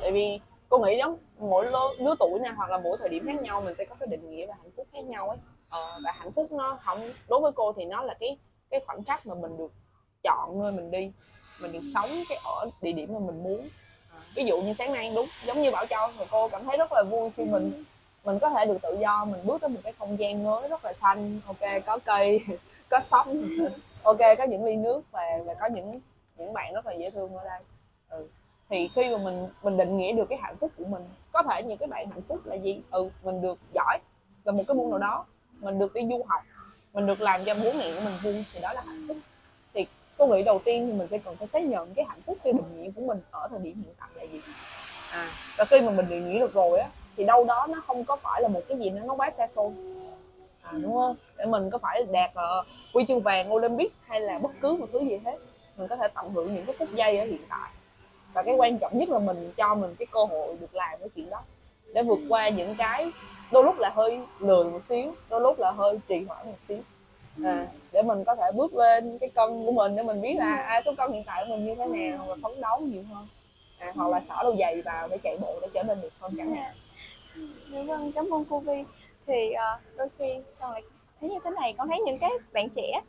Tại 0.00 0.12
vì 0.12 0.40
cô 0.68 0.78
nghĩ 0.78 0.98
giống 0.98 1.18
mỗi 1.38 1.66
lứa, 1.66 1.88
lứa 1.98 2.14
tuổi 2.18 2.40
nào 2.40 2.54
hoặc 2.56 2.70
là 2.70 2.78
mỗi 2.78 2.96
thời 3.00 3.08
điểm 3.08 3.26
khác 3.26 3.42
nhau 3.42 3.60
mình 3.60 3.74
sẽ 3.74 3.84
có 3.84 3.94
cái 4.00 4.06
định 4.06 4.30
nghĩa 4.30 4.46
về 4.46 4.52
hạnh 4.62 4.70
phúc 4.76 4.86
khác 4.92 5.04
nhau 5.04 5.28
ấy 5.28 5.38
ờ, 5.72 6.00
và 6.04 6.12
hạnh 6.12 6.32
phúc 6.32 6.52
nó 6.52 6.78
không 6.82 7.10
đối 7.28 7.40
với 7.40 7.52
cô 7.52 7.72
thì 7.72 7.84
nó 7.84 8.02
là 8.02 8.14
cái 8.20 8.36
cái 8.70 8.80
khoảnh 8.86 9.04
khắc 9.04 9.26
mà 9.26 9.34
mình 9.34 9.56
được 9.56 9.72
chọn 10.22 10.60
nơi 10.62 10.72
mình 10.72 10.90
đi 10.90 11.12
mình 11.58 11.72
được 11.72 11.84
sống 11.94 12.08
cái 12.28 12.38
ở 12.44 12.70
địa 12.82 12.92
điểm 12.92 13.12
mà 13.12 13.18
mình 13.18 13.42
muốn. 13.42 13.68
À, 14.12 14.18
ví 14.34 14.44
dụ 14.44 14.60
như 14.62 14.72
sáng 14.72 14.92
nay 14.92 15.12
đúng 15.14 15.26
giống 15.46 15.62
như 15.62 15.70
bảo 15.70 15.86
châu 15.86 16.08
thì 16.18 16.24
cô 16.30 16.48
cảm 16.48 16.64
thấy 16.64 16.76
rất 16.76 16.92
là 16.92 17.02
vui 17.10 17.30
khi 17.36 17.44
mình 17.44 17.84
mình 18.24 18.38
có 18.38 18.50
thể 18.50 18.66
được 18.66 18.78
tự 18.82 18.96
do 19.00 19.24
mình 19.24 19.40
bước 19.44 19.60
tới 19.60 19.70
một 19.70 19.80
cái 19.84 19.92
không 19.98 20.18
gian 20.18 20.44
mới 20.44 20.68
rất 20.68 20.84
là 20.84 20.92
xanh 20.92 21.40
ok 21.46 21.84
có 21.86 21.98
cây 22.04 22.40
có 22.90 23.00
sóng. 23.04 23.48
Ok 24.02 24.18
có 24.38 24.44
những 24.44 24.64
ly 24.64 24.76
nước 24.76 25.02
và 25.10 25.38
và 25.44 25.54
có 25.54 25.66
những 25.66 26.00
những 26.36 26.52
bạn 26.52 26.74
rất 26.74 26.86
là 26.86 26.92
dễ 26.92 27.10
thương 27.10 27.34
ở 27.36 27.44
đây. 27.44 27.60
Ừ. 28.08 28.26
thì 28.68 28.90
khi 28.94 29.10
mà 29.10 29.18
mình 29.18 29.48
mình 29.62 29.76
định 29.76 29.96
nghĩa 29.98 30.12
được 30.12 30.26
cái 30.28 30.38
hạnh 30.42 30.56
phúc 30.60 30.70
của 30.78 30.84
mình 30.84 31.02
có 31.32 31.42
thể 31.42 31.62
những 31.62 31.78
cái 31.78 31.88
bạn 31.88 32.10
hạnh 32.10 32.22
phúc 32.28 32.40
là 32.44 32.54
gì? 32.54 32.82
Ừ 32.90 33.10
mình 33.22 33.42
được 33.42 33.58
giỏi 33.60 33.98
về 34.44 34.52
một 34.52 34.62
cái 34.68 34.74
môn 34.74 34.90
nào 34.90 34.98
đó 34.98 35.24
mình 35.62 35.78
được 35.78 35.94
đi 35.94 36.00
du 36.10 36.22
học 36.28 36.42
mình 36.92 37.06
được 37.06 37.20
làm 37.20 37.44
cho 37.44 37.54
bố 37.54 37.72
mẹ 37.72 37.92
của 37.94 38.00
mình 38.04 38.14
vui 38.22 38.44
thì 38.52 38.60
đó 38.60 38.72
là 38.72 38.82
hạnh 38.86 39.04
phúc. 39.08 39.16
Thì 39.74 39.86
cô 40.18 40.26
nghĩ 40.26 40.42
đầu 40.42 40.60
tiên 40.64 40.86
thì 40.86 40.92
mình 40.92 41.08
sẽ 41.08 41.18
cần 41.18 41.36
phải 41.36 41.48
xác 41.48 41.62
nhận 41.64 41.94
cái 41.94 42.04
hạnh 42.08 42.22
phúc 42.26 42.38
theo 42.44 42.52
định 42.52 42.82
nghĩa 42.82 42.90
của 42.96 43.02
mình 43.02 43.20
ở 43.30 43.48
thời 43.50 43.58
điểm 43.58 43.82
hiện 43.84 43.94
tại 44.00 44.08
là 44.14 44.22
gì. 44.32 44.40
À. 45.10 45.30
Và 45.56 45.64
khi 45.64 45.80
mà 45.80 45.90
mình 45.90 46.08
định 46.08 46.30
nghĩa 46.30 46.38
được 46.38 46.54
rồi 46.54 46.78
á 46.78 46.88
thì 47.16 47.24
đâu 47.24 47.44
đó 47.44 47.66
nó 47.70 47.82
không 47.86 48.04
có 48.04 48.16
phải 48.16 48.42
là 48.42 48.48
một 48.48 48.60
cái 48.68 48.78
gì 48.78 48.90
nó 48.90 49.04
nó 49.04 49.14
quá 49.14 49.30
xa 49.30 49.46
xôi. 49.46 49.70
À, 50.62 50.72
đúng 50.72 50.94
không? 50.94 51.16
Để 51.36 51.44
mình 51.44 51.70
có 51.70 51.78
phải 51.78 52.02
đạt 52.12 52.30
uh, 52.30 52.66
huy 52.94 53.04
chương 53.08 53.20
vàng 53.20 53.52
olympic 53.52 53.92
hay 54.06 54.20
là 54.20 54.38
bất 54.38 54.50
cứ 54.60 54.76
một 54.80 54.86
thứ 54.92 55.00
gì 55.00 55.16
hết 55.24 55.38
mình 55.76 55.88
có 55.88 55.96
thể 55.96 56.08
tận 56.08 56.32
hưởng 56.32 56.54
những 56.54 56.66
cái 56.66 56.74
phút 56.78 56.88
giây 56.94 57.18
ở 57.18 57.24
hiện 57.24 57.42
tại. 57.48 57.70
Và 58.32 58.42
cái 58.42 58.54
quan 58.54 58.78
trọng 58.78 58.98
nhất 58.98 59.08
là 59.08 59.18
mình 59.18 59.52
cho 59.56 59.74
mình 59.74 59.94
cái 59.98 60.06
cơ 60.12 60.24
hội 60.24 60.56
được 60.60 60.74
làm 60.74 60.98
cái 61.00 61.08
chuyện 61.16 61.30
đó 61.30 61.42
để 61.94 62.02
vượt 62.02 62.18
qua 62.28 62.48
những 62.48 62.74
cái 62.74 63.10
đôi 63.52 63.64
lúc 63.64 63.78
là 63.78 63.90
hơi 63.94 64.20
lười 64.38 64.64
một 64.64 64.82
xíu 64.82 65.14
đôi 65.28 65.40
lúc 65.40 65.58
là 65.58 65.70
hơi 65.70 65.98
trì 66.08 66.24
hoãn 66.28 66.46
một 66.46 66.58
xíu. 66.60 66.78
À, 67.44 67.66
để 67.92 68.02
mình 68.02 68.24
có 68.24 68.34
thể 68.34 68.46
bước 68.56 68.74
lên 68.74 69.18
cái 69.18 69.28
cân 69.28 69.66
của 69.66 69.72
mình 69.72 69.96
để 69.96 70.02
mình 70.02 70.20
biết 70.20 70.34
là 70.38 70.56
à, 70.56 70.82
số 70.84 70.92
cân 70.96 71.12
hiện 71.12 71.22
tại 71.26 71.44
của 71.44 71.54
mình 71.54 71.66
như 71.66 71.74
thế 71.74 71.86
nào 71.86 72.24
và 72.28 72.36
phấn 72.42 72.60
đấu 72.60 72.80
nhiều 72.80 73.02
hơn. 73.14 73.28
À, 73.78 73.92
hoặc 73.96 74.10
là 74.10 74.20
xỏ 74.28 74.40
đôi 74.42 74.56
giày 74.58 74.82
vào 74.84 75.08
để 75.08 75.18
chạy 75.22 75.36
bộ 75.40 75.58
để 75.62 75.68
trở 75.74 75.82
nên 75.82 76.00
được 76.00 76.12
hơn 76.20 76.32
chẳng 76.36 76.54
hạn. 76.54 76.74
Dạ. 77.72 77.82
Vâng 77.82 78.12
cảm 78.12 78.34
ơn 78.34 78.44
cô 78.50 78.58
Vi. 78.58 78.84
Thì 79.26 79.50
uh, 79.50 79.96
đôi 79.96 80.08
khi 80.18 80.34
con 80.60 80.72
lại 80.72 80.82
thấy 81.20 81.30
như 81.30 81.38
thế 81.44 81.50
này 81.50 81.74
con 81.78 81.88
thấy 81.88 82.00
những 82.06 82.18
cái 82.18 82.30
bạn 82.52 82.68
trẻ 82.68 83.00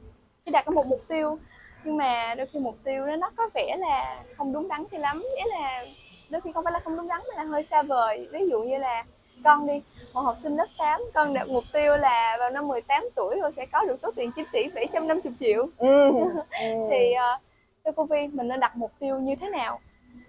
chỉ 0.46 0.52
đặt 0.52 0.68
một 0.68 0.88
mục 0.88 1.02
tiêu 1.08 1.38
nhưng 1.84 1.98
mà 1.98 2.36
đôi 2.36 2.48
khi 2.54 2.60
mục 2.60 2.76
tiêu 2.84 3.06
đó 3.06 3.16
nó 3.16 3.32
có 3.36 3.50
vẻ 3.54 3.76
là 3.80 4.24
không 4.38 4.54
đúng 4.54 4.68
đắn 4.68 4.84
cho 4.92 4.98
lắm. 4.98 5.24
Nghĩa 5.36 5.46
là 5.50 5.86
đôi 6.30 6.42
khi 6.42 6.52
không 6.54 6.64
phải 6.64 6.74
là 6.74 6.80
không 6.80 6.98
đúng 6.98 7.08
đắn 7.08 7.22
mà 7.28 7.44
là 7.44 7.50
hơi 7.50 7.64
xa 7.64 7.82
vời. 7.82 8.28
Ví 8.32 8.40
dụ 8.50 8.60
như 8.60 8.78
là 8.78 9.06
con 9.44 9.68
đi 9.68 9.74
một 10.14 10.22
học 10.22 10.38
sinh 10.44 10.56
lớp 10.56 10.68
8 10.78 11.02
con 11.14 11.34
đặt 11.34 11.48
mục 11.48 11.64
tiêu 11.74 11.98
là 11.98 12.38
vào 12.40 12.50
năm 12.50 12.68
18 12.68 13.10
tuổi 13.16 13.40
rồi 13.42 13.52
sẽ 13.58 13.66
có 13.66 13.84
được 13.86 14.00
số 14.02 14.12
tiền 14.16 14.32
9 14.36 14.46
tỷ 14.52 14.68
750 14.76 15.34
triệu. 15.40 15.68
Ừ. 15.78 16.12
thì 16.90 17.14
uh, 17.36 17.42
thưa 17.86 17.92
cô 17.96 18.04
Vi 18.04 18.28
mình 18.34 18.48
nên 18.48 18.60
đặt 18.60 18.78
mục 18.78 18.92
tiêu 19.00 19.20
như 19.20 19.36
thế 19.42 19.50
nào 19.50 19.80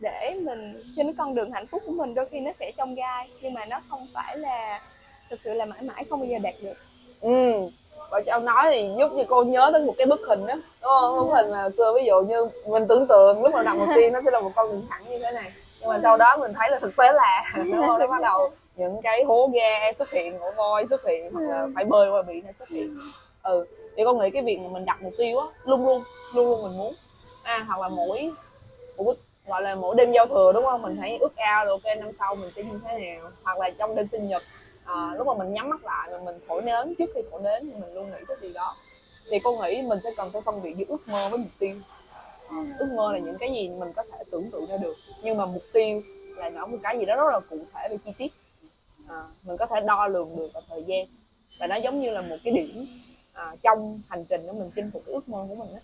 để 0.00 0.40
mình 0.42 0.82
trên 0.96 1.06
cái 1.06 1.14
con 1.18 1.34
đường 1.34 1.52
hạnh 1.52 1.66
phúc 1.66 1.82
của 1.87 1.92
mình 1.92 2.14
đôi 2.14 2.26
khi 2.30 2.40
nó 2.40 2.52
sẽ 2.52 2.73
trong 2.76 2.94
gai 2.94 3.28
nhưng 3.42 3.54
mà 3.54 3.64
nó 3.64 3.80
không 3.88 4.00
phải 4.14 4.38
là 4.38 4.80
thực 5.30 5.40
sự 5.44 5.54
là 5.54 5.64
mãi 5.64 5.82
mãi 5.82 6.04
không 6.11 6.20
bao 6.20 6.26
giờ 6.26 6.38
đạt 6.38 6.54
được? 6.62 6.75
Ừ. 7.20 7.52
Và 8.11 8.20
ông 8.30 8.44
nói 8.44 8.66
thì 8.70 8.90
giúp 8.99 9.11
cho 9.16 9.25
cô 9.28 9.44
nhớ 9.44 9.70
tới 9.73 9.82
một 9.82 9.94
cái 9.99 10.06
bức 10.06 10.20
hình 10.28 10.46
đó 10.46 10.54
đúng 10.54 10.90
không? 11.00 11.18
Bức 11.18 11.34
hình 11.34 11.50
mà 11.50 11.70
xưa 11.76 11.92
ví 11.96 12.04
dụ 12.04 12.20
như 12.20 12.49
mình 12.66 12.87
tưởng 12.88 13.06
tượng 13.06 13.42
lúc 13.42 13.54
mà 13.54 13.62
đặt 13.62 13.76
mục 13.76 13.88
tiêu 13.94 14.11
nó 14.12 14.20
sẽ 14.25 14.30
là 14.30 14.40
một 14.40 14.50
con 14.56 14.70
đường 14.70 14.82
thẳng 14.90 15.02
như 15.08 15.18
thế 15.18 15.32
này. 15.32 15.52
Nhưng 15.80 15.88
mà 15.88 15.99
sau 16.02 16.16
đó 16.16 16.37
mình 16.37 16.52
thấy 16.54 16.70
là 16.70 16.78
thực 16.78 16.96
tế 16.96 17.12
là 17.12 17.52
đúng 17.56 17.87
không? 17.87 17.99
Nó 17.99 18.06
bắt 18.06 18.23
đầu 18.23 18.50
những 18.76 19.02
cái 19.02 19.25
hố 19.25 19.50
ga 19.54 19.93
xuất 19.93 20.11
hiện 20.11 20.38
ổ 20.38 20.50
voi 20.50 20.87
xuất 20.87 21.07
hiện 21.07 21.33
hoặc 21.33 21.50
là 21.50 21.69
phải 21.75 21.85
bơi 21.85 22.11
qua 22.11 22.23
biển 22.23 22.45
này 22.45 22.52
xuất 22.59 22.69
hiện. 22.69 23.12
Ừ 23.43 23.66
thì 23.97 24.04
con 24.04 24.19
nghĩ 24.19 24.31
cái 24.31 24.43
việc 24.43 24.59
mà 24.62 24.69
mình 24.69 24.85
đặt 24.85 25.02
mục 25.02 25.12
tiêu 25.19 25.38
á 25.38 25.47
luôn 25.64 25.87
luôn 25.87 26.02
luôn 26.35 26.50
luôn 26.50 26.62
mình 26.62 26.78
muốn. 26.78 26.95
À 27.43 27.64
hoặc 27.69 27.81
là 27.81 27.88
mỗi 27.88 28.31
mỗi 28.97 29.16
gọi 29.47 29.62
là 29.62 29.75
mỗi 29.75 29.97
đêm 29.97 30.12
giao 30.12 30.26
thừa 30.26 30.52
đúng 30.52 30.64
không? 30.64 30.83
Mình 30.83 30.97
thấy 30.97 31.19
ước 31.19 31.37
ao 31.37 31.64
rồi 31.64 31.78
ok 31.85 31.99
năm 31.99 32.12
sau 32.19 32.35
mình 32.35 32.50
sẽ 32.52 32.62
như 32.62 32.78
thế 32.85 32.99
nào? 32.99 33.31
Hoặc 33.43 33.59
là 33.59 33.71
trong 33.71 33.95
đêm 33.95 34.09
sinh 34.09 34.28
nhật 34.28 34.43
à, 34.85 35.14
lúc 35.16 35.26
mà 35.26 35.35
mình 35.35 35.52
nhắm 35.52 35.71
mắt 35.71 35.85
lại 35.85 36.09
mà 36.12 36.19
mình 36.25 36.38
thổi 36.49 36.62
nến 36.62 36.95
trước 36.95 37.11
khi 37.14 37.21
thổi 37.31 37.40
nến 37.43 37.71
thì 37.71 37.81
mình 37.81 37.95
luôn 37.95 38.11
nghĩ 38.11 38.19
tới 38.28 38.37
điều 38.40 38.52
đó. 38.54 38.76
Thì 39.31 39.38
con 39.38 39.61
nghĩ 39.61 39.83
mình 39.83 40.00
sẽ 40.00 40.11
cần 40.16 40.31
phải 40.33 40.43
phân 40.43 40.62
biệt 40.62 40.75
giữa 40.76 40.85
ước 40.88 41.09
mơ 41.09 41.28
với 41.28 41.38
mục 41.38 41.52
tiêu. 41.59 41.76
À, 42.50 42.57
ước 42.78 42.88
mơ 42.95 43.12
là 43.12 43.19
những 43.19 43.38
cái 43.38 43.52
gì 43.52 43.69
mình 43.69 43.93
có 43.97 44.02
thể 44.12 44.25
tưởng 44.31 44.50
tượng 44.50 44.66
ra 44.66 44.76
được. 44.76 44.95
Nhưng 45.23 45.37
mà 45.37 45.47
mục 45.47 45.62
tiêu 45.73 46.02
là 46.37 46.50
nó 46.50 46.66
một 46.66 46.78
cái 46.83 46.99
gì 46.99 47.04
đó 47.04 47.16
rất 47.16 47.31
là 47.33 47.40
cụ 47.50 47.59
thể 47.75 47.88
và 47.90 47.97
chi 48.04 48.12
tiết 48.19 48.33
à, 49.08 49.23
mình 49.42 49.56
có 49.56 49.66
thể 49.66 49.80
đo 49.80 50.08
lường 50.08 50.37
được 50.37 50.52
vào 50.54 50.62
thời 50.68 50.84
gian. 50.84 51.06
Và 51.58 51.66
nó 51.66 51.76
giống 51.76 52.00
như 52.00 52.11
là 52.11 52.20
một 52.20 52.37
cái 52.44 52.54
điểm 52.54 52.87
à, 53.32 53.56
trong 53.62 54.00
hành 54.08 54.25
trình 54.25 54.46
của 54.46 54.52
mình 54.52 54.70
chinh 54.76 54.90
phục 54.90 55.06
ước 55.06 55.28
mơ 55.28 55.46
của 55.49 55.54
mình 55.54 55.68
đó. 55.73 55.80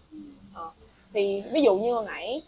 À, 0.54 0.62
ờ, 0.62 0.70
thì 1.12 1.44
ví 1.52 1.62
dụ 1.62 1.76
như 1.76 1.94
hồi 1.94 2.04
nãy 2.06 2.42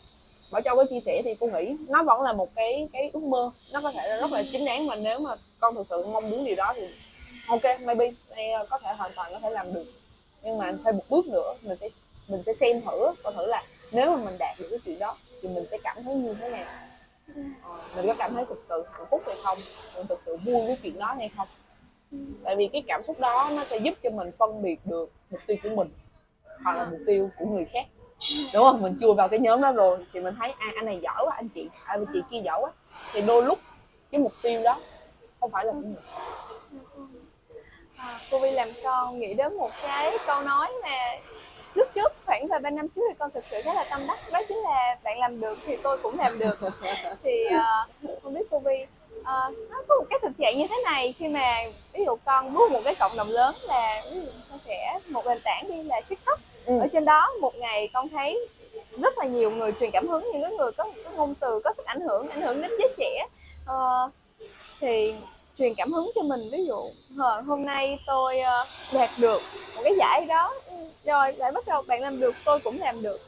bảo 0.52 0.62
châu 0.62 0.76
có 0.76 0.85
chia 0.85 1.00
sẻ 1.00 1.23
thì 1.25 1.35
cô 1.41 1.47
nghĩ 1.47 1.76
nó 1.88 2.02
vẫn 2.02 2.23
là 2.23 2.33
một 2.33 2.55
cái 2.55 2.88
cái 2.93 3.11
ước 3.12 3.23
mơ. 3.23 3.50
Nó 3.73 3.81
có 3.81 3.93
thể 3.93 4.09
là 4.09 4.17
rất 4.17 4.33
là 4.33 4.43
chính 4.52 4.64
đáng 4.64 4.87
mà 4.87 4.97
nếu 4.97 5.19
mà 5.19 5.37
con 5.61 5.75
thực 5.75 5.87
sự 5.91 6.07
mong 6.12 6.31
muốn 6.31 6.45
điều 6.45 6.57
đó 6.57 6.73
thì 6.76 6.83
ok 7.49 7.62
maybe 7.81 8.11
đây 8.37 8.47
có 8.71 8.79
thể 8.79 8.93
hoàn 8.99 9.11
toàn 9.17 9.33
có 9.33 9.38
thể 9.38 9.50
làm 9.50 9.75
được. 9.75 9.85
Nhưng 10.43 10.59
mà 10.59 10.73
thêm 10.85 10.97
một 10.97 11.05
bước 11.09 11.26
nữa 11.26 11.55
mình 11.62 11.79
sẽ 11.81 11.88
mình 12.29 12.43
sẽ 12.47 12.52
xem 12.61 12.81
thử 12.81 13.14
coi 13.23 13.33
thử 13.33 13.47
là 13.47 13.64
nếu 13.93 14.17
mà 14.17 14.25
mình 14.25 14.35
đạt 14.38 14.59
được 14.59 14.67
cái 14.71 14.79
chuyện 14.85 14.99
đó 14.99 15.17
thì 15.43 15.49
mình 15.49 15.64
sẽ 15.71 15.79
cảm 15.85 16.02
thấy 16.02 16.14
như 16.14 16.35
thế 16.35 16.50
nào 16.50 16.64
mình 17.97 18.07
có 18.07 18.15
cảm 18.19 18.35
thấy 18.35 18.45
thực 18.49 18.65
sự 18.69 18.85
hạnh 18.93 19.07
phúc 19.11 19.23
hay 19.27 19.37
không? 19.43 19.59
Mình 19.97 20.07
thực 20.07 20.21
sự 20.27 20.37
vui 20.45 20.67
với 20.67 20.77
chuyện 20.83 20.99
đó 20.99 21.15
hay 21.19 21.29
không? 21.29 21.49
Tại 22.45 22.57
vì 22.57 22.69
cái 22.73 22.83
cảm 22.87 23.03
xúc 23.03 23.17
đó 23.21 23.51
nó 23.57 23.65
sẽ 23.65 23.77
giúp 23.77 23.95
cho 24.03 24.11
mình 24.11 24.31
phân 24.39 24.62
biệt 24.62 24.79
được 24.85 25.12
mục 25.31 25.41
tiêu 25.47 25.57
của 25.62 25.69
mình 25.69 25.89
hoặc 26.65 26.77
là 26.77 26.85
mục 26.85 27.01
tiêu 27.07 27.31
của 27.39 27.47
người 27.47 27.67
khác. 27.73 27.87
Đúng 28.55 28.65
không? 28.65 28.83
Mình 28.83 28.99
chui 29.01 29.15
vào 29.15 29.29
cái 29.29 29.39
nhóm 29.39 29.61
đó 29.61 29.73
rồi 29.73 30.07
thì 30.12 30.21
mình 30.21 30.35
thấy 30.39 30.53
à 30.59 30.73
anh 30.77 30.85
này 30.85 31.01
giỏi 31.03 31.25
quá 31.27 31.35
anh 31.37 31.49
chị 31.49 31.68
à, 31.85 31.97
chị 32.12 32.18
kia 32.31 32.40
giỏi 32.45 32.61
quá. 32.61 32.73
Thì 33.12 33.23
đôi 33.27 33.45
lúc 33.45 33.59
cái 34.11 34.21
mục 34.21 34.33
tiêu 34.42 34.62
đó 34.64 34.77
không 35.40 35.51
phải 35.51 35.64
là 35.64 35.73
của 35.73 35.81
mình. 35.81 35.95
À, 37.97 38.18
cô 38.31 38.38
Vi 38.38 38.51
làm 38.51 38.68
con 38.85 39.18
nghĩ 39.18 39.35
đến 39.35 39.57
một 39.57 39.71
cái 39.83 40.12
câu 40.27 40.42
nói 40.42 40.68
mà 40.85 41.18
lúc 41.75 41.89
trước 41.95 42.13
khoảng 42.27 42.49
vài 42.49 42.61
ba 42.61 42.71
năm 42.71 42.89
trước 42.89 43.03
thì 43.09 43.15
con 43.19 43.31
thực 43.35 43.45
sự 43.45 43.61
rất 43.65 43.73
là 43.75 43.85
tâm 43.91 44.01
đắc. 44.09 44.19
Đó 44.33 44.41
chính 44.49 44.59
là 44.59 44.97
bạn 45.05 45.19
làm 45.19 45.41
được 45.41 45.55
thì 45.67 45.77
tôi 45.83 45.99
cũng 46.03 46.19
làm 46.19 46.39
được. 46.39 46.59
Thì 47.23 47.45
uh, 47.47 48.23
không 48.23 48.35
biết 48.35 48.47
cô 48.51 48.59
Vi 48.59 48.87
uh, 49.21 49.25
nó 49.71 49.83
có 49.89 49.97
một 49.97 50.05
cái 50.11 50.19
thực 50.23 50.33
trạng 50.39 50.59
như 50.59 50.67
thế 50.71 50.77
này 50.85 51.15
khi 51.19 51.29
mà 51.29 51.65
ví 51.93 52.05
dụ 52.05 52.17
con 52.25 52.55
bước 52.55 52.73
một 52.73 52.81
cái 52.85 52.95
cộng 52.95 53.17
đồng 53.17 53.29
lớn 53.29 53.55
là 53.69 54.03
ví 54.13 54.21
dụ 54.21 54.31
con 54.51 54.59
sẽ 54.67 54.99
một 55.13 55.27
nền 55.27 55.39
tảng 55.45 55.65
đi 55.69 55.83
là 55.83 56.01
tiktok. 56.09 56.41
Ừ. 56.67 56.79
ở 56.81 56.87
trên 56.93 57.05
đó 57.05 57.31
một 57.41 57.55
ngày 57.57 57.91
con 57.93 58.09
thấy 58.09 58.49
rất 59.03 59.19
là 59.19 59.25
nhiều 59.25 59.51
người 59.51 59.73
truyền 59.81 59.91
cảm 59.91 60.09
hứng 60.09 60.31
những 60.33 60.57
người 60.57 60.73
có 60.73 60.85
cái 61.05 61.15
ngôn 61.17 61.35
từ 61.35 61.61
có 61.65 61.73
sức 61.77 61.87
ảnh 61.87 62.01
hưởng 62.01 62.29
ảnh 62.29 62.41
hưởng 62.41 62.63
đến 62.63 62.71
giới 62.79 62.95
trẻ. 62.99 63.27
Uh, 63.65 64.13
thì 64.81 65.15
truyền 65.62 65.75
cảm 65.75 65.92
hứng 65.92 66.11
cho 66.14 66.22
mình. 66.22 66.51
Ví 66.53 66.64
dụ 66.66 66.90
ờ, 67.18 67.40
hôm 67.40 67.64
nay 67.64 67.98
tôi 68.07 68.40
ờ, 68.40 68.64
đạt 68.92 69.11
được 69.18 69.42
một 69.77 69.81
cái 69.85 69.94
giải 69.98 70.27
đó 70.29 70.55
ừ, 70.66 70.75
rồi 71.05 71.33
lại 71.33 71.53
bắt 71.53 71.66
đầu 71.66 71.83
bạn 71.83 72.01
làm 72.01 72.20
được 72.20 72.35
tôi 72.44 72.61
cũng 72.64 72.79
làm 72.79 73.03
được. 73.03 73.20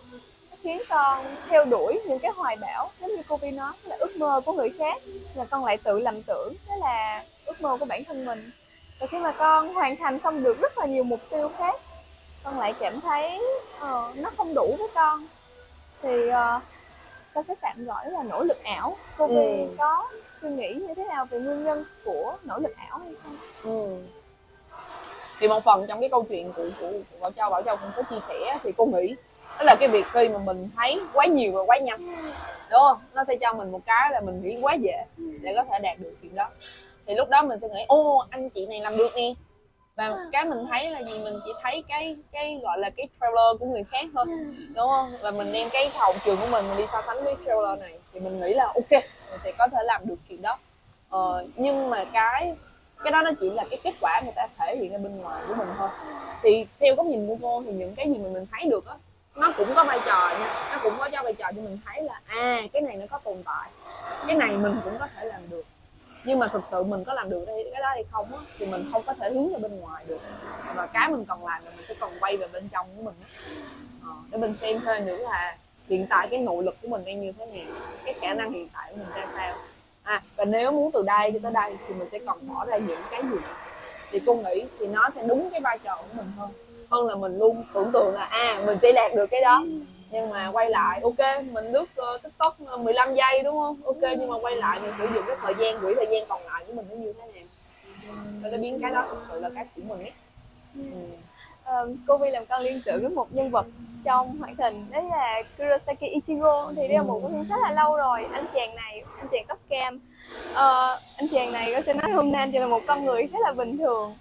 Khiến 0.62 0.83
con 0.88 1.25
theo 1.49 1.64
đuổi 1.64 2.01
những 2.07 2.18
cái 2.18 2.33
hoài 2.37 2.57
bão 2.57 2.90
giống 3.01 3.11
như 3.11 3.23
cô 3.29 3.37
Vi 3.37 3.51
nói 3.51 3.73
là 3.83 3.97
ước 3.97 4.16
mơ 4.16 4.40
của 4.47 4.53
người 4.53 4.73
khác 4.79 5.03
là 5.35 5.44
con 5.44 5.64
lại 5.64 5.77
tự 5.77 5.99
lầm 5.99 6.23
tưởng 6.23 6.55
đó 6.68 6.75
là 6.81 7.25
ước 7.47 7.61
mơ 7.61 7.77
của 7.81 7.85
bản 7.85 8.05
thân 8.05 8.25
mình. 8.25 8.51
Và 9.01 9.07
khi 9.07 9.18
mà 9.18 9.33
con 9.38 9.75
hoàn 9.75 9.97
thành 9.97 10.18
xong 10.18 10.42
được 10.42 10.61
rất 10.61 10.79
là 10.79 10.87
nhiều 10.87 11.05
mục 11.05 11.20
tiêu 11.31 11.51
khác 11.59 11.81
con 12.42 12.59
lại 12.59 12.75
cảm 12.81 13.01
thấy 13.01 13.40
uh, 13.77 14.16
nó 14.16 14.31
không 14.37 14.55
đủ 14.55 14.77
với 14.79 14.88
con. 14.94 15.27
Thì 16.03 16.29
uh, 16.29 16.62
con 17.35 17.44
sẽ 17.49 17.55
tạm 17.61 17.85
gọi 17.85 18.11
là 18.11 18.23
nỗ 18.23 18.42
lực 18.42 18.64
ảo. 18.64 18.97
Cô 19.16 19.27
ừ. 19.27 19.66
có 19.79 20.09
suy 20.42 20.51
nghĩ 20.51 20.75
như 20.75 20.94
thế 20.94 21.05
nào 21.05 21.25
về 21.31 21.38
nguyên 21.38 21.64
nhân 21.64 21.85
của 22.05 22.37
nỗ 22.44 22.59
lực 22.59 22.77
ảo 22.77 22.99
hay 22.99 23.14
không? 23.23 23.37
Ừ. 23.64 24.03
thì 25.40 25.49
một 25.49 25.64
phần 25.64 25.87
trong 25.88 26.01
cái 26.01 26.09
câu 26.09 26.25
chuyện 26.29 26.53
của 26.57 26.68
của, 26.81 26.90
của 26.90 27.18
bảo 27.20 27.31
châu 27.31 27.51
bảo 27.51 27.62
châu 27.62 27.77
cũng 27.77 27.90
có 27.97 28.03
chia 28.11 28.20
sẻ 28.29 28.59
thì 28.62 28.73
cô 28.77 28.85
nghĩ 28.85 29.14
đó 29.59 29.64
là 29.64 29.77
cái 29.81 29.88
việc 29.88 30.07
khi 30.07 30.29
mà 30.29 30.38
mình 30.38 30.68
thấy 30.77 31.01
quá 31.12 31.27
nhiều 31.27 31.53
và 31.53 31.62
quá 31.66 31.79
nhanh 31.79 32.01
đúng 32.70 32.81
không? 32.81 32.99
Nó 33.14 33.25
sẽ 33.29 33.37
cho 33.40 33.53
mình 33.53 33.73
một 33.73 33.81
cái 33.87 34.11
là 34.12 34.20
mình 34.20 34.42
nghĩ 34.42 34.59
quá 34.61 34.75
dễ 34.75 35.05
để 35.16 35.55
có 35.57 35.64
thể 35.64 35.79
đạt 35.79 35.99
được 35.99 36.14
chuyện 36.23 36.35
đó. 36.35 36.49
Thì 37.07 37.14
lúc 37.14 37.29
đó 37.29 37.42
mình 37.42 37.59
sẽ 37.62 37.68
nghĩ 37.68 37.85
ô 37.88 38.27
anh 38.31 38.51
chị 38.51 38.66
này 38.66 38.81
làm 38.81 38.97
được 38.97 39.11
nè 39.16 39.35
và 39.97 40.05
à. 40.05 40.27
cái 40.33 40.45
mình 40.45 40.67
thấy 40.71 40.91
là 40.91 41.03
gì? 41.03 41.19
Mình 41.19 41.41
chỉ 41.45 41.53
thấy 41.63 41.83
cái 41.89 42.17
cái 42.33 42.61
gọi 42.63 42.79
là 42.79 42.91
cái 42.91 43.09
trailer 43.21 43.61
của 43.61 43.67
người 43.67 43.85
khác 43.85 44.05
thôi 44.15 44.27
đúng 44.75 44.89
không? 44.89 45.13
Và 45.23 45.31
mình 45.31 45.53
đem 45.53 45.69
cái 45.73 45.91
hậu 45.95 46.15
trường 46.25 46.37
của 46.37 46.47
mình 46.51 46.65
mình 46.69 46.79
đi 46.79 46.85
so 46.93 47.03
sánh 47.03 47.17
với 47.25 47.35
trailer 47.47 47.81
này. 47.81 47.99
Thì 48.13 48.21
mình 48.21 48.41
nghĩ 48.41 48.55
là 48.55 48.65
ok 48.65 48.91
mình 49.31 49.41
sẽ 49.45 49.53
có 49.59 49.69
thể 49.73 49.79
làm 49.85 50.01
được 50.05 50.17
chuyện 50.29 50.43
đó. 50.43 50.59
Ờ, 51.09 51.45
nhưng 51.57 51.91
mà 51.91 52.05
cái 52.13 52.55
cái 53.05 53.11
đó 53.11 53.23
nó 53.23 53.31
chỉ 53.41 53.51
là 53.51 53.65
cái 53.71 53.79
kết 53.85 53.95
quả 54.01 54.21
người 54.25 54.33
ta 54.37 54.49
thể 54.59 54.77
hiện 54.77 54.93
ra 54.93 54.99
bên 54.99 55.17
ngoài 55.17 55.43
của 55.49 55.55
mình 55.55 55.69
thôi. 55.79 55.89
Thì 56.43 56.67
theo 56.81 56.95
góc 56.95 57.07
nhìn 57.07 57.27
của 57.27 57.37
cô 57.43 57.63
thì 57.67 57.73
những 57.73 57.95
cái 57.95 58.07
gì 58.09 58.19
mà 58.19 58.29
mình 58.33 58.47
thấy 58.53 58.71
được 58.71 58.87
á 58.87 58.95
nó 59.37 59.53
cũng 59.57 59.69
có 59.75 59.85
vai 59.85 59.99
trò 60.07 60.31
nha. 60.41 60.47
Nó 60.73 60.79
cũng 60.83 60.93
có 60.99 61.09
cho 61.13 61.23
vai 61.23 61.35
trò 61.35 61.47
cho 61.57 61.63
mình 61.63 61.79
thấy 61.87 62.03
là 62.03 62.21
à 62.27 62.61
cái 62.73 62.83
này 62.83 62.97
nó 62.97 63.07
có 63.11 63.19
tồn 63.19 63.43
tại. 63.45 63.71
Cái 64.27 64.37
này 64.37 64.57
mình 64.57 64.75
cũng 64.85 64.99
có 64.99 65.07
thể 65.17 65.25
làm 65.25 65.51
được 65.51 65.63
nhưng 66.25 66.39
mà 66.39 66.49
thực 66.49 66.63
sự 66.71 66.83
mình 66.83 67.05
có 67.05 67.15
làm 67.15 67.31
được 67.31 67.45
đây 67.47 67.69
cái 67.73 67.83
đó 67.83 67.89
hay 67.89 68.05
không 68.11 68.27
á 68.33 68.39
thì 68.59 68.67
mình 68.67 68.85
không 68.93 69.03
có 69.07 69.15
thể 69.15 69.31
hướng 69.31 69.53
ra 69.53 69.59
bên 69.59 69.81
ngoài 69.81 70.05
được. 70.09 70.21
Và 70.75 70.87
cái 70.87 71.09
mình 71.09 71.25
cần 71.25 71.45
làm 71.45 71.63
là 71.65 71.71
mình 71.77 71.85
sẽ 71.89 71.95
cần 72.01 72.11
quay 72.21 72.37
về 72.37 72.47
bên 72.53 72.69
trong 72.69 72.87
của 72.97 73.03
mình 73.03 73.15
ờ, 74.05 74.11
để 74.31 74.39
mình 74.39 74.55
xem 74.55 74.81
thêm 74.85 75.07
nữa 75.07 75.17
là 75.17 75.57
hiện 75.89 76.07
tại 76.11 76.29
cái 76.31 76.41
nội 76.41 76.65
lực 76.65 76.77
của 76.83 76.89
mình 76.89 77.05
đang 77.05 77.21
như 77.21 77.33
thế 77.39 77.47
nào 77.47 77.77
cái 78.05 78.15
khả 78.15 78.35
năng 78.35 78.53
hiện 78.53 78.69
tại 78.73 78.91
của 78.91 78.97
mình 78.97 79.09
ra 79.17 79.27
sao. 79.37 79.55
À 80.03 80.23
và 80.37 80.45
nếu 80.45 80.73
muốn 80.73 80.91
từ 80.93 81.03
đây 81.03 81.31
cho 81.33 81.39
tới 81.43 81.53
đây 81.53 81.77
thì 81.89 81.95
mình 81.95 82.09
sẽ 82.13 82.19
cần 82.27 82.49
bỏ 82.49 82.65
ra 82.67 82.77
những 82.79 83.01
cái 83.11 83.23
gì? 83.23 83.39
Thì 84.11 84.21
cô 84.27 84.35
nghĩ 84.35 84.65
thì 84.79 84.87
nó 84.87 85.11
sẽ 85.15 85.23
đúng 85.27 85.51
cái 85.51 85.61
vai 85.61 85.79
trò 85.85 85.97
của 85.97 86.15
mình 86.17 86.33
hơn. 86.39 86.51
Hơn 86.91 87.07
là 87.07 87.15
mình 87.15 87.39
luôn 87.39 87.65
tưởng 87.75 87.93
tượng 87.93 88.15
là 88.15 88.25
à 88.25 88.63
mình 88.67 88.79
sẽ 88.83 88.93
đạt 88.93 89.13
được 89.17 89.27
cái 89.27 89.41
đó 89.41 89.65
nhưng 90.11 90.31
mà 90.31 90.51
quay 90.53 90.71
lại 90.71 91.01
ok 91.03 91.45
mình 91.53 91.64
lướt 91.73 91.87
uh, 92.14 92.23
tiktok 92.23 92.61
15 92.61 93.09
ờ, 93.09 93.14
giây 93.14 93.43
đúng 93.43 93.55
không? 93.55 93.77
Ok 93.85 94.03
nhưng 94.19 94.29
mà 94.29 94.37
quay 94.43 94.57
lại 94.57 94.79
mình 94.83 94.93
sử 94.99 95.07
dụng 95.14 95.25
cái 95.27 95.37
thời 95.40 95.55
gian 95.55 95.81
quỹ 95.81 95.95
thời 95.95 96.07
gian 96.11 96.25
còn 96.29 96.43
lại 96.47 96.64
của 96.67 96.73
mình 96.73 96.87
nó 96.90 96.97
như 96.97 97.12
thế 97.12 97.19
nào? 97.19 97.45
Và 98.43 98.49
nó 98.51 98.59
biến 98.59 98.79
cái 98.83 98.90
đó 98.90 99.07
thực 99.11 99.23
sự 99.29 99.40
là 99.40 99.51
cái 99.55 99.64
của 99.77 99.83
mình 99.88 100.01
ấy. 100.01 100.12
Ừ. 100.75 100.83
Uh, 101.83 101.97
cô 102.07 102.19
Vi 102.19 102.31
làm 102.31 102.47
con 102.47 102.62
liên 102.62 102.83
tưởng 102.85 103.03
đến 103.03 103.14
một 103.14 103.35
nhân 103.35 103.51
vật 103.51 103.67
trong 104.05 104.38
hoạt 104.38 104.59
hình 104.59 104.87
đấy 104.90 105.03
là 105.11 105.43
Kurosaki 105.59 106.01
Ichigo. 106.01 106.73
Thì 106.77 106.88
đây 106.88 106.97
là 106.97 107.03
một 107.03 107.23
phim 107.29 107.45
rất 107.49 107.57
là 107.62 107.73
lâu 107.73 107.97
rồi 107.97 108.25
anh 108.33 108.45
chàng 108.55 108.75
này 108.75 109.03
anh 109.19 109.29
chàng 109.33 109.45
tóc 109.49 109.59
cam. 109.69 110.01
Uh, 110.53 111.01
anh 111.17 111.29
chàng 111.33 111.53
này 111.53 111.73
có 111.75 111.81
sẽ 111.81 111.95
nói 111.95 112.11
hôm 112.11 112.33
nay 112.33 112.49
chỉ 112.53 112.59
là 112.59 112.67
một 112.67 112.81
con 112.87 113.05
người 113.05 113.23
rất 113.23 113.38
là 113.43 113.53
bình 113.53 113.79
thường 113.79 114.14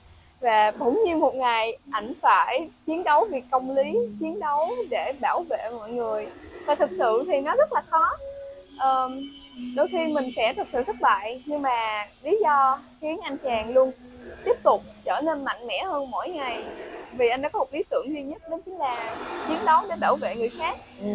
và 0.43 0.71
bỗng 0.79 0.99
nhiên 1.05 1.19
một 1.19 1.35
ngày 1.35 1.77
ảnh 1.91 2.13
phải 2.21 2.69
chiến 2.87 3.03
đấu 3.03 3.25
vì 3.31 3.41
công 3.51 3.75
lý 3.75 3.93
chiến 4.19 4.39
đấu 4.39 4.71
để 4.89 5.13
bảo 5.21 5.43
vệ 5.49 5.57
mọi 5.79 5.91
người. 5.91 6.27
Và 6.65 6.75
thực 6.75 6.89
sự 6.97 7.23
thì 7.27 7.39
nó 7.39 7.55
rất 7.55 7.73
là 7.73 7.81
khó. 7.89 8.09
Ờm, 8.79 9.21
đôi 9.75 9.87
khi 9.91 10.13
mình 10.13 10.29
sẽ 10.35 10.53
thực 10.53 10.67
sự 10.73 10.83
thất 10.83 10.95
bại 11.01 11.43
nhưng 11.45 11.61
mà 11.61 12.07
lý 12.23 12.39
do 12.43 12.79
khiến 13.01 13.19
anh 13.23 13.37
chàng 13.37 13.73
luôn 13.73 13.91
tiếp 14.45 14.63
tục 14.63 14.81
trở 15.05 15.21
nên 15.21 15.43
mạnh 15.43 15.67
mẽ 15.67 15.83
hơn 15.83 16.11
mỗi 16.11 16.29
ngày. 16.29 16.63
Vì 17.17 17.29
anh 17.29 17.41
đã 17.41 17.49
có 17.49 17.59
một 17.59 17.73
lý 17.73 17.83
tưởng 17.89 18.05
duy 18.09 18.21
nhất 18.21 18.49
đó 18.49 18.57
chính 18.65 18.77
là 18.77 19.15
chiến 19.47 19.57
đấu 19.65 19.81
để 19.89 19.95
bảo 20.01 20.15
vệ 20.15 20.35
người 20.35 20.49
khác. 20.49 20.77
Ừ. 21.01 21.09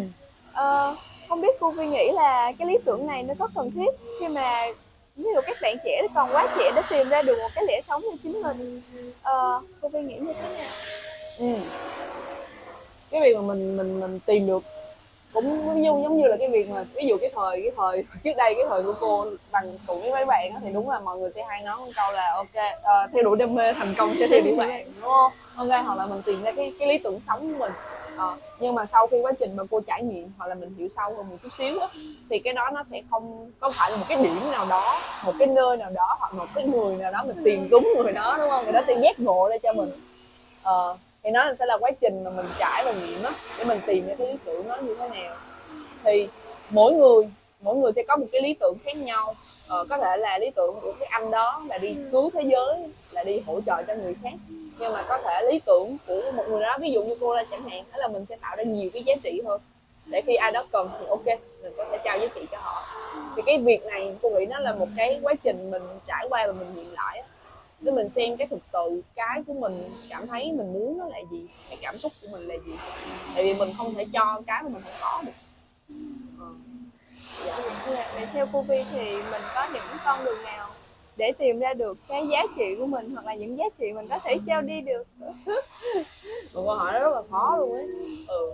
Ờ, 0.52 0.96
không 1.28 1.40
biết 1.40 1.56
cô 1.60 1.70
Vi 1.70 1.86
nghĩ 1.86 2.10
là 2.12 2.52
cái 2.58 2.68
lý 2.68 2.78
tưởng 2.84 3.06
này 3.06 3.22
nó 3.22 3.34
có 3.38 3.48
cần 3.54 3.70
thiết 3.70 3.90
khi 4.20 4.28
mà 4.28 4.66
ví 5.18 5.24
dụ 5.34 5.40
các 5.46 5.56
bạn 5.60 5.76
trẻ 5.84 6.02
còn 6.14 6.28
quá 6.32 6.46
trẻ 6.58 6.72
để 6.76 6.82
tìm 6.90 7.08
ra 7.08 7.22
được 7.22 7.38
một 7.38 7.48
cái 7.54 7.64
lẽ 7.68 7.80
sống 7.88 8.02
cho 8.02 8.16
chính 8.22 8.42
mình. 8.42 8.82
Ờ, 9.22 9.60
cô 9.80 9.88
Vi 9.88 10.00
nghĩ 10.00 10.14
như 10.14 10.32
thế 10.32 10.48
nào? 10.58 10.70
Ừ. 11.38 11.46
cái 13.10 13.20
việc 13.20 13.36
mà 13.36 13.40
mình 13.42 13.76
mình 13.76 14.00
mình 14.00 14.20
tìm 14.26 14.46
được 14.46 14.62
cũng 15.32 15.84
giống 15.84 16.02
giống 16.02 16.16
như 16.16 16.26
là 16.26 16.36
cái 16.36 16.48
việc 16.48 16.70
mà 16.70 16.84
ví 16.94 17.06
dụ 17.06 17.16
cái 17.20 17.30
thời 17.34 17.62
cái 17.62 17.72
thời 17.76 18.04
trước 18.24 18.36
đây 18.36 18.54
cái 18.54 18.64
thời 18.68 18.82
của 18.82 18.94
cô 19.00 19.26
bằng 19.52 19.72
tuổi 19.86 20.00
với 20.00 20.10
mấy 20.10 20.24
bạn 20.24 20.54
đó, 20.54 20.60
thì 20.64 20.72
đúng 20.72 20.90
là 20.90 21.00
mọi 21.00 21.18
người 21.18 21.30
sẽ 21.34 21.44
hay 21.48 21.62
nói 21.62 21.76
một 21.76 21.92
câu 21.96 22.12
là 22.12 22.32
ok 22.34 22.46
uh, 22.46 23.10
theo 23.12 23.22
đuổi 23.22 23.36
đam 23.36 23.54
mê 23.54 23.72
thành 23.72 23.94
công 23.98 24.14
sẽ 24.18 24.26
theo 24.30 24.40
đuổi 24.40 24.56
bạn 24.56 24.84
đúng 24.84 25.10
không? 25.10 25.32
Ok 25.56 25.84
hoặc 25.86 25.98
là 25.98 26.06
mình 26.06 26.22
tìm 26.26 26.42
ra 26.42 26.52
cái 26.52 26.72
cái 26.78 26.88
lý 26.88 26.98
tưởng 26.98 27.20
sống 27.26 27.52
của 27.52 27.58
mình. 27.58 27.72
Ờ, 28.18 28.36
nhưng 28.60 28.74
mà 28.74 28.86
sau 28.86 29.06
khi 29.06 29.16
quá 29.22 29.32
trình 29.38 29.56
mà 29.56 29.62
cô 29.70 29.80
trải 29.80 30.02
nghiệm 30.02 30.32
hoặc 30.38 30.46
là 30.46 30.54
mình 30.54 30.74
hiểu 30.78 30.88
sâu 30.96 31.14
hơn 31.16 31.28
một 31.28 31.36
chút 31.42 31.52
xíu 31.52 31.80
á, 31.80 31.86
thì 32.30 32.38
cái 32.38 32.54
đó 32.54 32.70
nó 32.74 32.84
sẽ 32.84 33.02
không 33.10 33.50
có 33.60 33.70
phải 33.70 33.90
là 33.90 33.96
một 33.96 34.04
cái 34.08 34.22
điểm 34.22 34.50
nào 34.52 34.66
đó 34.70 34.98
một 35.26 35.32
cái 35.38 35.48
nơi 35.48 35.76
nào 35.76 35.90
đó 35.90 36.16
hoặc 36.18 36.34
một 36.34 36.46
cái 36.54 36.66
người 36.66 36.96
nào 36.96 37.12
đó 37.12 37.24
mình 37.26 37.36
tìm 37.44 37.68
đúng 37.70 37.88
người 37.96 38.12
đó 38.12 38.36
đúng 38.38 38.50
không? 38.50 38.64
Người 38.64 38.72
đó 38.72 38.80
sẽ 38.86 38.96
giác 39.02 39.20
ngộ 39.20 39.48
ra 39.48 39.56
cho 39.62 39.72
mình. 39.72 39.88
Ờ, 40.62 40.96
thì 41.22 41.30
nó 41.30 41.54
sẽ 41.58 41.66
là 41.66 41.78
quá 41.80 41.90
trình 42.00 42.24
mà 42.24 42.30
mình 42.36 42.46
trải 42.58 42.82
và 42.84 42.92
nghiệm 42.92 43.22
á 43.24 43.30
để 43.58 43.64
mình 43.64 43.78
tìm 43.86 44.06
ra 44.06 44.14
cái 44.18 44.26
lý 44.26 44.38
tưởng 44.44 44.68
nó 44.68 44.76
như 44.76 44.94
thế 44.98 45.08
nào. 45.08 45.36
Thì 46.04 46.28
mỗi 46.70 46.92
người 46.92 47.28
mỗi 47.60 47.76
người 47.76 47.92
sẽ 47.96 48.02
có 48.08 48.16
một 48.16 48.26
cái 48.32 48.42
lý 48.42 48.54
tưởng 48.54 48.74
khác 48.84 48.96
nhau 48.96 49.34
ờ, 49.68 49.84
có 49.90 49.98
thể 49.98 50.16
là 50.16 50.38
lý 50.38 50.50
tưởng 50.50 50.74
của 50.82 50.92
cái 51.00 51.08
anh 51.12 51.30
đó 51.30 51.62
là 51.68 51.78
đi 51.78 51.96
cứu 52.12 52.30
thế 52.34 52.42
giới 52.42 52.76
là 53.12 53.24
đi 53.24 53.40
hỗ 53.46 53.60
trợ 53.66 53.82
cho 53.86 53.94
người 53.94 54.14
khác. 54.22 54.34
Nhưng 54.78 54.92
mà 54.92 55.02
có 55.08 55.18
thể 55.18 55.42
lý 55.52 55.60
tưởng 55.66 55.96
của 56.06 56.32
một 56.34 56.44
người 56.48 56.60
đó 56.60 56.78
ví 56.80 56.90
dụ 56.92 57.02
như 57.02 57.14
cô 57.20 57.34
là 57.34 57.44
chẳng 57.50 57.62
hạn 57.62 57.84
đó 57.92 57.98
là 57.98 58.08
mình 58.08 58.26
sẽ 58.28 58.36
tạo 58.36 58.56
ra 58.56 58.62
nhiều 58.62 58.90
cái 58.92 59.02
giá 59.02 59.14
trị 59.22 59.40
hơn. 59.46 59.60
Để 60.06 60.22
khi 60.26 60.34
ai 60.34 60.52
đó 60.52 60.64
cần 60.72 60.88
thì 60.98 61.06
ok 61.06 61.26
mình 61.62 61.72
có 61.76 61.84
thể 61.90 61.98
trao 62.04 62.18
giá 62.18 62.26
trị 62.34 62.46
cho 62.50 62.58
họ. 62.60 62.82
Thì 63.36 63.42
cái 63.46 63.58
việc 63.58 63.84
này 63.84 64.14
cô 64.22 64.30
nghĩ 64.30 64.46
nó 64.46 64.58
là 64.58 64.72
một 64.74 64.88
cái 64.96 65.20
quá 65.22 65.34
trình 65.44 65.70
mình 65.70 65.82
trải 66.06 66.26
qua 66.30 66.46
và 66.46 66.52
mình 66.52 66.74
nhìn 66.74 66.92
lại 66.92 67.18
á. 67.18 67.26
Để 67.80 67.92
mình 67.92 68.10
xem 68.10 68.36
cái 68.36 68.46
thực 68.46 68.62
sự 68.66 69.02
cái 69.14 69.42
của 69.46 69.54
mình 69.54 69.72
cảm 70.08 70.26
thấy 70.26 70.52
mình 70.52 70.72
muốn 70.72 70.98
nó 70.98 71.04
là 71.08 71.18
gì 71.30 71.46
cái 71.68 71.78
cảm 71.82 71.98
xúc 71.98 72.12
của 72.22 72.28
mình 72.28 72.48
là 72.48 72.54
gì. 72.66 72.72
Tại 73.34 73.44
vì 73.44 73.54
mình 73.54 73.72
không 73.78 73.94
thể 73.94 74.06
cho 74.12 74.42
cái 74.46 74.62
mà 74.62 74.68
mình 74.68 74.82
không 74.82 74.98
có 75.00 75.22
được. 75.26 75.32
Ờ. 76.40 76.67
Dạ. 77.46 77.58
Dạ, 77.94 78.10
vậy 78.14 78.26
theo 78.32 78.46
cô 78.52 78.62
Vi 78.62 78.84
thì 78.92 79.16
mình 79.30 79.42
có 79.54 79.66
những 79.72 79.82
con 80.04 80.24
đường 80.24 80.42
nào 80.44 80.68
để 81.16 81.32
tìm 81.38 81.58
ra 81.58 81.74
được 81.74 81.98
cái 82.08 82.26
giá 82.30 82.42
trị 82.56 82.74
của 82.78 82.86
mình 82.86 83.10
hoặc 83.14 83.26
là 83.26 83.34
những 83.34 83.58
giá 83.58 83.64
trị 83.78 83.92
mình 83.92 84.08
có 84.08 84.18
thể 84.24 84.36
trao 84.46 84.62
đi 84.62 84.80
được? 84.80 85.04
Một 86.54 86.62
câu 86.66 86.74
hỏi 86.74 86.92
đó 86.92 86.98
rất 87.00 87.14
là 87.14 87.22
khó 87.30 87.56
luôn 87.56 87.72
ấy. 87.74 87.86
Ừ. 88.28 88.50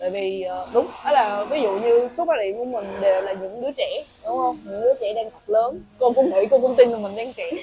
Tại 0.00 0.10
vì 0.10 0.42
ờ, 0.42 0.66
đúng 0.74 0.86
đó 1.04 1.10
là 1.12 1.44
ví 1.50 1.62
dụ 1.62 1.78
như 1.78 2.08
xuất 2.12 2.24
phát 2.28 2.34
điểm 2.42 2.56
của 2.56 2.64
mình 2.64 2.84
đều 3.02 3.22
là 3.22 3.32
những 3.32 3.60
đứa 3.62 3.70
trẻ 3.76 4.04
đúng 4.26 4.38
không? 4.38 4.58
Những 4.64 4.80
đứa 4.80 4.94
trẻ 5.00 5.12
đang 5.14 5.30
thật 5.30 5.50
lớn. 5.50 5.80
Cô 5.98 6.12
cũng 6.12 6.30
nghĩ 6.30 6.46
cô 6.50 6.58
cũng 6.58 6.74
tin 6.76 6.90
là 6.90 6.98
mình 6.98 7.16
đang 7.16 7.32
trẻ. 7.32 7.50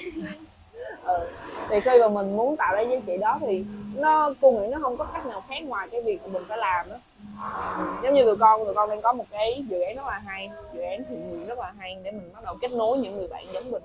Ừ. 1.04 1.28
thì 1.70 1.76
khi 1.84 1.90
mà 2.00 2.08
mình 2.08 2.36
muốn 2.36 2.56
tạo 2.56 2.74
ra 2.74 2.80
giá 2.80 2.96
trị 3.06 3.16
đó 3.16 3.38
thì 3.40 3.64
nó 3.96 4.34
cô 4.40 4.50
nghĩ 4.50 4.66
nó 4.66 4.78
không 4.82 4.96
có 4.96 5.06
cách 5.14 5.26
nào 5.26 5.40
khác 5.48 5.54
ngoài 5.62 5.88
cái 5.92 6.02
việc 6.02 6.20
mình 6.32 6.42
phải 6.48 6.58
làm 6.58 6.88
đó 6.90 6.96
giống 8.02 8.14
như 8.14 8.24
tụi 8.24 8.36
con 8.40 8.64
tụi 8.64 8.74
con 8.74 8.90
đang 8.90 9.02
có 9.02 9.12
một 9.12 9.24
cái 9.30 9.64
dự 9.70 9.80
án 9.80 9.96
rất 9.96 10.06
là 10.06 10.20
hay. 10.26 10.50
Dự 10.74 10.80
án 10.80 11.02
thiện 11.08 11.30
nguyện 11.30 11.46
rất 11.46 11.58
là 11.58 11.72
hay 11.78 11.96
để 12.02 12.10
mình 12.10 12.30
bắt 12.34 12.40
đầu 12.44 12.56
kết 12.60 12.72
nối 12.72 12.98
những 12.98 13.16
người 13.16 13.28
bạn 13.28 13.44
giống 13.52 13.70
mình. 13.70 13.82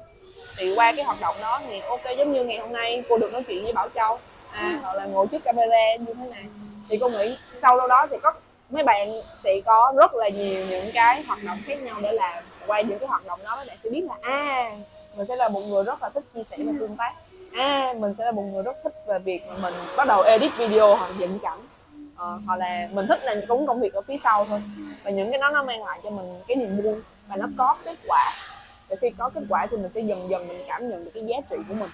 Thì 0.57 0.75
qua 0.75 0.91
cái 0.95 1.05
hoạt 1.05 1.21
động 1.21 1.35
đó 1.41 1.61
thì, 1.67 1.79
ok, 1.79 2.01
giống 2.17 2.31
như 2.31 2.43
ngày 2.43 2.57
hôm 2.57 2.73
nay 2.73 3.03
cô 3.09 3.17
được 3.17 3.33
nói 3.33 3.43
chuyện 3.47 3.63
với 3.63 3.73
bảo 3.73 3.89
châu. 3.95 4.19
À 4.51 4.79
hoặc 4.81 4.93
là 4.93 5.05
ngồi 5.05 5.27
trước 5.27 5.43
camera 5.43 5.95
như 5.99 6.13
thế 6.13 6.29
này. 6.29 6.43
Thì 6.89 6.97
cô 7.01 7.09
nghĩ 7.09 7.37
sau 7.55 7.77
lâu 7.77 7.87
đó 7.87 8.07
thì 8.09 8.17
có, 8.23 8.33
mấy 8.69 8.83
bạn 8.83 9.09
sẽ 9.43 9.61
có 9.65 9.93
rất 9.97 10.13
là 10.13 10.29
nhiều 10.29 10.65
những 10.69 10.85
cái 10.93 11.23
hoạt 11.23 11.39
động 11.45 11.57
khác 11.65 11.81
nhau 11.81 11.95
để 12.01 12.11
làm. 12.11 12.43
Qua 12.67 12.81
những 12.81 12.99
cái 12.99 13.07
hoạt 13.07 13.25
động 13.25 13.39
đó 13.43 13.55
mấy 13.55 13.65
bạn 13.65 13.77
sẽ 13.83 13.89
biết 13.89 14.03
là 14.07 14.15
à 14.21 14.71
mình 15.17 15.25
sẽ 15.27 15.35
là 15.35 15.49
một 15.49 15.61
người 15.61 15.83
rất 15.83 16.03
là 16.03 16.09
thích 16.09 16.23
chia 16.33 16.43
sẻ 16.51 16.57
và 16.59 16.73
tương 16.79 16.97
tác. 16.97 17.13
À 17.53 17.93
mình 17.97 18.15
sẽ 18.17 18.25
là 18.25 18.31
một 18.31 18.43
người 18.51 18.63
rất 18.63 18.77
thích 18.83 18.93
về 19.07 19.19
việc 19.19 19.41
mà 19.49 19.55
mình 19.63 19.73
bắt 19.97 20.07
đầu 20.07 20.21
edit 20.21 20.51
video 20.57 20.95
hoặc 20.95 21.11
dựng 21.19 21.39
cảnh 21.39 21.59
ờ, 22.21 22.39
hoặc 22.45 22.59
là 22.59 22.89
mình 22.93 23.05
thích 23.07 23.19
là 23.23 23.35
cũng 23.47 23.67
công 23.67 23.81
việc 23.81 23.93
ở 23.93 24.01
phía 24.01 24.17
sau 24.17 24.45
thôi. 24.45 24.61
Và 25.03 25.11
những 25.11 25.31
cái 25.31 25.39
đó 25.39 25.49
nó 25.53 25.63
mang 25.63 25.83
lại 25.83 25.99
cho 26.03 26.09
mình 26.09 26.41
cái 26.47 26.57
niềm 26.57 26.69
vui 26.83 26.95
và 27.27 27.35
nó 27.35 27.47
có 27.57 27.77
kết 27.85 27.97
quả. 28.07 28.33
Và 28.89 28.95
khi 29.01 29.09
có 29.17 29.29
kết 29.29 29.41
quả 29.49 29.67
thì 29.71 29.77
mình 29.77 29.91
sẽ 29.95 30.01
dần 30.01 30.29
dần 30.29 30.47
mình 30.47 30.57
cảm 30.67 30.89
nhận 30.89 31.05
được 31.05 31.11
cái 31.13 31.23
giá 31.25 31.37
trị 31.49 31.55
của 31.69 31.73
mình. 31.73 31.89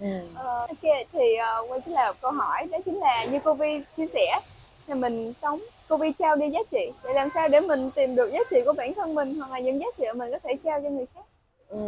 Ừ. 0.00 0.06
Ờ, 0.34 0.58
ok 0.58 1.06
thì 1.12 1.20
uh, 1.60 1.70
quay 1.70 1.80
trở 1.86 1.92
lại 1.92 2.12
một 2.12 2.16
câu 2.20 2.30
hỏi 2.30 2.66
đó 2.70 2.78
chính 2.84 2.98
là 2.98 3.24
như 3.24 3.38
cô 3.44 3.54
Vi 3.54 3.82
chia 3.96 4.06
sẻ 4.06 4.40
thì 4.86 4.94
mình 4.94 5.32
sống 5.42 5.60
cô 5.88 5.96
Vi 5.96 6.12
trao 6.18 6.36
đi 6.36 6.50
giá 6.50 6.60
trị. 6.70 6.92
Để 7.04 7.12
làm 7.12 7.30
sao 7.30 7.48
để 7.48 7.60
mình 7.60 7.90
tìm 7.90 8.16
được 8.16 8.30
giá 8.32 8.40
trị 8.50 8.56
của 8.64 8.72
bản 8.72 8.94
thân 8.94 9.14
mình 9.14 9.34
hoặc 9.34 9.50
là 9.50 9.58
những 9.58 9.80
giá 9.80 9.86
trị 9.98 10.04
mà 10.06 10.12
mình 10.12 10.32
có 10.32 10.38
thể 10.44 10.54
trao 10.64 10.80
cho 10.80 10.88
người 10.88 11.06
khác? 11.14 11.24
Ừ. 11.68 11.80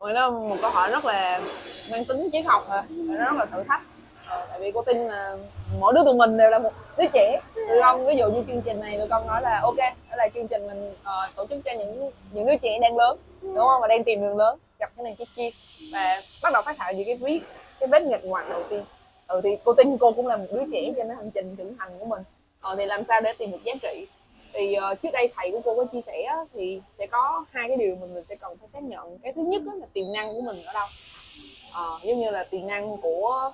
Rồi 0.00 0.14
đó 0.14 0.30
một 0.30 0.56
câu 0.60 0.70
hỏi 0.70 0.90
rất 0.90 1.04
là 1.04 1.40
mang 1.90 2.04
tính 2.04 2.28
triết 2.32 2.46
học 2.46 2.62
nó 2.68 3.24
rất 3.24 3.32
là 3.38 3.46
thử 3.46 3.62
thách 3.62 3.82
Ờ, 4.30 4.46
tại 4.50 4.60
vì 4.60 4.70
cô 4.72 4.82
tin 4.82 4.96
là 4.96 5.36
mỗi 5.80 5.92
đứa 5.92 6.04
tụi 6.04 6.14
mình 6.14 6.36
đều 6.36 6.50
là 6.50 6.58
một 6.58 6.72
đứa 6.96 7.04
trẻ. 7.12 7.40
Tụi 7.54 7.78
con 7.80 8.06
ví 8.06 8.16
dụ 8.16 8.26
như 8.26 8.44
chương 8.48 8.62
trình 8.62 8.80
này 8.80 8.98
tụi 8.98 9.08
con 9.08 9.26
nói 9.26 9.42
là 9.42 9.60
ok 9.62 9.76
đó 9.76 10.16
là 10.16 10.28
chương 10.34 10.48
trình 10.48 10.66
mình 10.66 10.90
uh, 10.90 11.36
tổ 11.36 11.46
chức 11.46 11.58
cho 11.64 11.72
những 11.72 12.10
những 12.32 12.46
đứa 12.46 12.56
trẻ 12.56 12.78
đang 12.80 12.96
lớn 12.96 13.18
đúng 13.42 13.56
không? 13.56 13.80
Và 13.80 13.88
đang 13.88 14.04
tìm 14.04 14.20
đường 14.20 14.36
lớn 14.36 14.58
gặp 14.78 14.90
cái 14.96 15.04
này 15.04 15.14
cái 15.18 15.26
kia. 15.36 15.50
Và 15.92 16.22
bắt 16.42 16.52
đầu 16.52 16.62
phát 16.62 16.76
thảo 16.78 16.92
những 16.92 17.06
cái 17.06 17.14
viết 17.14 17.42
cái 17.80 17.88
vết 17.88 18.02
nghịch 18.02 18.24
ngoặt 18.24 18.44
đầu 18.50 18.62
tiên. 18.70 18.84
Ừ 19.26 19.40
thì 19.44 19.50
cô 19.64 19.72
tin 19.74 19.98
cô 19.98 20.12
cũng 20.12 20.26
là 20.26 20.36
một 20.36 20.46
đứa 20.50 20.62
trẻ 20.72 20.92
trên 20.96 21.08
cái 21.08 21.16
hành 21.16 21.30
trình 21.30 21.56
trưởng 21.56 21.76
thành 21.78 21.98
của 21.98 22.04
mình. 22.04 22.22
Ờ, 22.60 22.74
thì 22.76 22.86
làm 22.86 23.04
sao 23.04 23.20
để 23.20 23.32
tìm 23.38 23.50
được 23.50 23.64
giá 23.64 23.72
trị? 23.82 24.06
Thì 24.52 24.76
uh, 24.92 25.02
trước 25.02 25.08
đây 25.12 25.32
thầy 25.36 25.50
của 25.50 25.60
cô 25.64 25.76
có 25.76 25.84
chia 25.92 26.00
sẻ 26.00 26.22
á, 26.22 26.36
thì 26.54 26.80
sẽ 26.98 27.06
có 27.06 27.44
hai 27.52 27.68
cái 27.68 27.76
điều 27.76 27.96
mà 28.00 28.06
mình 28.14 28.24
sẽ 28.28 28.34
cần 28.34 28.56
phải 28.56 28.68
xác 28.72 28.82
nhận. 28.82 29.18
Cái 29.18 29.32
thứ 29.32 29.42
nhất 29.42 29.62
á, 29.66 29.72
là 29.80 29.86
tiềm 29.92 30.12
năng 30.12 30.34
của 30.34 30.40
mình 30.40 30.62
ở 30.66 30.72
đâu? 30.72 30.86
Ờ, 31.72 31.98
giống 32.02 32.20
như 32.20 32.30
là 32.30 32.44
tiềm 32.44 32.66
năng 32.66 32.96
của 32.96 33.52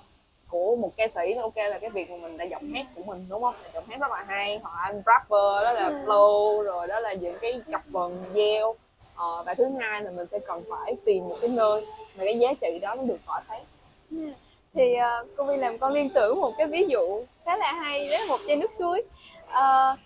của 0.54 0.76
một 0.76 0.90
ca 0.96 1.08
sĩ 1.14 1.34
ok 1.42 1.56
là 1.56 1.78
cái 1.80 1.90
việc 1.90 2.10
mà 2.10 2.16
mình 2.16 2.36
đã 2.36 2.44
giọng 2.44 2.72
hát 2.74 2.86
của 2.96 3.02
mình 3.02 3.26
đúng 3.28 3.42
không? 3.42 3.54
Giọng 3.74 3.84
hát 3.88 4.00
rất 4.00 4.10
là 4.10 4.24
hay 4.28 4.58
hoặc 4.62 4.70
anh 4.82 5.02
rapper 5.06 5.64
đó 5.64 5.72
là 5.72 6.02
flow 6.06 6.62
rồi 6.62 6.86
đó 6.86 7.00
là 7.00 7.12
những 7.12 7.34
cái 7.40 7.60
cặp 7.72 7.82
vần 7.90 8.12
gieo. 8.32 8.74
Ờ, 9.16 9.42
và 9.46 9.54
thứ 9.54 9.64
hai 9.80 10.02
là 10.02 10.10
mình 10.10 10.26
sẽ 10.26 10.38
cần 10.38 10.62
phải 10.70 10.96
tìm 11.04 11.24
một 11.24 11.34
cái 11.40 11.50
nơi 11.50 11.80
mà 12.18 12.24
cái 12.24 12.38
giá 12.38 12.52
trị 12.60 12.78
đó 12.82 12.94
nó 12.94 13.02
được 13.02 13.18
tỏa 13.26 13.42
sáng 13.48 13.64
thì 14.74 14.82
uh, 14.94 15.28
cô 15.36 15.44
Vi 15.44 15.56
làm 15.56 15.78
con 15.78 15.92
liên 15.92 16.08
tưởng 16.14 16.40
một 16.40 16.52
cái 16.58 16.66
ví 16.66 16.86
dụ 16.88 17.24
khá 17.44 17.56
là 17.56 17.72
hay 17.72 18.08
đó 18.12 18.18
là 18.20 18.26
một 18.28 18.38
chai 18.46 18.56
nước 18.56 18.70
suối 18.78 19.02
Ờ, 19.52 19.96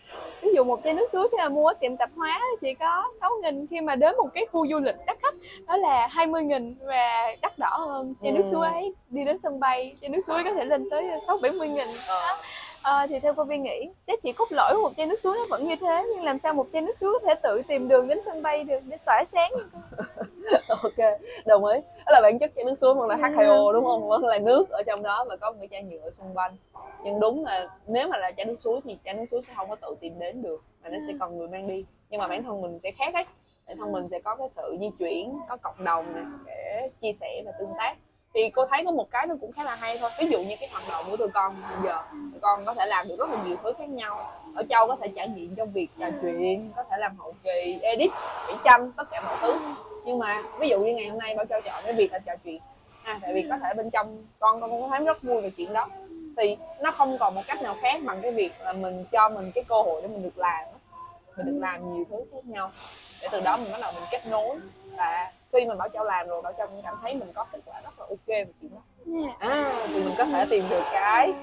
ví 0.42 0.48
dụ 0.55 0.64
một 0.64 0.81
chai 0.85 0.94
nước 0.94 1.07
suối 1.12 1.29
khi 1.31 1.37
mà 1.38 1.48
mua 1.48 1.66
ở 1.66 1.74
tiệm 1.81 1.96
tạp 1.96 2.11
hóa 2.16 2.40
chỉ 2.61 2.74
có 2.74 3.05
6 3.20 3.31
nghìn 3.42 3.66
khi 3.66 3.81
mà 3.81 3.94
đến 3.94 4.16
một 4.16 4.29
cái 4.35 4.46
khu 4.53 4.66
du 4.70 4.79
lịch 4.79 4.94
đắt 5.07 5.16
khách 5.22 5.35
đó 5.66 5.77
là 5.77 6.07
20 6.11 6.42
nghìn 6.44 6.74
và 6.87 7.27
đắt 7.42 7.59
đỏ 7.59 7.77
hơn 7.79 8.14
chai 8.22 8.33
nước 8.33 8.42
Ừ. 8.44 8.51
suối 8.53 8.66
ấy 8.68 8.94
đi 9.11 9.24
đến 9.24 9.38
sân 9.42 9.61
bay 9.61 9.96
chai 10.01 10.11
nước 10.11 10.20
suối 10.27 10.44
có 10.44 10.53
thể 10.55 10.64
lên 10.64 10.88
tới 10.90 11.05
6 11.27 11.38
70 11.42 11.68
nghìn 11.68 11.87
Ờ. 12.09 12.37
Ờ, 12.83 13.07
thì 13.09 13.18
theo 13.18 13.35
cô 13.35 13.44
Vi 13.44 13.59
nghĩ 13.59 13.88
giá 14.07 14.14
trị 14.22 14.33
cốt 14.33 14.46
lõi 14.51 14.74
của 14.74 14.83
một 14.83 14.92
chai 14.96 15.07
nước 15.07 15.20
suối 15.20 15.37
nó 15.37 15.44
vẫn 15.51 15.68
như 15.68 15.77
thế 15.77 16.05
nhưng 16.14 16.24
làm 16.24 16.38
sao 16.38 16.55
một 16.55 16.66
chai 16.72 16.83
nước 16.83 16.98
suối 17.01 17.18
có 17.22 17.27
thể 17.29 17.35
tự 17.42 17.62
tìm 17.68 17.88
đường 17.88 18.09
đến 18.09 18.18
sân 18.27 18.42
bay 18.42 18.64
được 18.64 18.81
để 18.87 18.96
tỏa 19.07 19.24
sáng 19.27 19.53
ok 20.68 21.20
đồng 21.46 21.64
ý. 21.64 21.80
Đó 22.06 22.12
là 22.12 22.20
bản 22.22 22.38
chất 22.38 22.52
chai 22.56 22.64
nước 22.64 22.74
suối 22.74 22.94
hoặc 22.94 23.06
là 23.06 23.16
H2O 23.16 23.72
đúng 23.72 23.84
không? 23.84 24.08
Vẫn 24.08 24.24
là 24.24 24.38
nước 24.38 24.70
ở 24.70 24.82
trong 24.87 25.02
đó 25.02 25.24
và 25.28 25.37
có 25.37 25.50
một 25.50 25.56
cái 25.61 25.68
chai 25.70 25.82
nhựa 25.82 26.11
xung 26.11 26.34
quanh. 26.34 26.56
Nhưng 27.04 27.20
đúng 27.20 27.44
là 27.44 27.68
nếu 27.87 28.08
mà 28.08 28.18
là 28.18 28.32
chai 28.37 28.46
nước 28.46 28.61
suối 28.61 28.80
thì 28.84 28.98
chai 29.04 29.14
nước 29.14 29.26
suối 29.26 29.42
sẽ 29.42 29.52
không 29.56 29.68
có 29.70 29.76
tự 29.76 29.96
tìm 30.00 30.18
đến 30.18 30.42
được 30.42 30.64
mà 30.82 30.88
nó 30.88 30.98
sẽ 31.06 31.12
cần 31.20 31.38
người 31.38 31.48
mang 31.48 31.68
đi. 31.68 31.84
Nhưng 32.11 32.20
mà 32.20 32.28
bản 32.28 32.42
thân 32.42 32.61
mình 32.62 32.78
sẽ 32.78 32.90
khác 32.90 33.14
ấy. 33.14 33.24
Bản 33.66 33.76
thân 33.76 33.92
mình 33.92 34.08
sẽ 34.08 34.18
có 34.18 34.37
cái 34.37 34.48
sự 34.48 34.76
di 34.80 34.90
chuyển 34.98 35.38
có 35.48 35.56
cộng 35.56 35.84
đồng 35.84 36.04
này 36.14 36.24
để 36.46 36.90
chia 37.00 37.12
sẻ 37.12 37.42
và 37.46 37.52
tương 37.58 37.72
tác 37.78 37.96
thì 38.34 38.50
cô 38.50 38.66
thấy 38.70 38.82
có 38.84 38.90
một 38.90 39.10
cái 39.10 39.26
nó 39.26 39.34
cũng 39.40 39.52
khá 39.52 39.64
là 39.64 39.74
hay 39.74 39.98
thôi. 39.98 40.10
Ví 40.18 40.26
dụ 40.30 40.38
như 40.38 40.56
cái 40.60 40.68
hoạt 40.72 40.84
động 40.88 41.04
của 41.10 41.16
tụi 41.16 41.28
con 41.28 41.52
bây 41.70 41.82
giờ 41.84 42.02
tụi 42.12 42.40
con 42.40 42.64
có 42.64 42.74
thể 42.74 42.86
làm 42.86 43.08
được 43.08 43.16
rất 43.18 43.30
là 43.30 43.36
nhiều 43.44 43.56
thứ 43.62 43.72
khác 43.78 43.88
nhau. 43.88 44.16
Ở 44.54 44.62
châu 44.70 44.88
có 44.88 44.96
thể 44.96 45.08
trải 45.16 45.28
nghiệm 45.28 45.54
trong 45.54 45.72
việc 45.72 45.88
trò 45.98 46.06
chuyện 46.22 46.72
có 46.76 46.84
thể 46.90 46.96
làm 46.98 47.16
hậu 47.18 47.34
kỳ 47.42 47.78
edit 47.82 48.10
vẽ 48.48 48.54
tranh 48.64 48.92
tất 48.92 49.04
cả 49.10 49.22
mọi 49.24 49.36
thứ. 49.40 49.74
Nhưng 50.04 50.18
mà 50.18 50.42
ví 50.60 50.68
dụ 50.68 50.78
như 50.78 50.94
ngày 50.94 51.08
hôm 51.08 51.18
nay 51.18 51.34
bảo 51.36 51.46
châu 51.46 51.60
chọn 51.60 51.82
cái 51.84 51.92
việc 51.92 52.12
là 52.12 52.18
trò 52.18 52.32
chuyện. 52.44 52.60
À, 53.04 53.18
tại 53.22 53.34
vì 53.34 53.46
có 53.50 53.58
thể 53.62 53.74
bên 53.74 53.90
trong 53.90 54.24
con 54.38 54.60
con 54.60 54.70
cũng 54.70 54.90
thấy 54.90 55.04
rất 55.04 55.22
vui 55.22 55.42
về 55.42 55.50
chuyện 55.56 55.72
đó. 55.72 55.88
Thì 56.36 56.56
nó 56.82 56.90
không 56.90 57.18
còn 57.18 57.34
một 57.34 57.42
cách 57.46 57.62
nào 57.62 57.74
khác 57.80 58.00
bằng 58.04 58.18
cái 58.22 58.32
việc 58.32 58.52
là 58.60 58.72
mình 58.72 59.04
cho 59.12 59.28
mình 59.28 59.50
cái 59.54 59.64
cơ 59.68 59.82
hội 59.82 60.02
để 60.02 60.08
mình 60.08 60.22
được 60.22 60.38
làm. 60.38 60.64
Mình 61.36 61.46
được 61.46 61.58
làm 61.60 61.94
nhiều 61.94 62.04
thứ 62.10 62.16
khác 62.32 62.44
nhau. 62.44 62.70
Để 63.22 63.28
từ 63.32 63.40
đó 63.40 63.56
mình 63.56 63.72
bắt 63.72 63.78
đầu 63.80 63.92
mình 63.92 64.04
kết 64.10 64.26
nối 64.30 64.56
và 64.96 65.32
khi 65.52 65.64
mà 65.68 65.74
bảo 65.74 65.88
châu 65.88 66.04
làm 66.04 66.28
rồi 66.28 66.42
bảo 66.42 66.52
châu 66.58 66.66
cũng 66.66 66.82
cảm 66.84 66.98
thấy 67.02 67.14
mình 67.14 67.28
có 67.34 67.44
kết 67.52 67.58
quả 67.64 67.74
rất 67.84 67.90
là 68.00 68.06
ok 68.08 68.26
về 68.26 68.44
chuyện 68.61 68.70
đó. 68.74 68.80
À 69.38 69.72
thì 69.88 70.04
mình 70.04 70.14
có 70.18 70.24
thể 70.24 70.46
tìm 70.50 70.64
được 70.70 70.82
cái 70.92 71.34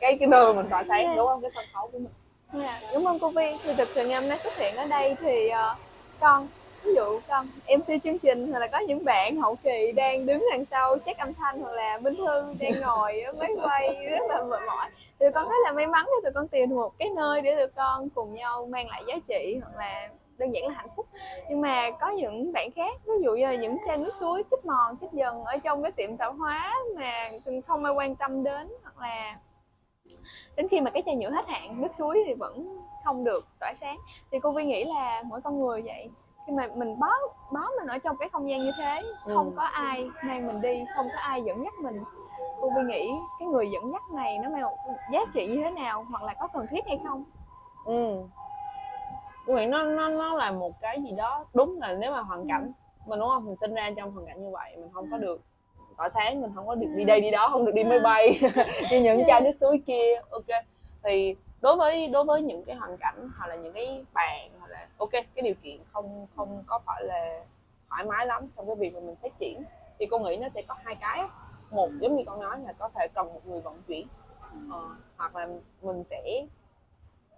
cái 0.00 0.16
cái 0.20 0.28
nơi 0.28 0.54
mình 0.54 0.66
tỏa 0.70 0.84
sáng 0.88 1.16
đúng 1.16 1.26
không? 1.26 1.42
Cái 1.42 1.50
sân 1.54 1.64
khấu 1.74 1.88
của 1.92 1.98
mình. 1.98 2.12
Dạ, 2.52 2.80
Cảm 2.92 3.08
ơn 3.08 3.18
cô 3.18 3.28
Vi. 3.28 3.56
Thì 3.64 3.72
thực 3.78 3.88
sự 3.88 4.06
ngày 4.06 4.20
hôm 4.20 4.28
nay 4.28 4.38
xuất 4.38 4.56
hiện 4.56 4.76
ở 4.76 4.86
đây 4.90 5.14
thì 5.20 5.48
ờ, 5.48 5.74
con 6.20 6.48
ví 6.82 6.94
dụ 6.94 7.20
con 7.28 7.46
MC 7.78 7.86
chương 8.04 8.18
trình 8.18 8.50
hoặc 8.52 8.58
là 8.58 8.66
có 8.66 8.78
những 8.78 9.04
bạn 9.04 9.36
hậu 9.36 9.56
kỳ 9.56 9.92
đang 9.92 10.26
đứng 10.26 10.46
đằng 10.50 10.64
sau 10.64 10.96
check 11.06 11.18
âm 11.18 11.34
thanh 11.34 11.60
hoặc 11.60 11.72
là 11.72 11.98
Minh 11.98 12.14
Thư 12.16 12.54
đang 12.60 12.80
ngồi 12.80 13.20
ở 13.20 13.32
máy 13.32 13.50
quay 13.62 13.94
rất 14.10 14.26
là 14.28 14.42
mệt 14.42 14.60
mỏi. 14.66 14.90
Thì 15.20 15.26
con 15.34 15.48
rất 15.48 15.56
là 15.64 15.72
may 15.72 15.86
mắn 15.86 16.06
để 16.06 16.20
tụi 16.24 16.32
con 16.34 16.48
tìm 16.48 16.68
được 16.70 16.76
một 16.76 16.92
cái 16.98 17.08
nơi 17.16 17.40
để 17.40 17.56
tụi 17.58 17.66
con 17.76 18.08
cùng 18.10 18.34
nhau 18.34 18.66
mang 18.66 18.88
lại 18.88 19.02
giá 19.06 19.14
trị 19.28 19.60
hoặc 19.62 19.78
là 19.78 20.08
đơn 20.38 20.54
giản 20.54 20.66
là 20.66 20.74
hạnh 20.74 20.88
phúc. 20.96 21.06
Nhưng 21.48 21.60
mà 21.60 21.90
có 22.00 22.10
những 22.10 22.52
bạn 22.52 22.70
khác 22.76 23.00
ví 23.06 23.14
dụ 23.24 23.32
như 23.34 23.44
là 23.46 23.54
những 23.54 23.76
chai 23.86 23.98
nước 23.98 24.12
suối 24.20 24.42
chích 24.50 24.64
mòn 24.66 24.96
chích 25.00 25.12
dần 25.12 25.44
ở 25.44 25.58
trong 25.58 25.82
cái 25.82 25.92
tiệm 25.92 26.16
tạp 26.16 26.34
hóa 26.38 26.74
mà 26.96 27.30
không 27.66 27.84
ai 27.84 27.94
quan 27.94 28.16
tâm 28.16 28.44
đến 28.44 28.72
hoặc 28.82 28.98
là 28.98 29.38
đến 30.56 30.68
khi 30.68 30.80
mà 30.80 30.90
cái 30.90 31.02
chai 31.06 31.16
nhựa 31.16 31.30
hết 31.30 31.48
hạn 31.48 31.80
nước 31.80 31.94
suối 31.94 32.22
thì 32.26 32.34
vẫn 32.34 32.78
không 33.04 33.24
được 33.24 33.46
tỏa 33.60 33.74
sáng. 33.74 33.98
Thì 34.32 34.38
cô 34.42 34.52
Vi 34.52 34.64
nghĩ 34.64 34.84
là 34.84 35.22
mỗi 35.26 35.40
con 35.40 35.60
người 35.60 35.82
vậy. 35.82 36.10
Khi 36.46 36.52
mà 36.52 36.68
mình 36.74 36.98
bó 36.98 37.10
bó 37.52 37.60
mình 37.78 37.86
ở 37.88 37.98
trong 37.98 38.16
cái 38.16 38.28
không 38.28 38.50
gian 38.50 38.60
như 38.64 38.70
thế 38.78 39.02
không 39.34 39.46
Ừ. 39.50 39.52
có 39.56 39.62
ai 39.62 40.10
mang 40.22 40.46
mình 40.46 40.60
đi 40.60 40.84
không 40.96 41.08
có 41.14 41.18
ai 41.20 41.42
dẫn 41.42 41.64
dắt 41.64 41.74
mình. 41.82 42.02
Cô 42.60 42.70
Vi 42.70 42.82
nghĩ 42.82 43.10
cái 43.38 43.48
người 43.48 43.70
dẫn 43.70 43.92
dắt 43.92 44.02
này 44.14 44.38
nó 44.38 44.48
mang 44.48 44.62
một 44.62 44.76
giá 45.12 45.20
trị 45.34 45.46
như 45.46 45.62
thế 45.64 45.70
nào 45.70 46.06
hoặc 46.10 46.22
là 46.22 46.34
có 46.40 46.46
cần 46.46 46.66
thiết 46.70 46.86
hay 46.86 47.00
không? 47.04 47.24
Ừ 47.84 48.22
nghĩ 49.46 49.66
nó 49.66 49.82
nó 49.82 50.08
nó 50.08 50.34
là 50.34 50.50
một 50.50 50.80
cái 50.80 51.02
gì 51.02 51.12
đó 51.16 51.46
đúng 51.54 51.80
là 51.80 51.94
nếu 51.94 52.12
mà 52.12 52.20
hoàn 52.20 52.48
cảnh 52.48 52.72
mình 53.06 53.18
đúng 53.18 53.28
không? 53.28 53.44
Mình 53.44 53.56
sinh 53.56 53.74
ra 53.74 53.90
trong 53.96 54.10
hoàn 54.10 54.26
cảnh 54.26 54.44
như 54.44 54.50
vậy 54.50 54.76
mình 54.76 54.88
không 54.92 55.10
có 55.10 55.16
được 55.16 55.40
tỏa 55.96 56.08
sáng 56.08 56.42
mình 56.42 56.52
không 56.54 56.66
có 56.66 56.74
được 56.74 56.86
đi 56.96 57.04
đây 57.04 57.20
đi 57.20 57.30
đó 57.30 57.48
không 57.52 57.64
được 57.64 57.72
đi 57.74 57.84
máy 57.84 57.98
bay 57.98 58.40
như 58.90 59.00
những 59.00 59.22
chai 59.26 59.40
nước 59.40 59.52
suối 59.52 59.82
kia 59.86 60.14
ok. 60.30 60.64
Thì 61.02 61.36
đối 61.60 61.76
với 61.76 62.08
đối 62.12 62.24
với 62.24 62.42
những 62.42 62.64
cái 62.64 62.76
hoàn 62.76 62.96
cảnh 62.96 63.28
hoặc 63.38 63.46
là 63.46 63.54
những 63.54 63.72
cái 63.72 64.04
bạn 64.14 64.50
hoặc 64.58 64.70
là 64.70 64.88
ok 64.98 65.10
cái 65.12 65.42
điều 65.42 65.54
kiện 65.62 65.76
không 65.92 66.26
không 66.36 66.64
có 66.66 66.78
phải 66.86 67.04
là 67.04 67.44
thoải 67.90 68.04
mái 68.04 68.26
lắm 68.26 68.48
trong 68.56 68.66
cái 68.66 68.76
việc 68.76 68.94
mà 68.94 69.00
mình 69.00 69.16
phát 69.22 69.32
triển 69.38 69.62
thì 69.98 70.06
cô 70.06 70.18
nghĩ 70.18 70.36
nó 70.36 70.48
sẽ 70.48 70.62
có 70.68 70.74
hai 70.84 70.94
cái. 71.00 71.22
Một 71.70 71.90
giống 72.00 72.16
như 72.16 72.22
con 72.26 72.40
nói 72.40 72.58
là 72.66 72.72
có 72.72 72.88
thể 72.94 73.08
cần 73.14 73.26
một 73.26 73.40
người 73.46 73.60
vận 73.60 73.82
chuyển 73.88 74.06
ờ, 74.70 74.80
hoặc 75.16 75.36
là 75.36 75.48
mình 75.82 76.04
sẽ 76.04 76.46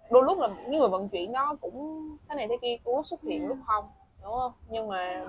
đôi 0.09 0.23
lúc 0.23 0.39
là 0.39 0.47
cái 0.47 0.79
người 0.79 0.89
vận 0.89 1.09
chuyển 1.09 1.33
đó 1.33 1.55
cũng 1.61 2.07
thế 2.29 2.35
này 2.35 2.47
thế 2.47 2.57
kia 2.61 2.77
cũng 2.83 2.95
lúc 2.95 3.07
xuất 3.07 3.21
hiện 3.21 3.47
lúc 3.47 3.57
không 3.65 3.89
đúng 4.23 4.33
không? 4.33 4.51
Nhưng 4.69 4.87
mà 4.87 5.25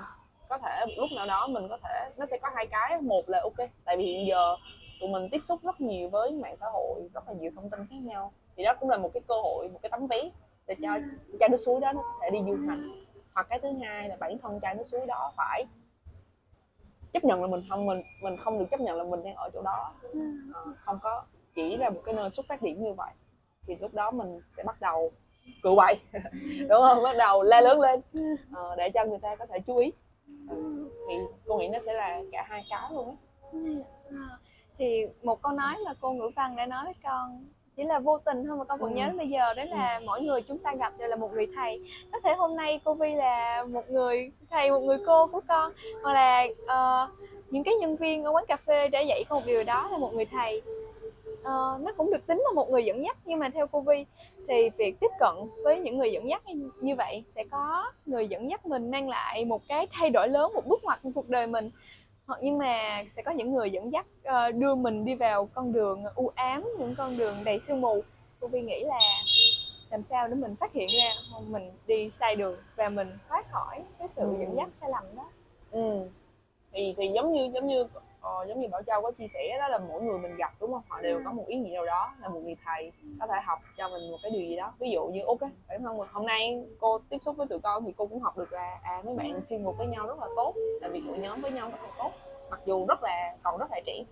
có 0.48 0.58
thể 0.58 0.84
lúc 0.96 1.08
nào 1.16 1.26
đó 1.26 1.46
mình 1.46 1.68
có 1.68 1.78
thể 1.82 2.10
nó 2.16 2.26
sẽ 2.26 2.38
có 2.38 2.48
hai 2.54 2.66
cái. 2.66 3.00
Một 3.00 3.28
là 3.28 3.40
ok 3.42 3.68
tại 3.84 3.96
vì 3.96 4.04
hiện 4.04 4.26
giờ 4.26 4.56
tụi 5.00 5.10
mình 5.10 5.28
tiếp 5.30 5.40
xúc 5.42 5.60
rất 5.62 5.80
nhiều 5.80 6.08
với 6.08 6.32
mạng 6.32 6.56
xã 6.56 6.66
hội 6.72 7.10
rất 7.14 7.28
là 7.28 7.34
nhiều 7.34 7.50
thông 7.54 7.70
tin 7.70 7.80
khác 7.90 7.96
nhau. 8.02 8.32
Thì 8.56 8.64
đó 8.64 8.74
cũng 8.80 8.90
là 8.90 8.98
một 8.98 9.10
cái 9.14 9.20
cơ 9.28 9.34
hội 9.34 9.68
một 9.68 9.78
cái 9.82 9.90
tấm 9.90 10.06
vé 10.06 10.30
để 10.66 10.74
cho 10.82 10.88
chai 11.40 11.48
nước 11.48 11.56
suối 11.56 11.80
đó 11.80 11.92
nó 11.94 12.02
có 12.02 12.18
thể 12.22 12.30
đi 12.30 12.38
du 12.46 12.56
hành. 12.68 13.04
Hoặc 13.34 13.46
cái 13.50 13.58
thứ 13.62 13.68
hai 13.82 14.08
là 14.08 14.16
bản 14.20 14.38
thân 14.38 14.60
chai 14.62 14.74
nước 14.74 14.84
suối 14.84 15.06
đó 15.06 15.32
phải 15.36 15.64
chấp 17.12 17.24
nhận 17.24 17.40
là 17.40 17.46
mình 17.46 17.62
không 17.68 17.86
mình 17.86 18.02
mình 18.22 18.36
không 18.36 18.58
được 18.58 18.64
chấp 18.70 18.80
nhận 18.80 18.96
là 18.96 19.04
mình 19.04 19.22
đang 19.24 19.34
ở 19.34 19.50
chỗ 19.54 19.62
đó. 19.62 19.92
Ờ, 20.54 20.64
không 20.84 20.98
có 21.02 21.24
chỉ 21.54 21.76
là 21.76 21.90
một 21.90 22.00
cái 22.04 22.14
nơi 22.14 22.30
xuất 22.30 22.46
phát 22.48 22.62
điểm 22.62 22.82
như 22.82 22.92
vậy 22.92 23.12
thì 23.68 23.76
lúc 23.80 23.94
đó 23.94 24.10
mình 24.10 24.40
sẽ 24.48 24.62
bắt 24.62 24.80
đầu 24.80 25.12
cự 25.62 25.74
bậy 25.76 25.94
đúng 26.68 26.80
không? 26.88 27.02
Bắt 27.02 27.16
đầu 27.16 27.42
la 27.42 27.60
lớn 27.60 27.80
lên 27.80 28.00
ờ, 28.54 28.74
để 28.76 28.90
cho 28.94 29.04
người 29.04 29.18
ta 29.18 29.36
có 29.36 29.46
thể 29.46 29.58
chú 29.66 29.76
ý. 29.76 29.92
Ừ. 30.50 30.88
thì 31.08 31.14
cô 31.46 31.58
nghĩ 31.58 31.68
nó 31.68 31.78
sẽ 31.78 31.92
là 31.94 32.20
cả 32.32 32.44
hai 32.48 32.64
cái 32.70 32.90
luôn 32.92 33.08
á. 33.08 33.14
À, 34.10 34.28
thì 34.78 35.06
một 35.22 35.42
câu 35.42 35.52
nói 35.52 35.74
mà 35.84 35.94
cô 36.00 36.12
ngữ 36.12 36.30
văn 36.36 36.56
đã 36.56 36.66
nói 36.66 36.84
với 36.84 36.94
con 37.02 37.44
chỉ 37.76 37.84
là 37.84 37.98
vô 37.98 38.18
tình 38.18 38.44
thôi 38.46 38.56
mà 38.56 38.64
con 38.64 38.80
vẫn 38.80 38.90
Ừ. 38.92 38.96
nhớ 38.96 39.06
đến 39.06 39.16
bây 39.16 39.28
giờ 39.28 39.54
đó 39.54 39.62
là 39.64 40.00
mỗi 40.06 40.20
người 40.22 40.42
chúng 40.42 40.58
ta 40.58 40.74
gặp 40.74 40.92
đều 40.98 41.08
là 41.08 41.16
một 41.16 41.32
người 41.32 41.46
thầy. 41.56 41.80
Có 42.12 42.20
thể 42.24 42.34
hôm 42.34 42.56
nay 42.56 42.80
cô 42.84 42.94
Vi 42.94 43.14
là 43.14 43.64
một 43.64 43.90
người 43.90 44.30
thầy 44.50 44.70
một 44.70 44.80
người 44.80 44.98
cô 45.06 45.26
của 45.26 45.40
con 45.48 45.72
hoặc 46.02 46.12
là 46.12 46.46
ờ, 46.66 47.08
những 47.50 47.64
cái 47.64 47.74
nhân 47.74 47.96
viên 47.96 48.24
ở 48.24 48.30
quán 48.32 48.44
cà 48.48 48.56
phê 48.56 48.88
đã 48.88 49.00
dạy 49.00 49.24
con 49.28 49.38
một 49.38 49.44
điều 49.46 49.64
đó 49.64 49.88
là 49.92 49.98
một 49.98 50.10
người 50.14 50.24
thầy 50.24 50.62
Ờ, 51.42 51.78
nó 51.82 51.92
cũng 51.96 52.10
được 52.12 52.26
tính 52.26 52.38
là 52.44 52.52
một 52.54 52.70
người 52.70 52.84
dẫn 52.84 53.02
dắt 53.04 53.16
nhưng 53.24 53.38
mà 53.38 53.48
theo 53.48 53.66
cô 53.66 53.80
Vi 53.80 54.04
thì 54.48 54.70
việc 54.76 55.00
tiếp 55.00 55.10
cận 55.18 55.34
với 55.64 55.80
những 55.80 55.98
người 55.98 56.12
dẫn 56.12 56.28
dắt 56.28 56.42
như- 56.80 56.94
vậy 56.96 57.22
sẽ 57.26 57.44
có 57.50 57.92
người 58.06 58.28
dẫn 58.28 58.50
dắt 58.50 58.66
mình 58.66 58.90
mang 58.90 59.08
lại 59.08 59.44
một 59.44 59.62
cái 59.68 59.86
thay 59.90 60.10
đổi 60.10 60.28
lớn 60.28 60.52
một 60.54 60.66
bước 60.66 60.84
ngoặt 60.84 60.98
trong 61.02 61.12
cuộc 61.12 61.28
đời 61.28 61.46
mình 61.46 61.70
hoặc 62.26 62.40
nhưng 62.42 62.58
mà 62.58 63.04
sẽ 63.10 63.22
có 63.22 63.30
những 63.32 63.54
người 63.54 63.70
dẫn 63.70 63.92
dắt 63.92 64.06
ờ, 64.24 64.50
đưa 64.50 64.74
mình 64.74 65.04
đi 65.04 65.14
vào 65.14 65.48
con 65.54 65.72
đường 65.72 66.04
u 66.14 66.30
ám 66.34 66.68
những 66.78 66.94
con 66.94 67.16
đường 67.16 67.34
đầy 67.44 67.60
sương 67.60 67.80
mù 67.80 68.02
cô 68.40 68.48
Vi 68.48 68.60
nghĩ 68.60 68.84
là 68.84 69.00
làm 69.90 70.02
sao 70.02 70.28
để 70.28 70.34
mình 70.34 70.56
phát 70.56 70.72
hiện 70.72 70.88
ra 70.88 71.38
mình 71.48 71.70
đi 71.86 72.10
sai 72.10 72.36
đường 72.36 72.56
và 72.76 72.88
mình 72.88 73.08
thoát 73.28 73.50
khỏi 73.50 73.80
cái 73.98 74.08
sự 74.16 74.22
Ừ. 74.22 74.34
dẫn 74.40 74.56
dắt 74.56 74.68
sai 74.74 74.90
lầm 74.90 75.04
đó 75.16 75.30
ừ. 75.70 76.00
thì 76.72 76.94
thì 76.96 77.08
giống 77.14 77.32
như 77.32 77.50
giống 77.54 77.66
như 77.66 77.86
ờ, 78.20 78.46
giống 78.48 78.60
như 78.60 78.68
bảo 78.68 78.82
châu 78.82 79.02
có 79.02 79.10
chia 79.10 79.28
sẻ 79.28 79.56
đó 79.60 79.68
là 79.68 79.78
mỗi 79.78 80.02
người 80.02 80.18
mình 80.18 80.36
gặp 80.36 80.52
đúng 80.60 80.72
không? 80.72 80.82
Họ 80.88 81.00
đều 81.00 81.20
có 81.24 81.32
một 81.32 81.44
ý 81.46 81.56
nghĩa 81.56 81.74
nào 81.74 81.86
đó 81.86 82.14
là 82.20 82.28
một 82.28 82.40
người 82.40 82.56
thầy 82.64 82.92
có 83.20 83.26
thể 83.26 83.40
học 83.44 83.58
cho 83.76 83.88
mình 83.88 84.10
một 84.10 84.18
cái 84.22 84.30
điều 84.30 84.40
gì 84.40 84.56
đó. 84.56 84.72
Ví 84.78 84.90
dụ 84.90 85.06
như 85.06 85.20
ok 85.26 85.40
bản 85.40 85.82
thân 85.82 85.98
mình 85.98 86.08
hôm 86.12 86.26
nay 86.26 86.66
cô 86.80 86.98
tiếp 87.08 87.18
xúc 87.22 87.36
với 87.36 87.46
tụi 87.46 87.58
con 87.60 87.84
thì 87.84 87.92
cô 87.96 88.06
cũng 88.06 88.20
học 88.20 88.38
được 88.38 88.52
là 88.52 88.80
à 88.82 89.02
mấy 89.04 89.14
bạn 89.14 89.40
chuyên 89.48 89.64
mục 89.64 89.74
với 89.78 89.86
nhau 89.86 90.06
rất 90.06 90.18
là 90.18 90.26
tốt 90.36 90.54
là 90.80 90.88
việc 90.88 91.02
tụi 91.06 91.18
nhóm 91.18 91.40
với 91.40 91.50
nhau 91.50 91.70
rất 91.70 91.82
là 91.82 91.90
tốt 91.98 92.10
mặc 92.50 92.60
dù 92.64 92.86
rất 92.86 93.02
là 93.02 93.36
còn 93.42 93.58
rất 93.58 93.70
là 93.70 93.80
trẻ. 93.86 94.04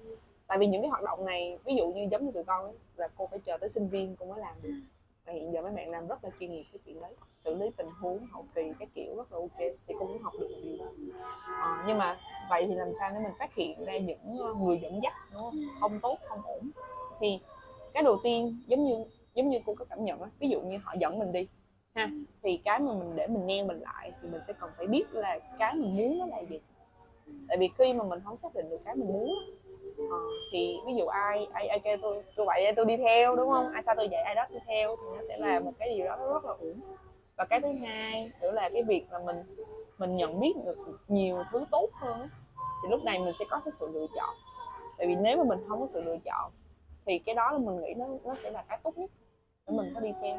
Tại 0.47 0.59
vì 0.59 0.67
những 0.67 0.83
cái 0.83 0.89
hoạt 0.89 1.03
động 1.03 1.25
này 1.25 1.59
ví 1.65 1.75
dụ 1.77 1.89
như 1.89 2.09
giống 2.11 2.23
như 2.23 2.31
tụi 2.33 2.45
con 2.45 2.65
ấy, 2.65 2.75
là 2.97 3.09
cô 3.17 3.27
phải 3.27 3.39
chờ 3.39 3.59
tới 3.59 3.71
sinh 3.71 3.89
viên 3.89 4.17
cô 4.17 4.27
mới 4.27 4.41
làm 4.41 4.55
được. 4.63 4.71
Và 4.71 4.96
hiện 5.33 5.53
giờ 5.53 5.63
mấy 5.63 5.73
bạn 5.73 5.91
làm 5.91 6.07
rất 6.07 6.25
là 6.25 6.31
chuyên 6.41 6.53
nghiệp 6.53 6.65
cái 6.73 6.79
chuyện 6.87 7.01
đấy. 7.01 7.15
Xử 7.39 7.55
lý 7.55 7.71
tình 7.77 7.89
huống 8.01 8.27
hậu 8.31 8.45
kỳ 8.55 8.63
các 8.79 8.89
kiểu 8.95 9.17
rất 9.17 9.33
là 9.33 9.39
ok 9.39 9.59
thì 9.59 9.95
cô 9.99 10.07
cũng 10.07 10.23
học 10.23 10.33
được 10.41 10.49
một 10.51 10.59
điều 10.65 10.77
đó. 10.79 10.93
À, 11.47 11.85
nhưng 11.87 11.99
mà 11.99 12.19
vậy 12.51 12.67
thì 12.69 12.75
làm 12.75 12.89
sao 12.99 13.11
để 13.11 13.19
mình 13.19 13.33
phát 13.39 13.55
hiện 13.55 13.85
ra 13.85 13.99
những 13.99 14.39
ờ, 14.41 14.55
người 14.55 14.79
dẫn 14.83 15.01
dắt 15.03 15.13
đúng 15.33 15.43
không? 15.43 15.55
không 15.81 15.99
tốt 16.03 16.19
không 16.29 16.43
ổn? 16.43 16.61
Thì 17.21 17.41
cái 17.95 18.03
đầu 18.03 18.17
tiên 18.23 18.63
giống 18.67 18.85
như 18.85 19.05
giống 19.35 19.51
như 19.51 19.59
cô 19.67 19.75
có 19.75 19.85
cảm 19.85 20.05
nhận 20.05 20.21
á 20.21 20.29
ví 20.39 20.49
dụ 20.49 20.61
như 20.61 20.79
họ 20.83 20.95
dẫn 21.01 21.19
mình 21.19 21.33
đi 21.33 21.49
ha 21.95 22.11
thì 22.43 22.57
cái 22.65 22.81
mà 22.81 22.93
mình 22.93 23.17
để 23.17 23.27
mình 23.27 23.47
nghe 23.47 23.63
mình 23.63 23.81
lại 23.81 24.13
thì 24.23 24.29
mình 24.29 24.41
sẽ 24.47 24.53
cần 24.53 24.71
phải 24.77 24.87
biết 24.87 25.05
là 25.13 25.39
cái 25.59 25.75
mình 25.75 25.97
muốn 25.97 26.19
nó 26.19 26.27
là 26.27 26.41
gì. 26.41 26.61
Tại 27.49 27.57
vì 27.59 27.69
khi 27.79 27.93
mà 27.93 28.05
mình 28.05 28.21
không 28.25 28.37
xác 28.37 28.55
định 28.55 28.71
được 28.71 28.81
cái 28.85 28.95
mình 28.95 29.13
muốn 29.13 29.35
ờ, 30.11 30.17
thì 30.53 30.77
ví 30.87 30.95
dụ 30.99 31.07
ai 31.07 31.47
ai 31.53 31.67
ai 31.67 31.79
kêu 31.81 31.97
tôi 32.03 32.23
tôi 32.37 32.47
vậy 32.47 32.73
tôi 32.77 32.85
đi 32.85 32.97
theo 32.97 33.37
đúng 33.37 33.51
không? 33.51 33.69
Ai 33.73 33.83
sao 33.83 33.95
tôi 33.95 34.09
dạy 34.09 34.23
ai 34.23 34.35
đó 34.35 34.45
tôi 34.51 34.61
theo 34.67 34.97
thì 34.97 35.17
nó 35.17 35.23
sẽ 35.29 35.37
là 35.39 35.61
một 35.61 35.73
cái 35.79 35.95
gì 35.97 36.05
đó 36.05 36.17
nó 36.17 36.33
rất 36.33 36.45
là 36.45 36.53
ổn 36.53 36.81
và 37.37 37.45
cái 37.45 37.61
thứ 37.61 37.73
hai 37.73 38.31
nữa 38.41 38.51
là 38.51 38.69
cái 38.73 38.83
việc 38.83 39.07
là 39.11 39.19
mình 39.19 39.37
mình 39.99 40.17
nhận 40.17 40.41
biết 40.41 40.53
được 40.65 40.79
nhiều 41.09 41.43
thứ 41.53 41.65
tốt 41.71 41.89
hơn 41.93 42.29
thì 42.83 42.89
lúc 42.91 43.05
này 43.05 43.19
mình 43.19 43.35
sẽ 43.39 43.45
có 43.51 43.61
cái 43.65 43.73
sự 43.73 43.89
lựa 43.93 44.07
chọn. 44.17 44.35
Tại 44.99 45.07
vì 45.07 45.15
nếu 45.15 45.37
mà 45.37 45.45
mình 45.45 45.59
không 45.69 45.81
có 45.81 45.87
sự 45.87 46.03
lựa 46.03 46.17
chọn 46.25 46.53
thì 47.07 47.19
cái 47.19 47.35
đó 47.35 47.51
là 47.53 47.59
mình 47.59 47.81
nghĩ 47.81 47.95
nó 47.95 48.07
nó 48.25 48.35
sẽ 48.35 48.51
là 48.51 48.65
cái 48.69 48.79
tốt 48.83 48.99
nhất 48.99 49.11
để 49.67 49.77
mình 49.77 49.93
có 49.95 50.01
đi 50.01 50.11
theo. 50.21 50.39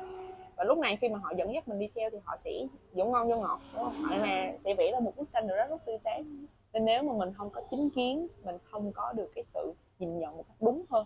Và 0.58 0.64
lúc 0.64 0.78
này 0.78 0.98
khi 1.02 1.10
mà 1.10 1.20
họ 1.20 1.32
dẫn 1.38 1.54
dắt 1.54 1.68
mình 1.68 1.80
đi 1.80 1.90
theo 1.96 2.10
thì 2.10 2.18
họ 2.24 2.38
sẽ 2.38 2.52
dũng 2.94 3.12
ngon 3.12 3.30
vô 3.30 3.36
ngọt 3.36 3.60
đúng 3.74 3.84
không? 3.84 3.94
Họ 4.04 4.16
là 4.16 4.54
sẽ 4.60 4.74
vẽ 4.74 4.92
ra 4.92 5.00
một 5.00 5.12
bức 5.18 5.32
tranh 5.34 5.48
rất 5.48 5.70
rất 5.70 5.86
tươi 5.86 5.98
sáng 6.00 6.46
nên 6.74 6.86
nếu 6.86 7.04
mà 7.04 7.14
mình 7.14 7.34
không 7.38 7.50
có 7.50 7.62
chính 7.70 7.90
kiến 7.90 8.28
mình 8.44 8.58
không 8.72 8.92
có 8.92 9.14
được 9.14 9.32
cái 9.36 9.44
sự 9.44 9.74
nhìn 10.00 10.20
nhận 10.20 10.38
một 10.38 10.44
cách 10.48 10.58
đúng 10.60 10.84
hơn 10.90 11.06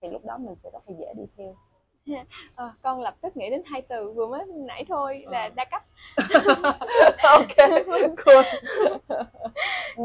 thì 0.00 0.08
lúc 0.08 0.24
đó 0.24 0.38
mình 0.38 0.54
sẽ 0.56 0.70
rất 0.72 0.82
là 0.90 0.94
dễ 0.98 1.14
đi 1.16 1.22
theo 1.36 1.54
Ờ, 2.54 2.72
con 2.82 3.00
lập 3.02 3.14
tức 3.20 3.36
nghĩ 3.36 3.50
đến 3.50 3.62
hai 3.66 3.82
từ 3.82 4.10
vừa 4.12 4.26
mới 4.26 4.44
nãy 4.46 4.84
thôi 4.88 5.24
là 5.26 5.42
Ờ. 5.42 5.48
đa 5.56 5.64
cấp 5.64 5.82
ok 7.22 7.56
cool 8.24 8.44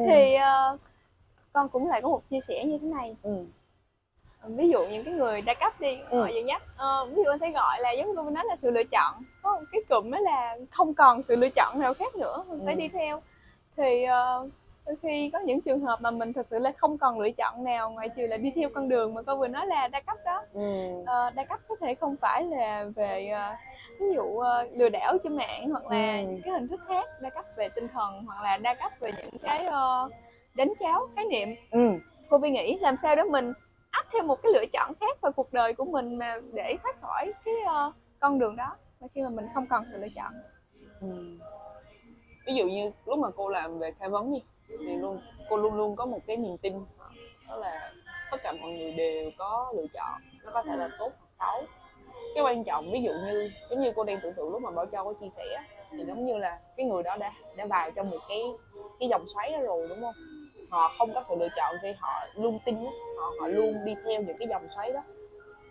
thì 0.05 0.33
ờ, 0.35 0.77
con 1.53 1.69
cũng 1.69 1.87
lại 1.89 2.01
có 2.01 2.09
một 2.09 2.29
chia 2.29 2.39
sẻ 2.41 2.63
như 2.65 2.77
thế 2.81 2.87
này 2.87 3.15
ừ. 3.23 3.45
Ví 4.47 4.69
dụ 4.69 4.85
những 4.91 5.03
cái 5.03 5.13
người 5.13 5.41
đa 5.41 5.53
cấp 5.53 5.79
đi 5.79 5.97
Ừ. 6.09 6.19
họ 6.21 6.27
dẫn 6.27 6.47
dắt 6.47 6.61
ờ, 6.77 7.05
ví 7.05 7.15
dụ 7.15 7.23
con 7.25 7.39
sẽ 7.39 7.51
gọi 7.51 7.77
là 7.81 7.91
giống 7.91 8.07
như 8.07 8.13
nói 8.31 8.43
là 8.47 8.55
sự 8.55 8.71
lựa 8.71 8.83
chọn 8.91 9.23
có 9.41 9.55
một 9.59 9.65
cái 9.71 9.81
cụm 9.89 10.11
đó 10.11 10.19
là 10.19 10.57
không 10.71 10.93
còn 10.93 11.21
sự 11.21 11.35
lựa 11.35 11.49
chọn 11.55 11.79
nào 11.79 11.93
khác 11.93 12.15
nữa 12.15 12.43
mình 12.47 12.61
phải 12.65 12.75
Ừ. 12.75 12.79
đi 12.79 12.87
theo 12.87 13.21
thì 13.77 14.03
ờ, 14.03 14.49
đôi 14.87 14.95
khi 15.01 15.29
có 15.33 15.39
những 15.39 15.61
trường 15.61 15.79
hợp 15.79 16.01
mà 16.01 16.11
mình 16.11 16.33
thực 16.33 16.47
sự 16.49 16.59
là 16.59 16.71
không 16.77 16.97
còn 16.97 17.19
lựa 17.19 17.31
chọn 17.31 17.63
nào 17.63 17.91
ngoài 17.91 18.09
trừ 18.09 18.27
là 18.27 18.37
đi 18.37 18.51
theo 18.55 18.69
con 18.75 18.89
đường 18.89 19.13
mà 19.13 19.21
cô 19.21 19.35
vừa 19.37 19.47
nói 19.47 19.67
là 19.67 19.87
đa 19.87 20.01
cấp 20.01 20.17
đó 20.25 20.43
Ừ. 20.53 21.03
Ờ, 21.05 21.29
đa 21.29 21.43
cấp 21.45 21.59
có 21.67 21.75
thể 21.81 21.95
không 21.95 22.15
phải 22.21 22.43
là 22.43 22.85
về 22.95 23.27
ờ, 23.27 23.55
ví 23.99 24.05
dụ 24.15 24.37
ờ, 24.39 24.67
lừa 24.73 24.89
đảo 24.89 25.17
trên 25.23 25.35
mạng 25.37 25.69
hoặc 25.69 25.87
là 25.91 26.17
Ừ. 26.19 26.25
những 26.27 26.41
cái 26.43 26.53
hình 26.53 26.67
thức 26.67 26.81
khác 26.87 27.09
đa 27.21 27.29
cấp 27.29 27.45
về 27.55 27.69
tinh 27.69 27.87
thần 27.87 28.23
hoặc 28.25 28.41
là 28.43 28.57
đa 28.57 28.73
cấp 28.73 28.91
về 28.99 29.11
những 29.17 29.29
cái 29.41 29.65
đánh 30.53 30.73
cháo 30.79 31.07
khái 31.15 31.25
niệm 31.25 31.55
Ừ. 31.71 31.89
cô 32.29 32.37
Vi 32.37 32.49
nghĩ 32.49 32.77
làm 32.81 32.97
sao 32.97 33.15
đó 33.15 33.23
mình 33.31 33.53
áp 33.89 34.05
thêm 34.13 34.27
một 34.27 34.41
cái 34.43 34.51
lựa 34.53 34.65
chọn 34.73 34.91
khác 34.99 35.21
vào 35.21 35.31
cuộc 35.31 35.53
đời 35.53 35.73
của 35.73 35.85
mình 35.85 36.17
mà 36.17 36.37
để 36.53 36.77
thoát 36.83 37.01
khỏi 37.01 37.33
cái 37.45 37.53
con 38.19 38.39
đường 38.39 38.55
đó 38.55 38.75
mà 39.01 39.07
khi 39.13 39.21
mà 39.21 39.29
mình 39.35 39.45
không 39.53 39.65
còn 39.69 39.83
sự 39.91 39.97
lựa 40.01 40.09
chọn 40.15 40.33
Ừ. 41.01 41.07
ví 42.45 42.53
dụ 42.55 42.65
như 42.67 42.91
lúc 43.05 43.19
mà 43.19 43.27
cô 43.35 43.49
làm 43.49 43.79
về 43.79 43.91
khai 43.99 44.09
vấn 44.09 44.33
đi 44.33 44.39
thì 44.69 44.97
luôn, 44.97 45.19
cô 45.49 45.57
luôn 45.57 45.73
luôn 45.73 45.95
có 45.95 46.05
một 46.05 46.19
cái 46.27 46.37
niềm 46.37 46.57
tin. 46.57 46.85
Đó 47.49 47.55
là 47.55 47.93
tất 48.31 48.37
cả 48.43 48.53
mọi 48.61 48.71
người 48.71 48.91
đều 48.91 49.31
có 49.37 49.73
lựa 49.75 49.85
chọn, 49.93 50.21
nó 50.43 50.51
có 50.53 50.63
thể 50.63 50.77
là 50.77 50.89
tốt 50.99 51.11
hoặc 51.19 51.29
xấu. 51.39 51.65
Cái 52.35 52.43
quan 52.43 52.63
trọng, 52.63 52.91
ví 52.91 53.01
dụ 53.01 53.11
như, 53.11 53.51
giống 53.69 53.81
như 53.81 53.91
cô 53.95 54.03
đang 54.03 54.19
tưởng 54.21 54.33
tượng 54.33 54.49
lúc 54.51 54.61
mà 54.61 54.71
bảo 54.71 54.85
châu 54.85 55.05
có 55.05 55.13
chia 55.13 55.29
sẻ 55.29 55.63
thì 55.91 56.03
giống 56.07 56.25
như 56.25 56.37
là 56.37 56.59
cái 56.77 56.85
người 56.85 57.03
đó 57.03 57.17
đã 57.17 57.33
đã 57.55 57.65
vào 57.65 57.91
trong 57.91 58.09
một 58.09 58.19
cái 58.29 58.43
cái 58.99 59.09
dòng 59.09 59.27
xoáy 59.27 59.51
đó 59.51 59.57
rồi, 59.61 59.87
đúng 59.89 60.01
không? 60.01 60.13
Họ 60.69 60.91
không 60.97 61.13
có 61.13 61.23
sự 61.23 61.35
lựa 61.35 61.47
chọn 61.55 61.75
thì 61.81 61.93
họ 61.99 62.27
luôn 62.35 62.59
tin 62.65 62.75
họ 63.17 63.31
họ 63.39 63.47
luôn 63.47 63.85
đi 63.85 63.95
theo 64.05 64.21
những 64.21 64.37
cái 64.37 64.47
dòng 64.47 64.69
xoáy 64.69 64.91
đó. 64.91 65.03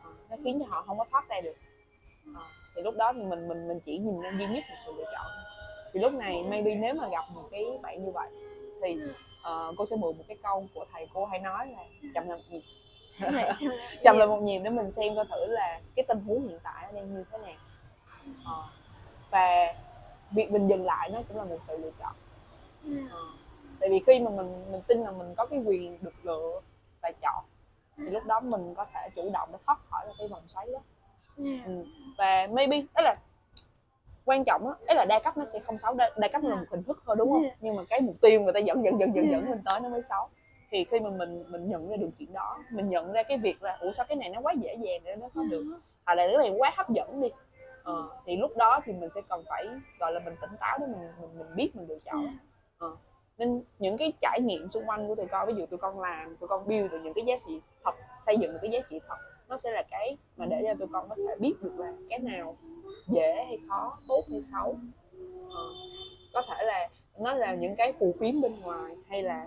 Ờ, 0.02 0.10
nó 0.30 0.36
khiến 0.44 0.58
cho 0.60 0.66
họ 0.68 0.82
không 0.82 0.98
có 0.98 1.04
thoát 1.10 1.28
ra 1.28 1.40
được. 1.40 1.56
Ờ, 2.34 2.42
thì 2.74 2.82
lúc 2.82 2.94
đó 2.96 3.12
thì 3.12 3.22
mình 3.22 3.48
mình 3.48 3.68
mình 3.68 3.80
chỉ 3.80 3.98
nhìn 3.98 4.20
ra 4.20 4.32
duy 4.38 4.46
nhất 4.46 4.64
một 4.68 4.76
sự 4.84 4.92
lựa 4.96 5.04
chọn. 5.12 5.26
Thì 5.92 6.00
lúc 6.00 6.12
này 6.12 6.44
maybe 6.48 6.74
nếu 6.74 6.94
mà 6.94 7.08
gặp 7.08 7.24
một 7.34 7.42
cái 7.50 7.64
bạn 7.82 8.04
như 8.04 8.10
vậy 8.10 8.30
thì 8.82 9.00
ờ, 9.42 9.74
cô 9.76 9.86
sẽ 9.86 9.96
mượn 9.96 10.18
một 10.18 10.24
cái 10.28 10.36
câu 10.42 10.68
của 10.74 10.84
thầy 10.92 11.06
cô 11.14 11.24
hay 11.24 11.38
nói 11.40 11.66
là 11.66 11.84
chậm 12.14 12.28
là 12.28 12.36
một 12.36 12.42
nhịp 12.50 12.62
chậm 14.04 14.18
là 14.18 14.26
một 14.30 14.42
nhịp 14.42 14.58
để 14.58 14.70
mình 14.70 14.90
xem 14.90 15.14
coi 15.16 15.24
thử 15.24 15.46
là 15.46 15.80
cái 15.96 16.04
tình 16.08 16.20
huống 16.20 16.48
hiện 16.48 16.58
tại 16.62 16.86
nó 16.86 16.92
đang 16.92 17.14
như 17.14 17.24
thế 17.32 17.38
nào. 17.38 17.56
Ờ, 18.44 18.62
và 19.30 19.74
việc 20.30 20.50
mình 20.50 20.68
dừng 20.68 20.84
lại 20.84 21.10
nó 21.12 21.22
cũng 21.28 21.36
là 21.36 21.44
một 21.44 21.58
sự 21.60 21.76
lựa 21.76 21.90
chọn. 21.98 22.14
Ờ, 23.10 23.20
tại 23.80 23.88
vì 23.88 24.02
khi 24.06 24.20
mà 24.20 24.30
mình 24.30 24.72
mình 24.72 24.82
tin 24.86 25.00
là 25.00 25.10
mình 25.10 25.34
có 25.36 25.46
cái 25.46 25.62
quyền 25.66 25.98
được 26.02 26.14
lựa 26.22 26.60
và 27.02 27.12
chọn 27.22 27.44
thì 27.96 28.04
lúc 28.04 28.24
đó 28.24 28.40
mình 28.40 28.74
có 28.74 28.86
thể 28.94 29.08
chủ 29.16 29.30
động 29.32 29.48
để 29.52 29.58
thoát 29.66 29.78
khỏi 29.90 30.06
cái 30.18 30.28
vòng 30.28 30.42
xoáy 30.48 30.68
đó. 30.72 30.78
Ừ. 31.66 31.84
và 32.18 32.46
maybe 32.50 32.82
đó 32.94 33.02
là 33.02 33.16
quan 34.26 34.44
trọng 34.44 34.66
á 34.68 34.74
ấy 34.86 34.96
là 34.96 35.04
đa 35.04 35.18
cấp 35.18 35.36
nó 35.36 35.44
sẽ 35.44 35.58
không 35.60 35.78
xấu 35.78 35.94
đa, 35.94 36.10
đa 36.16 36.28
cấp 36.28 36.42
là 36.44 36.54
một 36.56 36.66
hình 36.70 36.82
thức 36.82 37.02
thôi 37.06 37.16
đúng 37.18 37.32
không? 37.32 37.42
Yeah. 37.42 37.56
nhưng 37.60 37.76
mà 37.76 37.82
cái 37.88 38.00
mục 38.00 38.16
tiêu 38.20 38.40
người 38.40 38.52
ta 38.52 38.60
dẫn 38.60 38.84
dẫn 38.84 38.98
dẫn 39.00 39.14
dẫn 39.14 39.30
dẫn 39.30 39.50
mình 39.50 39.62
tới 39.64 39.80
nó 39.80 39.88
mới 39.88 40.02
xấu. 40.02 40.28
Thì 40.70 40.84
khi 40.84 41.00
mà 41.00 41.10
mình 41.10 41.44
mình 41.48 41.68
nhận 41.68 41.88
ra 41.90 41.96
được 41.96 42.10
chuyện 42.18 42.32
đó 42.32 42.58
mình 42.70 42.88
nhận 42.88 43.12
ra 43.12 43.22
cái 43.22 43.38
việc 43.38 43.62
là 43.62 43.76
ủa 43.80 43.92
sao 43.92 44.06
cái 44.08 44.16
này 44.16 44.28
nó 44.30 44.40
quá 44.40 44.52
dễ 44.52 44.74
dàng 44.74 45.00
để 45.04 45.16
nó 45.16 45.28
có 45.34 45.42
được? 45.42 45.64
Hoặc 46.06 46.14
là 46.14 46.26
cái 46.26 46.36
này 46.38 46.54
quá 46.58 46.72
hấp 46.76 46.90
dẫn 46.90 47.20
đi. 47.20 47.28
Ờ, 47.82 48.08
thì 48.26 48.36
lúc 48.36 48.56
đó 48.56 48.80
thì 48.84 48.92
mình 48.92 49.10
sẽ 49.10 49.20
cần 49.28 49.44
phải 49.48 49.66
gọi 50.00 50.12
là 50.12 50.20
mình 50.24 50.34
tỉnh 50.40 50.50
táo 50.60 50.78
để 50.80 50.86
mình 50.86 51.08
mình, 51.20 51.38
mình 51.38 51.56
biết 51.56 51.76
mình 51.76 51.86
lựa 51.88 51.98
chọn. 52.04 52.38
Ờ. 52.78 52.96
nên 53.38 53.62
những 53.78 53.96
cái 53.96 54.12
trải 54.20 54.40
nghiệm 54.40 54.70
xung 54.70 54.84
quanh 54.86 55.08
của 55.08 55.14
tụi 55.14 55.26
con 55.26 55.46
ví 55.48 55.54
dụ 55.54 55.66
tụi 55.66 55.78
con 55.78 56.00
làm 56.00 56.36
tụi 56.36 56.48
con 56.48 56.66
build 56.68 56.92
được 56.92 56.98
những 57.04 57.14
cái 57.14 57.24
giá 57.24 57.34
trị 57.46 57.60
thật 57.84 57.94
xây 58.18 58.36
dựng 58.36 58.52
được 58.52 58.58
cái 58.62 58.70
giá 58.70 58.78
trị 58.90 59.00
thật 59.08 59.16
nó 59.48 59.58
sẽ 59.58 59.70
là 59.70 59.82
cái 59.90 60.16
mà 60.36 60.46
để 60.46 60.62
cho 60.66 60.74
tụi 60.74 60.88
con 60.92 61.04
có 61.08 61.14
thể 61.16 61.36
biết 61.40 61.54
được 61.62 61.78
là 61.78 61.92
cái 62.08 62.18
nào 62.18 62.54
dễ 63.06 63.44
hay 63.46 63.58
khó 63.68 63.98
tốt 64.08 64.24
hay 64.30 64.42
xấu 64.42 64.78
ờ. 65.54 65.72
có 66.32 66.42
thể 66.48 66.64
là 66.64 66.88
nó 67.18 67.34
là 67.34 67.54
những 67.54 67.76
cái 67.76 67.92
phù 67.92 68.14
phiếm 68.20 68.40
bên 68.40 68.60
ngoài 68.60 68.94
hay 69.08 69.22
là 69.22 69.46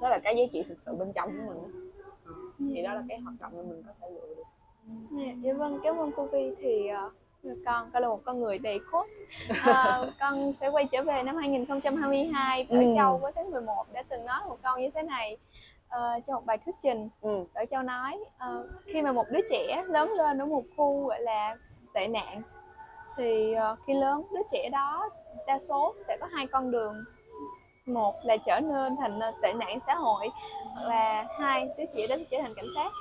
đó 0.00 0.08
là 0.08 0.18
cái 0.18 0.36
giá 0.36 0.42
trị 0.52 0.62
thực 0.68 0.80
sự 0.80 0.94
bên 0.94 1.12
trong 1.12 1.30
của 1.36 1.54
mình. 1.54 1.90
Ờ, 2.24 2.32
thì 2.58 2.82
đó 2.82 2.94
là 2.94 3.02
cái 3.08 3.18
hoạt 3.18 3.34
động 3.40 3.52
mà 3.56 3.62
mình 3.62 3.82
có 3.86 3.92
thể 4.00 4.10
lựa 4.10 4.34
được 4.36 4.42
Dạ, 5.10 5.32
dạ 5.42 5.52
vâng, 5.52 5.80
cảm 5.82 5.96
ơn 5.96 6.10
cô 6.16 6.26
Vi 6.26 6.54
thì 6.58 6.86
ờ, 6.86 7.10
con 7.64 7.90
con 7.92 8.02
là 8.02 8.08
một 8.08 8.24
con 8.24 8.40
người 8.40 8.58
đầy 8.58 8.78
cốt. 8.92 9.06
Ờ, 9.66 10.12
con 10.20 10.52
sẽ 10.52 10.68
quay 10.68 10.84
trở 10.92 11.02
về 11.02 11.22
năm 11.22 11.36
2022 11.36 12.66
ở 12.70 12.78
Ừ. 12.78 12.94
Châu 12.96 13.18
với 13.18 13.32
tháng 13.34 13.50
11 13.50 13.86
đã 13.92 14.02
từng 14.08 14.24
nói 14.24 14.40
một 14.48 14.58
câu 14.62 14.78
như 14.78 14.90
thế 14.94 15.02
này 15.02 15.36
ờ, 15.88 16.20
trong 16.26 16.34
một 16.34 16.42
bài 16.46 16.58
thuyết 16.64 16.74
trình. 16.82 17.08
ừ. 17.20 17.44
Ở 17.54 17.64
Châu 17.70 17.82
nói 17.82 18.24
ờ, 18.38 18.66
khi 18.86 19.02
mà 19.02 19.12
một 19.12 19.30
đứa 19.30 19.40
trẻ 19.50 19.84
lớn 19.88 20.12
lên 20.12 20.38
ở 20.38 20.46
một 20.46 20.64
khu 20.76 21.06
gọi 21.06 21.20
là 21.22 21.56
tệ 21.92 22.08
nạn 22.08 22.42
thì 23.16 23.52
ờ, 23.52 23.76
khi 23.86 23.94
lớn 23.94 24.22
đứa 24.30 24.42
trẻ 24.50 24.68
đó 24.72 25.10
đa 25.46 25.58
số 25.58 25.94
sẽ 26.00 26.16
có 26.20 26.26
hai 26.26 26.46
con 26.46 26.70
đường 26.70 27.04
một 27.86 28.14
là 28.24 28.36
trở 28.36 28.60
nên 28.60 28.96
thành 28.96 29.20
tệ 29.42 29.52
nạn 29.52 29.80
xã 29.80 29.94
hội 29.94 30.28
hoặc 30.74 30.88
là 30.88 31.26
hai 31.38 31.68
đứa 31.76 31.84
trẻ 31.96 32.06
đó 32.06 32.16
sẽ 32.18 32.24
trở 32.30 32.38
thành 32.42 32.54
cảnh 32.54 32.68
sát 32.74 32.92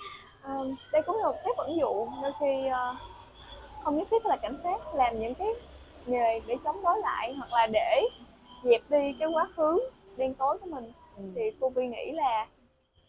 Ờ, 0.41 0.67
đây 0.91 1.01
cũng 1.07 1.17
là 1.17 1.27
một 1.27 1.35
phép 1.45 1.51
ẩn 1.57 1.77
dụ 1.79 2.07
đôi 2.21 2.31
khi 2.39 2.67
ờ, 2.67 2.95
không 3.83 3.97
nhất 3.97 4.07
thiết 4.11 4.25
là 4.25 4.37
cảnh 4.41 4.55
sát 4.63 4.95
làm 4.95 5.19
những 5.19 5.33
cái 5.35 5.47
nghề 6.05 6.39
để 6.47 6.55
chống 6.63 6.83
đối 6.83 6.99
lại 6.99 7.33
hoặc 7.37 7.53
là 7.53 7.67
để 7.73 8.01
dẹp 8.63 8.81
đi 8.89 9.13
cái 9.19 9.27
quá 9.33 9.49
khứ 9.55 9.79
đen 10.17 10.33
tối 10.33 10.57
của 10.57 10.67
mình 10.69 10.91
Ừ. 11.17 11.23
thì 11.35 11.41
cô 11.59 11.69
Vi 11.69 11.87
nghĩ 11.87 12.11
là 12.11 12.47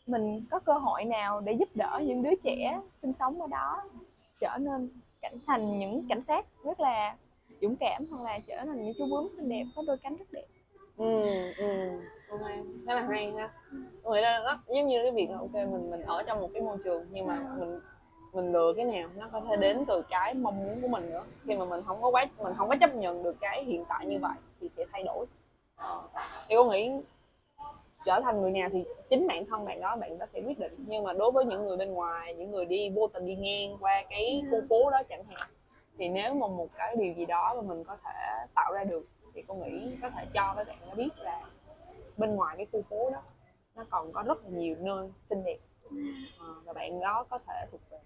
mình 0.06 0.40
có 0.50 0.58
cơ 0.58 0.72
hội 0.72 1.04
nào 1.04 1.40
để 1.40 1.52
giúp 1.52 1.68
đỡ 1.74 2.00
những 2.04 2.22
đứa 2.22 2.34
trẻ 2.42 2.80
sinh 2.94 3.12
sống 3.12 3.40
ở 3.40 3.46
đó, 3.46 3.82
trở 4.40 4.58
nên 4.60 4.88
cảnh 5.20 5.38
thành 5.46 5.78
những 5.78 6.06
cảnh 6.08 6.22
sát 6.22 6.46
rất 6.64 6.80
là 6.80 7.16
dũng 7.60 7.76
cảm 7.76 8.06
hoặc 8.10 8.22
là 8.24 8.38
trở 8.38 8.56
thành 8.64 8.84
những 8.84 8.94
chú 8.98 9.06
bướm 9.10 9.28
xinh 9.36 9.48
đẹp, 9.48 9.64
có 9.76 9.82
đôi 9.86 9.96
cánh 9.98 10.16
rất 10.16 10.32
đẹp? 10.32 10.46
Ừ 10.96 11.22
ừ. 11.56 11.90
Ok 12.30 12.40
khá 12.86 12.94
là 12.94 13.06
hay 13.10 13.32
ha. 13.32 13.50
Tôi 14.02 14.14
nghĩ 14.14 14.20
là 14.20 14.38
nó, 14.44 14.58
giống 14.68 14.86
như 14.86 15.02
cái 15.02 15.12
việc 15.12 15.30
là, 15.30 15.38
ok, 15.38 15.52
mình 15.52 15.90
mình 15.90 16.02
ở 16.02 16.22
trong 16.22 16.40
một 16.40 16.50
cái 16.52 16.62
môi 16.62 16.78
trường 16.84 17.06
nhưng 17.10 17.26
mà 17.26 17.54
mình 17.58 17.80
mình 18.32 18.52
lựa 18.52 18.72
cái 18.76 18.84
nào 18.84 19.08
nó 19.16 19.28
có 19.32 19.40
thể 19.40 19.56
đến 19.56 19.84
từ 19.86 20.02
cái 20.10 20.34
mong 20.34 20.64
muốn 20.64 20.80
của 20.82 20.88
mình 20.88 21.10
nữa. 21.10 21.22
Khi 21.44 21.56
mà 21.56 21.64
mình 21.64 21.82
không 21.86 22.02
có 22.02 22.10
quá, 22.10 22.26
mình 22.38 22.54
không 22.56 22.68
có 22.68 22.76
chấp 22.80 22.94
nhận 22.94 23.22
được 23.22 23.36
cái 23.40 23.64
hiện 23.64 23.84
tại 23.88 24.06
như 24.06 24.18
vậy 24.18 24.36
thì 24.60 24.68
sẽ 24.68 24.84
thay 24.92 25.02
đổi. 25.02 25.26
Ờ. 25.76 26.02
thì 26.48 26.54
cô 26.58 26.70
nghĩ 26.70 26.92
trở 28.06 28.20
thành 28.20 28.42
người 28.42 28.50
nào 28.50 28.68
thì 28.72 28.84
chính 29.10 29.26
bản 29.26 29.46
thân 29.46 29.64
bạn 29.64 29.80
đó 29.80 29.96
bạn 29.96 30.18
đó 30.18 30.26
sẽ 30.26 30.40
quyết 30.46 30.58
định. 30.58 30.74
Nhưng 30.86 31.04
mà 31.04 31.12
đối 31.12 31.32
với 31.32 31.44
những 31.44 31.66
người 31.66 31.76
bên 31.76 31.92
ngoài 31.92 32.34
những 32.34 32.50
người 32.50 32.64
đi 32.64 32.90
vô 32.90 33.06
tình 33.08 33.26
đi 33.26 33.34
ngang 33.34 33.76
qua 33.80 34.04
cái 34.10 34.42
khu 34.50 34.60
phố 34.68 34.90
đó 34.90 35.02
chẳng 35.08 35.24
hạn 35.24 35.50
thì 35.98 36.08
nếu 36.08 36.34
mà 36.34 36.46
một 36.46 36.68
cái 36.76 36.96
điều 36.96 37.12
gì 37.12 37.26
đó 37.26 37.54
mà 37.56 37.62
mình 37.74 37.84
có 37.84 37.96
thể 38.04 38.46
tạo 38.54 38.72
ra 38.72 38.84
được 38.84 39.06
thì 39.34 39.42
cô 39.48 39.54
nghĩ 39.54 39.96
có 40.02 40.10
thể 40.10 40.24
cho 40.34 40.54
các 40.56 40.66
bạn 40.66 40.76
nó 40.88 40.94
biết 40.94 41.08
là 41.18 41.40
bên 42.16 42.34
ngoài 42.36 42.56
cái 42.56 42.66
khu 42.72 42.82
phố 42.90 43.10
đó 43.10 43.22
nó 43.74 43.84
còn 43.90 44.12
có 44.12 44.22
rất 44.22 44.44
là 44.44 44.50
nhiều 44.50 44.76
nơi 44.80 45.08
xinh 45.26 45.44
đẹp. 45.44 45.58
Ờ, 46.40 46.54
và 46.64 46.72
bạn 46.72 47.00
đó 47.00 47.24
có 47.30 47.38
thể 47.38 47.66
thuộc 47.70 47.80
về. 47.90 47.98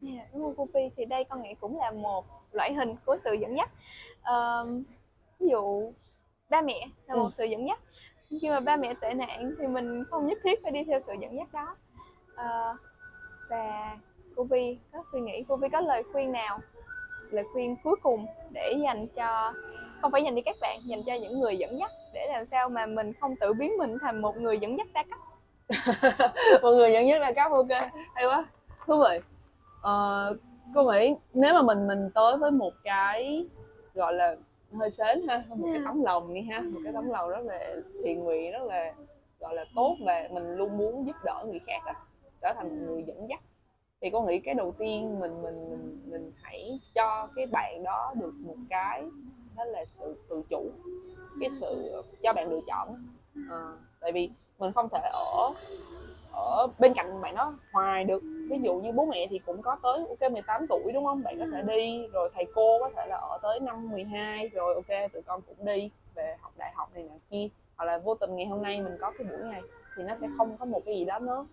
Dạ, 0.00 0.26
đúng 0.32 0.42
không 0.42 0.54
cô 0.56 0.68
Phi. 0.74 0.80
Thì 0.96 1.04
đây 1.04 1.24
con 1.24 1.42
nghĩ 1.42 1.54
cũng 1.60 1.78
là 1.78 1.90
một 1.90 2.24
loại 2.52 2.74
hình 2.74 2.94
của 3.06 3.16
sự 3.16 3.32
dẫn 3.32 3.56
dắt. 3.56 3.70
Ờ, 4.22 4.66
ví 5.38 5.48
dụ 5.48 5.92
ba 6.50 6.62
mẹ 6.62 6.86
là 7.06 7.14
một 7.14 7.24
Ừ. 7.24 7.30
sự 7.32 7.44
dẫn 7.44 7.66
dắt 7.66 7.80
khi 8.30 8.48
mà 8.50 8.60
ba 8.60 8.76
mẹ 8.76 8.94
tệ 9.00 9.14
nạn 9.14 9.54
thì 9.58 9.66
mình 9.66 10.04
không 10.10 10.26
nhất 10.26 10.38
thiết 10.44 10.62
phải 10.62 10.72
đi 10.72 10.84
theo 10.84 11.00
sự 11.00 11.12
dẫn 11.20 11.36
dắt 11.36 11.48
đó. 11.52 11.76
À, 12.34 12.74
và 13.50 13.96
cô 14.36 14.44
Vi 14.44 14.78
có 14.92 15.02
suy 15.12 15.20
nghĩ 15.20 15.44
cô 15.48 15.56
Vi 15.56 15.68
có 15.68 15.80
lời 15.80 16.02
khuyên 16.12 16.32
nào 16.32 16.58
lời 17.30 17.44
khuyên 17.52 17.76
cuối 17.84 17.96
cùng 18.02 18.26
để 18.50 18.74
dành 18.82 19.06
cho 19.16 19.52
không 20.02 20.12
phải 20.12 20.22
dành 20.22 20.34
cho 20.34 20.40
các 20.44 20.56
bạn 20.60 20.80
dành 20.84 21.02
cho 21.06 21.14
những 21.14 21.40
người 21.40 21.56
dẫn 21.56 21.78
dắt 21.78 21.90
để 22.14 22.28
làm 22.32 22.44
sao 22.44 22.68
mà 22.68 22.86
mình 22.86 23.12
không 23.20 23.36
tự 23.36 23.52
biến 23.52 23.76
mình 23.78 23.96
thành 24.00 24.22
một 24.22 24.36
người 24.36 24.58
dẫn 24.58 24.78
dắt 24.78 24.86
đa 24.94 25.02
cấp? 25.02 25.18
Một 26.62 26.70
người 26.70 26.92
dẫn 26.92 27.08
dắt 27.08 27.20
đa 27.20 27.32
cấp 27.32 27.52
ok. 27.52 27.92
Hay 28.14 28.26
quá. 28.26 28.46
Thú 28.86 29.02
vị. 29.08 29.18
Ờ, 29.82 30.36
cô 30.74 30.92
nghĩ 30.92 31.14
nếu 31.34 31.54
mà 31.54 31.62
mình 31.62 31.86
mình 31.86 32.10
tới 32.14 32.36
với 32.36 32.50
một 32.50 32.72
cái 32.84 33.46
gọi 33.94 34.12
là 34.12 34.36
hơi 34.72 34.90
sến 34.90 35.28
ha 35.28 35.44
một 35.48 35.68
cái 35.72 35.78
Ừ. 35.78 35.82
tấm 35.84 36.02
lòng 36.02 36.34
đi 36.34 36.40
ha 36.42 36.60
một 36.60 36.80
cái 36.84 36.92
tấm 36.92 37.10
lòng 37.10 37.30
rất 37.30 37.40
là 37.44 37.76
thiện 38.04 38.24
nguyện 38.24 38.52
rất 38.52 38.62
là 38.62 38.94
gọi 39.40 39.54
là 39.54 39.64
tốt 39.74 39.96
và 40.06 40.28
mình 40.32 40.56
luôn 40.56 40.78
muốn 40.78 41.06
giúp 41.06 41.16
đỡ 41.24 41.44
người 41.46 41.60
khác 41.66 41.82
á 41.84 41.94
trở 42.42 42.52
thành 42.56 42.68
một 42.68 42.86
người 42.86 43.04
dẫn 43.06 43.28
dắt 43.28 43.40
thì 44.00 44.10
cô 44.10 44.20
nghĩ 44.22 44.38
cái 44.38 44.54
đầu 44.54 44.74
tiên 44.78 45.20
mình 45.20 45.42
mình 45.42 45.70
mình 45.70 46.00
mình 46.10 46.32
hãy 46.42 46.80
cho 46.94 47.28
cái 47.36 47.46
bạn 47.46 47.82
đó 47.84 48.12
được 48.20 48.34
một 48.46 48.56
cái 48.70 49.02
đó 49.56 49.64
là 49.64 49.84
sự 49.84 50.16
tự 50.28 50.42
chủ 50.50 50.70
cái 51.40 51.50
sự 51.50 52.02
cho 52.22 52.32
bạn 52.32 52.50
lựa 52.50 52.60
chọn. 52.66 53.06
Ờ, 53.50 53.76
tại 54.00 54.12
vì 54.12 54.30
mình 54.58 54.72
không 54.72 54.88
thể 54.92 54.98
ở 55.12 55.52
ở 56.38 56.68
bên 56.78 56.94
cạnh 56.94 57.20
bạn 57.20 57.34
đó 57.34 57.54
hoài 57.72 58.04
được. 58.04 58.22
Ví 58.50 58.58
dụ 58.62 58.74
như 58.74 58.92
bố 58.92 59.06
mẹ 59.06 59.26
thì 59.30 59.38
cũng 59.38 59.62
có 59.62 59.76
tới 59.82 60.06
ok 60.08 60.32
18 60.32 60.66
tuổi 60.68 60.92
đúng 60.92 61.04
không? 61.04 61.22
Bạn 61.24 61.34
có 61.38 61.46
thể 61.52 61.62
đi 61.62 62.06
rồi 62.12 62.30
thầy 62.34 62.44
cô 62.54 62.78
có 62.80 62.90
thể 62.96 63.06
là 63.06 63.16
ở 63.16 63.38
tới 63.42 63.60
năm 63.60 63.90
12 63.90 64.48
rồi 64.48 64.74
ok 64.74 65.12
tụi 65.12 65.22
con 65.22 65.40
cũng 65.42 65.66
đi 65.66 65.90
về 66.14 66.36
học 66.40 66.52
đại 66.56 66.72
học 66.74 66.90
này 66.94 67.04
nọ 67.04 67.14
kia. 67.30 67.48
Hoặc 67.76 67.84
là 67.84 67.98
vô 67.98 68.14
tình 68.14 68.36
ngày 68.36 68.46
hôm 68.46 68.62
nay 68.62 68.80
mình 68.80 68.96
có 69.00 69.10
cái 69.18 69.26
buổi 69.30 69.38
này 69.38 69.62
thì 69.96 70.02
nó 70.02 70.14
sẽ 70.16 70.26
không 70.38 70.56
có 70.56 70.64
một 70.64 70.82
cái 70.86 70.94
gì 70.94 71.04
đó 71.04 71.18
nó 71.18 71.46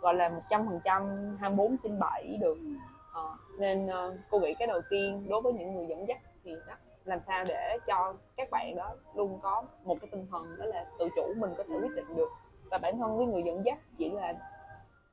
gọi 0.00 0.14
là 0.14 0.28
một 0.28 0.42
trăm 0.50 0.66
phần 0.66 0.80
trăm 0.84 1.02
24 1.40 1.76
trên 1.82 1.98
7 1.98 2.38
được. 2.40 2.58
Ờ, 3.12 3.30
nên 3.58 3.86
ờ, 3.86 4.16
cô 4.30 4.38
nghĩ 4.38 4.54
cái 4.54 4.68
đầu 4.68 4.80
tiên 4.90 5.26
đối 5.28 5.40
với 5.40 5.52
những 5.52 5.74
người 5.74 5.86
dẫn 5.86 6.08
dắt 6.08 6.18
thì 6.44 6.56
đó, 6.66 6.74
làm 7.04 7.20
sao 7.20 7.44
để 7.48 7.78
cho 7.86 8.14
các 8.36 8.50
bạn 8.50 8.76
đó 8.76 8.94
luôn 9.14 9.38
có 9.42 9.64
một 9.84 9.96
cái 10.00 10.08
tinh 10.12 10.26
thần 10.30 10.56
đó 10.58 10.64
là 10.64 10.86
tự 10.98 11.08
chủ 11.16 11.34
mình 11.36 11.54
có 11.56 11.64
thể 11.68 11.74
quyết 11.80 11.94
định 11.96 12.16
được 12.16 12.28
và 12.74 12.78
bản 12.78 12.98
thân 12.98 13.18
cái 13.18 13.26
người 13.26 13.42
dẫn 13.42 13.64
dắt 13.64 13.78
chỉ 13.98 14.10
là 14.10 14.34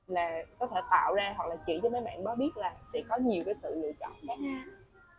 là 0.07 0.43
có 0.59 0.68
thể 0.68 0.82
tạo 0.89 1.14
ra 1.16 1.34
hoặc 1.38 1.49
là 1.49 1.55
chỉ 1.66 1.80
cho 1.84 1.89
mấy 1.89 2.01
bạn 2.01 2.24
đó 2.24 2.36
biết 2.36 2.57
là 2.57 2.76
sẽ 2.93 3.01
có 3.09 3.18
nhiều 3.18 3.43
cái 3.45 3.55
sự 3.55 3.76
lựa 3.82 3.91
chọn 3.99 4.12
khác 4.28 4.34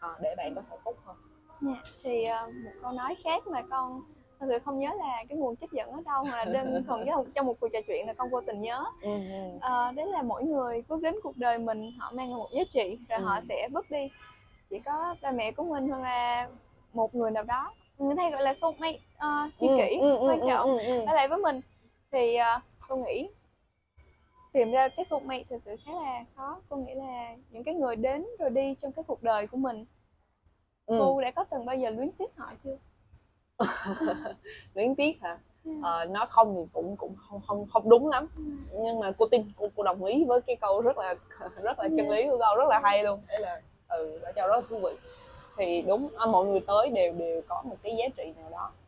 ờ, 0.00 0.16
để 0.22 0.34
bạn 0.36 0.54
có 0.54 0.62
thể 0.70 0.76
tốt 0.84 0.94
hơn 1.04 1.16
Dạ, 1.60 1.82
thì 2.02 2.24
ờ, 2.24 2.50
một 2.64 2.70
câu 2.82 2.92
nói 2.92 3.14
khác 3.24 3.46
mà 3.46 3.62
con 3.70 4.02
thật 4.40 4.46
sự 4.50 4.58
không 4.64 4.78
nhớ 4.78 4.90
là 4.98 5.24
cái 5.28 5.38
nguồn 5.38 5.56
trích 5.56 5.70
dẫn 5.72 5.92
ở 5.92 6.02
đâu 6.04 6.24
mà 6.24 6.44
đơn 6.44 6.82
thuần 6.86 7.04
trong, 7.06 7.30
trong 7.34 7.46
một 7.46 7.54
cuộc 7.60 7.68
trò 7.72 7.78
chuyện 7.86 8.06
là 8.06 8.12
con 8.12 8.30
vô 8.30 8.40
tình 8.40 8.60
nhớ 8.60 8.84
ừ, 9.02 9.10
ừ. 9.10 9.58
Ờ, 9.60 9.92
đấy 9.92 10.06
là 10.06 10.22
mỗi 10.22 10.44
người 10.44 10.82
bước 10.88 11.02
đến 11.02 11.14
cuộc 11.22 11.36
đời 11.36 11.58
mình 11.58 11.90
họ 11.98 12.12
mang 12.14 12.30
một 12.34 12.48
giá 12.52 12.62
trị 12.70 12.98
rồi 13.08 13.18
Ừ. 13.18 13.24
họ 13.24 13.40
sẽ 13.40 13.68
bước 13.72 13.90
đi 13.90 14.08
chỉ 14.70 14.78
có 14.78 15.14
ba 15.22 15.30
mẹ 15.30 15.52
của 15.52 15.64
mình 15.64 15.88
hoặc 15.88 16.00
là 16.00 16.48
một 16.92 17.14
người 17.14 17.30
nào 17.30 17.42
đó 17.42 17.74
người 17.98 18.16
ta 18.16 18.30
gọi 18.30 18.42
là 18.42 18.54
soulmate 18.54 18.98
uh, 19.16 19.58
kỷ 19.58 19.66
Ừ, 19.68 19.76
ừ, 20.00 20.16
ừ, 20.16 20.26
quan 20.28 20.40
ừ, 20.40 20.46
trọng 20.48 20.78
ừ, 20.78 20.78
ừ. 20.86 21.04
ở 21.06 21.14
lại 21.14 21.28
với 21.28 21.38
mình 21.38 21.60
thì 22.12 22.36
uh, 22.56 22.62
tôi 22.88 22.98
nghĩ 22.98 23.28
tìm 24.52 24.70
ra 24.70 24.88
cái 24.88 25.04
soulmate 25.04 25.44
thực 25.50 25.62
sự 25.62 25.76
khá 25.84 25.92
là 25.92 26.24
khó. 26.36 26.60
Cô 26.68 26.76
nghĩ 26.76 26.94
là 26.94 27.36
những 27.50 27.64
cái 27.64 27.74
người 27.74 27.96
đến 27.96 28.26
rồi 28.38 28.50
đi 28.50 28.74
trong 28.82 28.92
cái 28.92 29.04
cuộc 29.06 29.22
đời 29.22 29.46
của 29.46 29.56
mình 29.56 29.84
ừ. 30.86 30.96
cô 30.98 31.20
đã 31.20 31.30
có 31.30 31.44
từng 31.44 31.64
bao 31.64 31.76
giờ 31.76 31.90
luyến 31.90 32.10
tiếc 32.12 32.36
họ 32.36 32.52
chưa? 32.64 32.76
Luyến 34.74 34.94
tiếc 34.94 35.20
hả? 35.22 35.38
Ừ. 35.64 35.70
ờ, 35.82 36.04
nói 36.04 36.26
không 36.30 36.56
thì 36.58 36.68
cũng 36.72 36.96
cũng 36.96 37.14
không 37.16 37.40
không 37.46 37.66
không 37.72 37.88
đúng 37.88 38.08
lắm. 38.08 38.28
Ừ. 38.36 38.42
nhưng 38.82 39.00
mà 39.00 39.12
cô 39.18 39.26
tin 39.26 39.52
cô, 39.56 39.68
cô 39.76 39.82
đồng 39.82 40.04
ý 40.04 40.24
với 40.24 40.40
cái 40.40 40.56
câu 40.56 40.80
rất 40.80 40.98
là 40.98 41.14
rất 41.62 41.78
là 41.78 41.88
chân 41.96 42.08
lý 42.08 42.26
của 42.30 42.38
câu 42.38 42.56
rất 42.56 42.68
là 42.68 42.80
hay 42.82 43.04
luôn. 43.04 43.20
Đấy 43.28 43.40
là 43.40 43.60
ừ 43.88 44.18
đã 44.22 44.32
cho 44.32 44.46
rất 44.46 44.54
là 44.54 44.60
thú 44.68 44.78
vị. 44.78 44.90
Thì 45.56 45.82
đúng 45.82 46.08
à, 46.16 46.26
mọi 46.26 46.46
người 46.46 46.60
tới 46.60 46.88
đều 46.88 47.12
đều 47.12 47.42
có 47.48 47.62
một 47.62 47.76
cái 47.82 47.96
giá 47.96 48.04
trị 48.16 48.32
nào 48.36 48.50
đó. 48.50 48.70
ừ, 48.70 48.81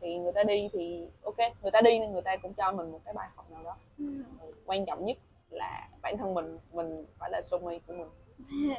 thì 0.00 0.18
người 0.18 0.32
ta 0.32 0.42
đi 0.42 0.68
thì 0.72 1.06
ok 1.22 1.36
người 1.62 1.70
ta 1.70 1.80
đi 1.80 1.98
nên 1.98 2.12
người 2.12 2.22
ta 2.22 2.36
cũng 2.36 2.54
cho 2.54 2.72
mình 2.72 2.92
một 2.92 3.00
cái 3.04 3.14
bài 3.14 3.28
học 3.36 3.50
nào 3.50 3.62
đó. 3.64 3.76
Ừ. 3.98 4.04
quan 4.66 4.86
trọng 4.86 5.04
nhất 5.04 5.18
là 5.50 5.88
bản 6.02 6.18
thân 6.18 6.34
mình 6.34 6.58
mình 6.72 7.04
phải 7.18 7.30
là 7.30 7.42
soulmate 7.42 7.78
của 7.86 7.94
mình. 7.94 8.08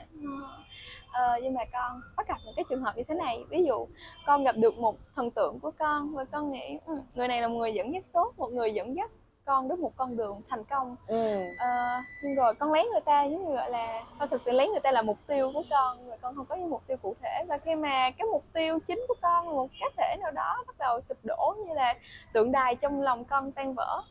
Ờ, 1.14 1.40
nhưng 1.44 1.54
mà 1.54 1.62
con 1.72 2.02
bắt 2.18 2.28
gặp 2.28 2.38
những 2.46 2.54
cái 2.56 2.66
trường 2.70 2.82
hợp 2.82 2.98
như 2.98 3.04
thế 3.08 3.16
này 3.16 3.44
ví 3.50 3.64
dụ 3.68 3.88
con 4.26 4.44
gặp 4.44 4.56
được 4.58 4.78
một 4.78 4.96
thần 5.16 5.32
tượng 5.32 5.60
của 5.60 5.72
con 5.80 6.14
và 6.16 6.26
con 6.26 6.52
nghĩ 6.52 6.78
"Ừ, 6.86 6.94
người 7.16 7.28
này 7.28 7.42
là 7.42 7.48
một 7.48 7.58
người 7.58 7.74
dẫn 7.74 7.94
dắt 7.94 8.04
tốt 8.14 8.34
một 8.38 8.52
người 8.52 8.74
dẫn 8.74 8.96
dắt 8.96 9.10
con 9.50 9.68
đến 9.68 9.82
một 9.82 9.92
con 9.98 10.18
đường 10.18 10.42
thành 10.50 10.64
công 10.64 10.96
ừ. 11.08 11.44
Ờ, 11.58 12.02
nhưng 12.24 12.36
rồi 12.36 12.54
con 12.56 12.74
lấy 12.74 12.90
người 12.92 13.02
ta 13.02 13.24
giống 13.24 13.46
như 13.50 13.56
gọi 13.56 13.70
là 13.70 14.04
con 14.20 14.30
thực 14.30 14.44
sự 14.44 14.52
lấy 14.52 14.70
người 14.70 14.80
ta 14.80 14.92
là 14.92 15.02
mục 15.02 15.18
tiêu 15.28 15.52
của 15.54 15.64
con 15.70 16.10
và 16.10 16.18
con 16.22 16.36
không 16.36 16.46
có 16.46 16.56
những 16.56 16.70
mục 16.70 16.82
tiêu 16.88 16.98
cụ 17.02 17.16
thể 17.22 17.46
và 17.48 17.58
khi 17.58 17.76
mà 17.76 18.12
cái 18.12 18.28
mục 18.32 18.44
tiêu 18.54 18.80
chính 18.88 19.06
của 19.08 19.14
con 19.22 19.48
là 19.48 19.54
một 19.54 19.68
cá 19.80 19.86
thể 19.98 20.16
nào 20.22 20.32
đó 20.32 20.64
bắt 20.68 20.76
đầu 20.80 21.02
sụp 21.02 21.18
đổ 21.24 21.56
như 21.68 21.74
là 21.74 21.94
tượng 22.34 22.52
đài 22.52 22.76
trong 22.76 23.02
lòng 23.02 23.26
con 23.26 23.52
tan 23.52 23.74
vỡ 23.74 24.02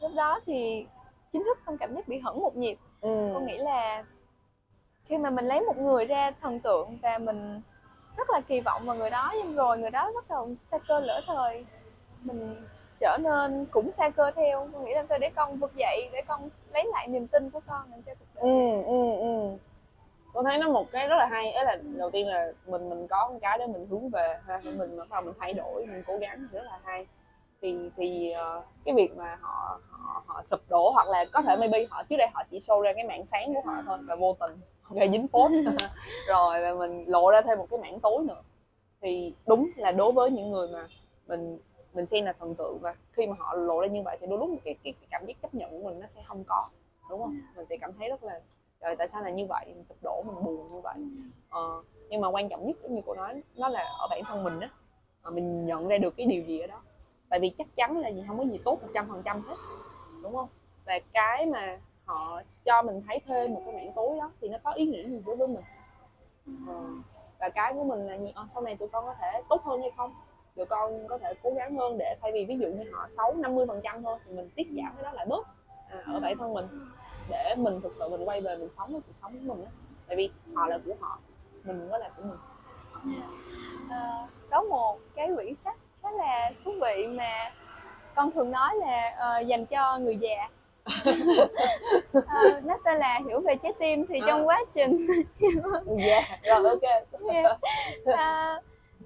lúc 0.00 0.12
đó 0.14 0.40
thì 0.46 0.86
chính 1.32 1.44
thức 1.44 1.58
con 1.66 1.78
cảm 1.78 1.94
giác 1.94 2.08
bị 2.08 2.18
hững 2.18 2.42
một 2.42 2.56
nhịp 2.56 2.78
Ừ. 3.00 3.30
con 3.34 3.46
nghĩ 3.46 3.58
là 3.58 4.04
khi 5.04 5.18
mà 5.18 5.30
mình 5.30 5.44
lấy 5.44 5.60
một 5.60 5.76
người 5.78 6.04
ra 6.04 6.30
thần 6.40 6.60
tượng 6.60 6.98
và 7.02 7.18
mình 7.18 7.60
rất 8.16 8.30
là 8.30 8.40
kỳ 8.40 8.60
vọng 8.60 8.82
vào 8.86 8.96
người 8.96 9.10
đó 9.10 9.32
nhưng 9.36 9.54
rồi 9.56 9.78
người 9.78 9.90
đó 9.90 10.10
bắt 10.14 10.24
đầu 10.28 10.48
xa 10.70 10.78
cơ 10.78 11.00
lỡ 11.00 11.20
thời 11.26 11.64
mình 12.22 12.64
trở 13.00 13.18
nên 13.20 13.66
cũng 13.70 13.90
xa 13.90 14.10
cơ 14.10 14.30
theo. 14.30 14.68
Con 14.72 14.84
nghĩ 14.84 14.94
làm 14.94 15.06
sao? 15.08 15.18
Để 15.18 15.30
con 15.36 15.58
vực 15.58 15.72
dậy 15.76 16.08
để 16.12 16.22
con 16.26 16.48
lấy 16.72 16.84
lại 16.92 17.08
niềm 17.08 17.26
tin 17.26 17.50
của 17.50 17.60
con 17.66 17.82
dành 17.90 18.02
cho 18.02 18.12
cuộc 18.14 18.26
đời. 18.34 18.44
Ừ 18.44 18.82
ừ 18.82 19.16
ừ. 19.18 19.56
Tôi 20.34 20.44
thấy 20.44 20.58
nó 20.58 20.68
một 20.68 20.90
cái 20.92 21.08
rất 21.08 21.16
là 21.16 21.26
hay. 21.26 21.52
Ấy 21.52 21.64
là 21.64 21.76
đầu 21.82 22.10
tiên 22.10 22.28
là 22.28 22.52
mình 22.66 22.88
mình 22.88 23.06
có 23.08 23.28
một 23.32 23.38
cái 23.42 23.58
để 23.58 23.66
mình 23.66 23.86
hướng 23.90 24.08
về 24.08 24.38
ha 24.46 24.60
mình 24.64 24.98
đầu 25.10 25.20
mình 25.20 25.34
thay 25.40 25.52
đổi 25.52 25.86
mình 25.86 26.02
cố 26.06 26.16
gắng 26.16 26.36
thì 26.38 26.46
rất 26.58 26.62
là 26.64 26.78
hay. 26.84 27.06
Thì 27.62 27.90
thì 27.96 28.30
ờ, 28.30 28.62
cái 28.84 28.94
việc 28.94 29.16
mà 29.16 29.38
họ 29.40 29.80
họ 29.90 30.22
họ 30.26 30.42
sụp 30.44 30.60
đổ 30.68 30.90
hoặc 30.90 31.08
là 31.08 31.24
có 31.32 31.42
thể 31.42 31.56
maybe 31.56 31.86
họ 31.90 32.02
trước 32.08 32.16
đây 32.16 32.28
họ 32.34 32.42
chỉ 32.50 32.58
show 32.58 32.80
ra 32.80 32.92
cái 32.92 33.04
mảng 33.04 33.24
sáng 33.24 33.54
của 33.54 33.60
họ 33.64 33.82
thôi 33.86 33.98
và 34.02 34.14
vô 34.14 34.36
tình 34.40 34.60
gây 34.90 35.08
dính 35.12 35.28
phốt 35.28 35.50
rồi 36.28 36.60
và 36.62 36.74
mình 36.74 37.04
lộ 37.06 37.30
ra 37.30 37.40
thêm 37.42 37.58
một 37.58 37.66
cái 37.70 37.80
mảng 37.80 38.00
tối 38.00 38.24
nữa. 38.28 38.42
Thì 39.02 39.34
đúng 39.46 39.70
là 39.76 39.92
đối 39.92 40.12
với 40.12 40.30
những 40.30 40.50
người 40.50 40.68
mà 40.68 40.86
mình 41.26 41.58
mình 41.94 42.06
xem 42.06 42.24
là 42.24 42.32
thần 42.32 42.54
tượng 42.54 42.78
và 42.82 42.94
khi 43.12 43.26
mà 43.26 43.36
họ 43.38 43.54
lộ 43.54 43.80
ra 43.80 43.86
như 43.86 44.02
vậy 44.04 44.16
thì 44.20 44.26
đôi 44.26 44.38
lúc 44.38 44.50
cái, 44.64 44.74
cái, 44.84 44.92
cái 44.92 45.06
cảm 45.10 45.26
giác 45.26 45.34
chấp 45.42 45.54
nhận 45.54 45.70
của 45.70 45.88
mình 45.88 46.00
nó 46.00 46.06
sẽ 46.06 46.22
không 46.26 46.44
có 46.48 46.68
đúng 47.10 47.20
không? 47.22 47.40
Mình 47.56 47.66
sẽ 47.66 47.76
cảm 47.80 47.92
thấy 47.98 48.08
rất 48.08 48.24
là 48.24 48.40
trời 48.80 48.96
tại 48.96 49.08
sao 49.08 49.22
là 49.22 49.30
như 49.30 49.46
vậy? 49.48 49.64
Mình 49.66 49.84
sụp 49.84 49.98
đổ 50.02 50.22
mình 50.26 50.44
buồn 50.44 50.72
như 50.72 50.80
vậy. 50.80 50.96
Ờ, 51.50 51.82
nhưng 52.08 52.20
mà 52.20 52.28
quan 52.28 52.48
trọng 52.48 52.66
nhất 52.66 52.76
như 52.90 53.00
cô 53.06 53.14
nói 53.14 53.42
nó 53.56 53.68
là 53.68 53.80
ở 53.98 54.06
bản 54.10 54.22
thân 54.24 54.44
mình 54.44 54.60
á 54.60 54.70
Ờ, 55.22 55.30
mình 55.30 55.66
nhận 55.66 55.88
ra 55.88 55.98
được 55.98 56.14
cái 56.16 56.26
điều 56.26 56.42
gì 56.42 56.60
ở 56.60 56.66
đó. 56.66 56.82
Tại 57.28 57.40
vì 57.40 57.50
chắc 57.58 57.66
chắn 57.76 57.98
là 57.98 58.08
gì 58.08 58.24
không 58.28 58.38
có 58.38 58.44
gì 58.44 58.60
tốt 58.64 58.78
một 58.82 58.88
trăm 58.94 59.08
phần 59.08 59.22
trăm 59.24 59.42
hết 59.42 59.56
đúng 60.22 60.34
không? 60.36 60.48
Và 60.86 60.98
cái 61.12 61.46
mà 61.46 61.80
họ 62.04 62.42
cho 62.64 62.82
mình 62.82 63.02
thấy 63.08 63.20
thêm 63.26 63.54
một 63.54 63.62
cái 63.66 63.74
mảng 63.74 63.92
tối 63.96 64.18
đó 64.18 64.30
thì 64.40 64.48
nó 64.48 64.58
có 64.64 64.72
ý 64.72 64.86
nghĩa 64.86 65.08
gì 65.08 65.22
đối 65.26 65.36
với 65.36 65.48
mình? 65.48 65.64
Ờ, 66.68 66.84
và 67.38 67.48
cái 67.48 67.72
của 67.74 67.84
mình 67.84 68.06
là 68.06 68.18
gì? 68.18 68.32
Ờ, 68.34 68.46
sau 68.54 68.62
này 68.62 68.76
tụi 68.76 68.88
con 68.88 69.04
có 69.04 69.14
thể 69.20 69.42
tốt 69.48 69.62
hơn 69.64 69.80
hay 69.80 69.90
không 69.96 70.14
tụi 70.56 70.66
con 70.66 71.08
có 71.08 71.18
thể 71.18 71.34
cố 71.42 71.50
gắng 71.50 71.76
hơn 71.76 71.98
để 71.98 72.16
thay 72.22 72.32
vì 72.32 72.44
ví 72.44 72.58
dụ 72.58 72.68
như 72.68 72.90
họ 72.92 73.06
xấu 73.08 73.34
50 73.34 73.66
phần 73.68 73.80
trăm 73.84 74.02
thôi 74.02 74.18
thì 74.26 74.32
mình 74.32 74.48
tiết 74.54 74.68
giảm 74.76 74.92
cái 74.96 75.04
đó 75.04 75.12
lại 75.12 75.26
bớt 75.26 75.46
à, 75.90 76.02
ở 76.06 76.20
bản 76.20 76.38
thân 76.38 76.54
mình. 76.54 76.66
Để 77.30 77.54
mình 77.58 77.80
thực 77.80 77.92
sự 77.92 78.08
mình 78.08 78.28
quay 78.28 78.40
về 78.40 78.56
mình 78.56 78.68
sống 78.76 78.92
với 78.92 79.00
cuộc 79.06 79.12
sống 79.22 79.32
của 79.32 79.54
mình 79.54 79.64
á. 79.64 79.70
Tại 80.06 80.16
vì 80.16 80.30
họ 80.54 80.66
là 80.66 80.78
của 80.86 80.94
họ 81.00 81.18
mình 81.64 81.88
mới 81.90 82.00
là 82.00 82.10
của 82.16 82.22
mình. 82.22 82.38
Ờ, 83.90 84.26
có 84.50 84.62
một 84.62 84.98
cái 85.14 85.28
quyển 85.34 85.54
sách 85.54 85.76
khá 86.02 86.10
là 86.10 86.50
thú 86.64 86.72
vị 86.80 87.06
mà 87.06 87.52
con 88.14 88.30
thường 88.30 88.50
nói 88.50 88.76
là 88.76 89.14
ờ, 89.18 89.40
dành 89.40 89.66
cho 89.66 89.98
người 89.98 90.16
già. 90.16 90.48
Ờ, 92.12 92.60
nó 92.64 92.76
tên 92.84 92.98
là 92.98 93.20
hiểu 93.26 93.40
về 93.40 93.56
trái 93.56 93.72
tim 93.78 94.06
thì 94.06 94.20
trong 94.26 94.40
À. 94.40 94.44
quá 94.44 94.64
trình 94.74 95.06
dạ 96.06 96.38
rồi 96.42 96.68
ok. 96.68 96.82
Yeah. 97.28 97.60
Ờ, 98.04 98.60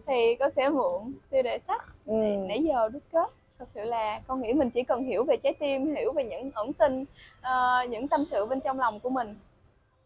thì 0.06 0.34
con 0.38 0.50
sẽ 0.50 0.68
mượn 0.68 1.12
tiêu 1.30 1.42
đề 1.42 1.58
sách 1.58 1.82
ừ. 2.06 2.14
nãy 2.48 2.64
giờ 2.64 2.88
đúc 2.88 3.02
kết. 3.12 3.30
Thật 3.58 3.68
sự 3.74 3.84
là 3.84 4.20
con 4.26 4.42
nghĩ 4.42 4.52
mình 4.52 4.70
chỉ 4.70 4.82
cần 4.82 5.04
hiểu 5.04 5.24
về 5.24 5.36
trái 5.36 5.54
tim 5.54 5.94
hiểu 5.94 6.12
về 6.12 6.24
những 6.24 6.50
ẩn 6.54 6.72
tình 6.72 7.04
ờ, 7.40 7.84
những 7.90 8.08
tâm 8.08 8.24
sự 8.26 8.46
bên 8.46 8.60
trong 8.60 8.80
lòng 8.80 9.00
của 9.00 9.10
mình. 9.10 9.36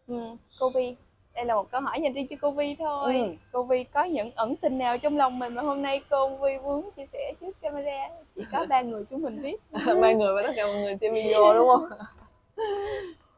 Ừ, 0.07 0.15
cô 0.59 0.69
Vi 0.69 0.95
đây 1.35 1.45
là 1.45 1.55
một 1.55 1.71
câu 1.71 1.81
hỏi 1.81 1.99
dành 2.03 2.13
riêng 2.13 2.27
cho 2.27 2.35
cô 2.41 2.51
Vi 2.51 2.75
thôi. 2.79 3.15
Ừ. 3.15 3.33
cô 3.51 3.63
Vi 3.63 3.83
có 3.83 4.03
những 4.03 4.31
ẩn 4.35 4.55
tình 4.55 4.77
nào 4.77 4.97
trong 4.97 5.17
lòng 5.17 5.39
mình 5.39 5.55
mà 5.55 5.61
hôm 5.61 5.81
nay 5.81 6.01
cô 6.09 6.29
Vi 6.29 6.57
muốn 6.63 6.89
chia 6.95 7.05
sẻ 7.05 7.33
trước 7.41 7.61
camera? 7.61 8.09
Chỉ 8.35 8.41
có 8.51 8.65
ba 8.69 8.81
người 8.81 9.03
chúng 9.09 9.21
mình 9.21 9.41
biết. 9.41 9.61
Ba 10.01 10.11
người 10.11 10.35
và 10.35 10.41
tất 10.47 10.53
cả 10.55 10.65
mọi 10.65 10.75
người 10.75 10.97
xem 10.97 11.13
video 11.13 11.53
đúng 11.53 11.67
không? 11.67 11.89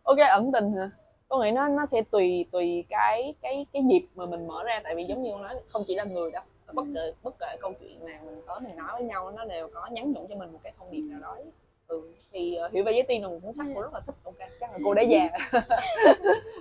Ok 0.03 0.17
ẩn 0.17 0.51
tình 0.51 0.73
hả 0.73 0.89
tôi 1.31 1.45
nghĩ 1.45 1.51
nó 1.51 1.67
nó 1.67 1.85
sẽ 1.85 2.01
tùy 2.01 2.45
tùy 2.51 2.85
cái 2.89 3.33
cái 3.41 3.65
cái 3.73 3.83
dịp 3.91 4.05
mà 4.15 4.25
mình 4.25 4.47
mở 4.47 4.63
ra. 4.63 4.81
Tại 4.83 4.95
vì 4.95 5.03
giống 5.03 5.23
như 5.23 5.31
nói 5.31 5.55
không 5.69 5.83
chỉ 5.87 5.95
là 5.95 6.03
người 6.03 6.31
đâu 6.31 6.43
bất 6.73 6.85
kể 6.95 7.13
bất 7.23 7.35
kể 7.39 7.57
câu 7.61 7.73
chuyện 7.79 8.05
nào 8.05 8.19
mình 8.25 8.41
tới 8.47 8.59
mình 8.59 8.75
nói 8.75 8.87
với 8.93 9.03
nhau 9.03 9.31
nó 9.31 9.45
đều 9.45 9.69
có 9.73 9.87
nhắn 9.91 10.11
nhủ 10.11 10.25
cho 10.29 10.35
mình 10.35 10.51
một 10.51 10.59
cái 10.63 10.73
thông 10.79 10.91
điệp 10.91 11.01
nào 11.01 11.19
đó. 11.21 11.37
Ừ. 11.87 12.01
thì 12.31 12.57
uh, 12.65 12.71
hiểu 12.71 12.83
về 12.83 12.91
giấy 12.91 13.03
tiên 13.07 13.21
là 13.21 13.27
một 13.27 13.39
cuốn 13.43 13.53
sách 13.53 13.65
cô 13.75 13.81
rất 13.81 13.93
là 13.93 13.99
thích. 13.99 14.15
Ok 14.23 14.35
chắc 14.59 14.71
là 14.71 14.77
cô 14.85 14.93
đã 14.93 15.01
già. 15.01 15.29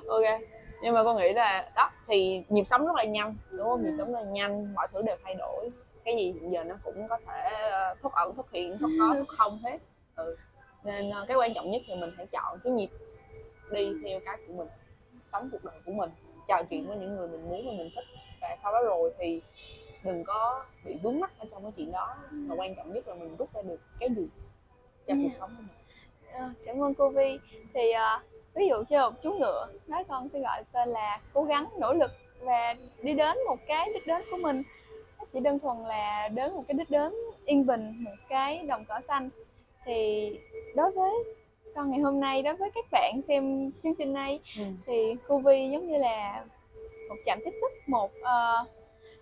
Ok 0.09 0.41
nhưng 0.83 0.95
mà 0.95 1.05
con 1.05 1.17
nghĩ 1.17 1.33
là 1.33 1.71
đó 1.77 1.91
thì 2.09 2.43
nhịp 2.49 2.65
sống 2.65 2.87
rất 2.87 2.97
là 2.97 3.05
nhanh 3.05 3.35
đúng 3.51 3.67
không? 3.67 3.85
Nhịp 3.85 3.93
sống 3.99 4.13
rất 4.13 4.21
là 4.21 4.31
nhanh 4.31 4.75
mọi 4.75 4.89
thứ 4.93 5.03
đều 5.03 5.17
thay 5.25 5.35
đổi. 5.35 5.71
Cái 6.05 6.17
gì 6.17 6.33
hiện 6.33 6.53
giờ 6.53 6.65
nó 6.65 6.75
cũng 6.85 7.09
có 7.09 7.19
thể 7.27 7.51
ờ, 7.71 7.95
thoát 8.03 8.15
ẩn 8.15 8.35
thoát 8.35 8.51
hiện 8.53 8.79
thoát 8.79 8.91
có 9.01 9.15
thoát 9.15 9.25
không 9.29 9.59
hết. 9.65 9.79
Ừ. 10.17 10.37
nên 10.85 11.11
ờ, 11.11 11.25
cái 11.29 11.37
quan 11.37 11.55
trọng 11.55 11.71
nhất 11.71 11.83
là 11.89 11.97
mình 11.97 12.11
phải 12.17 12.27
chọn 12.27 12.59
cái 12.65 12.73
nhịp 12.73 12.91
đi 13.73 13.93
theo 14.05 14.21
cái 14.25 14.37
của 14.47 14.53
mình 14.53 14.69
sống 15.33 15.49
cuộc 15.53 15.65
đời 15.65 15.81
của 15.87 15.93
mình 15.93 16.11
trò 16.49 16.63
chuyện 16.71 16.87
với 16.87 16.97
những 16.97 17.17
người 17.17 17.29
mình 17.29 17.49
muốn 17.49 17.67
và 17.67 17.73
mình 17.73 17.91
thích. 17.95 18.05
Và 18.41 18.57
sau 18.63 18.73
đó 18.73 18.83
rồi 18.83 19.13
thì 19.19 19.41
đừng 20.05 20.25
có 20.25 20.65
bị 20.85 20.95
vướng 21.03 21.21
mắc 21.21 21.33
ở 21.39 21.47
trong 21.51 21.63
cái 21.63 21.73
chuyện 21.77 21.93
đó. 21.93 22.17
Mà 22.31 22.55
quan 22.55 22.75
trọng 22.75 22.93
nhất 22.93 23.09
là 23.09 23.15
mình 23.15 23.37
rút 23.37 23.55
ra 23.55 23.63
được 23.63 23.81
cái 24.01 24.09
gì 24.17 24.29
cho 25.07 25.15
cuộc 25.23 25.31
sống 25.33 25.51
của 25.57 25.63
mình. 25.63 25.77
Ờ, 26.33 26.51
cảm 26.65 26.83
ơn 26.83 26.95
cô 26.95 27.09
Vi. 27.11 27.39
Thì 27.75 27.91
ờ, 27.91 28.21
ví 28.55 28.69
dụ 28.69 28.85
chơi 28.89 29.11
một 29.11 29.17
chú 29.23 29.33
ngựa 29.33 29.69
nói 29.87 30.05
con 30.09 30.29
sẽ 30.29 30.41
gọi 30.41 30.65
tên 30.73 30.89
là 30.89 31.21
cố 31.33 31.45
gắng 31.45 31.69
nỗ 31.79 31.93
lực 31.93 32.11
và 32.41 32.75
đi 33.03 33.15
đến 33.15 33.39
một 33.47 33.59
cái 33.67 33.89
đích 33.95 34.07
đến 34.07 34.23
của 34.31 34.37
mình. 34.37 34.63
Nó 35.19 35.25
chỉ 35.33 35.41
đơn 35.41 35.59
thuần 35.59 35.79
là 35.79 36.29
đến 36.29 36.53
một 36.53 36.65
cái 36.69 36.75
đích 36.75 36.91
đến 36.91 37.13
yên 37.45 37.67
bình 37.67 38.05
một 38.05 38.17
cái 38.29 38.59
đồng 38.59 38.85
cỏ 38.85 39.01
xanh. 39.01 39.31
Thì 39.85 40.31
đối 40.75 40.91
với 40.93 41.11
con 41.75 41.91
ngày 41.91 42.01
hôm 42.01 42.21
nay 42.21 42.43
đối 42.43 42.55
với 42.55 42.71
các 42.75 42.85
bạn 42.93 43.23
xem 43.23 43.71
chương 43.83 43.95
trình 43.95 44.13
này 44.13 44.41
ừ. 44.59 44.65
thì 44.87 45.15
cô 45.29 45.39
Vi 45.39 45.71
giống 45.73 45.89
như 45.89 45.99
là 45.99 46.45
một 47.09 47.17
chạm 47.25 47.39
tiếp 47.45 47.55
sức 47.61 47.89
một 47.89 48.11
uh, 48.21 48.69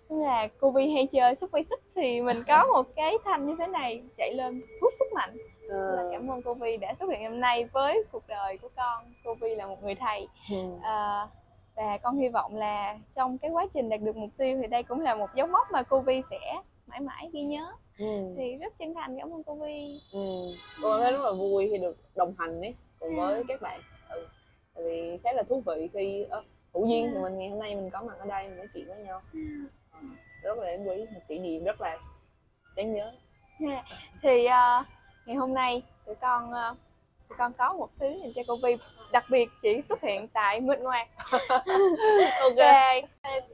là 0.09 0.47
cô 0.59 0.71
Vi 0.71 0.89
hay 0.89 1.07
chơi 1.07 1.35
xúc 1.35 1.49
quay 1.53 1.63
xúc 1.63 1.79
thì 1.95 2.21
mình 2.21 2.43
có 2.47 2.65
một 2.73 2.95
cái 2.95 3.17
thanh 3.25 3.47
như 3.47 3.55
thế 3.59 3.67
này 3.67 4.01
chạy 4.17 4.33
lên 4.33 4.61
hút 4.81 4.93
sức 4.99 5.13
mạnh. 5.13 5.37
Ờ, 5.69 5.95
là 5.95 6.09
cảm 6.11 6.31
ơn 6.31 6.41
cô 6.41 6.53
Vi 6.53 6.77
đã 6.77 6.93
xuất 6.93 7.09
hiện 7.09 7.23
hôm 7.23 7.39
nay 7.39 7.65
với 7.65 8.03
cuộc 8.11 8.23
đời 8.27 8.57
của 8.57 8.69
con. 8.75 9.13
Cô 9.23 9.33
Vi 9.33 9.55
là 9.55 9.67
một 9.67 9.83
người 9.83 9.95
thầy. 9.95 10.27
Ừ. 10.51 10.57
à, 10.83 11.27
và 11.75 11.97
con 11.97 12.17
hy 12.17 12.29
vọng 12.29 12.55
là 12.55 12.97
trong 13.15 13.37
cái 13.37 13.51
quá 13.51 13.65
trình 13.73 13.89
đạt 13.89 14.01
được 14.01 14.15
mục 14.15 14.29
tiêu 14.37 14.57
thì 14.61 14.67
đây 14.67 14.83
cũng 14.83 15.01
là 15.01 15.15
một 15.15 15.29
dấu 15.35 15.47
mốc 15.47 15.71
mà 15.71 15.83
cô 15.83 15.99
Vi 15.99 16.21
sẽ 16.29 16.61
mãi 16.87 16.99
mãi 16.99 17.29
ghi 17.33 17.41
nhớ 17.41 17.71
Ừ. 17.99 18.33
thì 18.37 18.55
rất 18.55 18.73
chân 18.79 18.93
thành 18.93 19.17
cảm 19.19 19.33
ơn 19.33 19.43
cô 19.43 19.55
Vi 19.55 19.99
Ừ. 20.13 20.19
Tôi 20.81 21.01
thấy 21.01 21.11
rất 21.11 21.21
là 21.21 21.31
vui 21.31 21.69
khi 21.71 21.77
được 21.77 21.97
đồng 22.15 22.35
hành 22.37 22.61
ấy 22.61 22.75
cùng 22.99 23.15
với 23.15 23.43
các 23.47 23.61
bạn. 23.61 23.81
Ừ. 24.09 24.27
Tại 24.75 24.83
vì 24.83 25.17
khá 25.23 25.33
là 25.33 25.43
thú 25.43 25.63
vị 25.65 25.89
khi 25.93 26.25
uh, 26.37 26.43
hữu 26.73 26.87
duyên 26.87 27.11
thì 27.13 27.19
mình 27.19 27.37
ngày 27.37 27.49
hôm 27.49 27.59
nay 27.59 27.75
mình 27.75 27.89
có 27.89 28.01
mặt 28.01 28.13
ở 28.19 28.25
đây 28.25 28.47
mình 28.47 28.57
nói 28.57 28.67
chuyện 28.73 28.87
với 28.87 28.97
nhau. 28.97 29.21
Ờ, 29.91 29.99
rất 30.43 30.57
là 30.57 30.65
đáng 30.65 30.89
quý 30.89 31.05
một 31.13 31.21
kỷ 31.27 31.39
niệm 31.39 31.63
rất 31.63 31.81
là 31.81 31.97
đáng 32.75 32.93
nhớ. 32.93 33.11
Thì 34.21 34.45
à, 34.45 34.85
ngày 35.25 35.35
hôm 35.35 35.53
nay 35.53 35.83
tụi 36.05 36.15
con 36.15 36.53
à, 36.53 36.71
tụi 37.29 37.37
con 37.37 37.53
có 37.53 37.73
một 37.73 37.89
thứ 37.99 38.07
dành 38.07 38.31
cho 38.35 38.41
cô 38.47 38.57
Vi 38.63 38.77
đặc 39.11 39.25
biệt 39.29 39.49
chỉ 39.61 39.81
xuất 39.81 40.01
hiện 40.01 40.27
tại 40.27 40.61
Nguyệt 40.61 40.79
Ngoạc 40.79 41.07
ok. 42.41 42.55
Và 42.55 43.01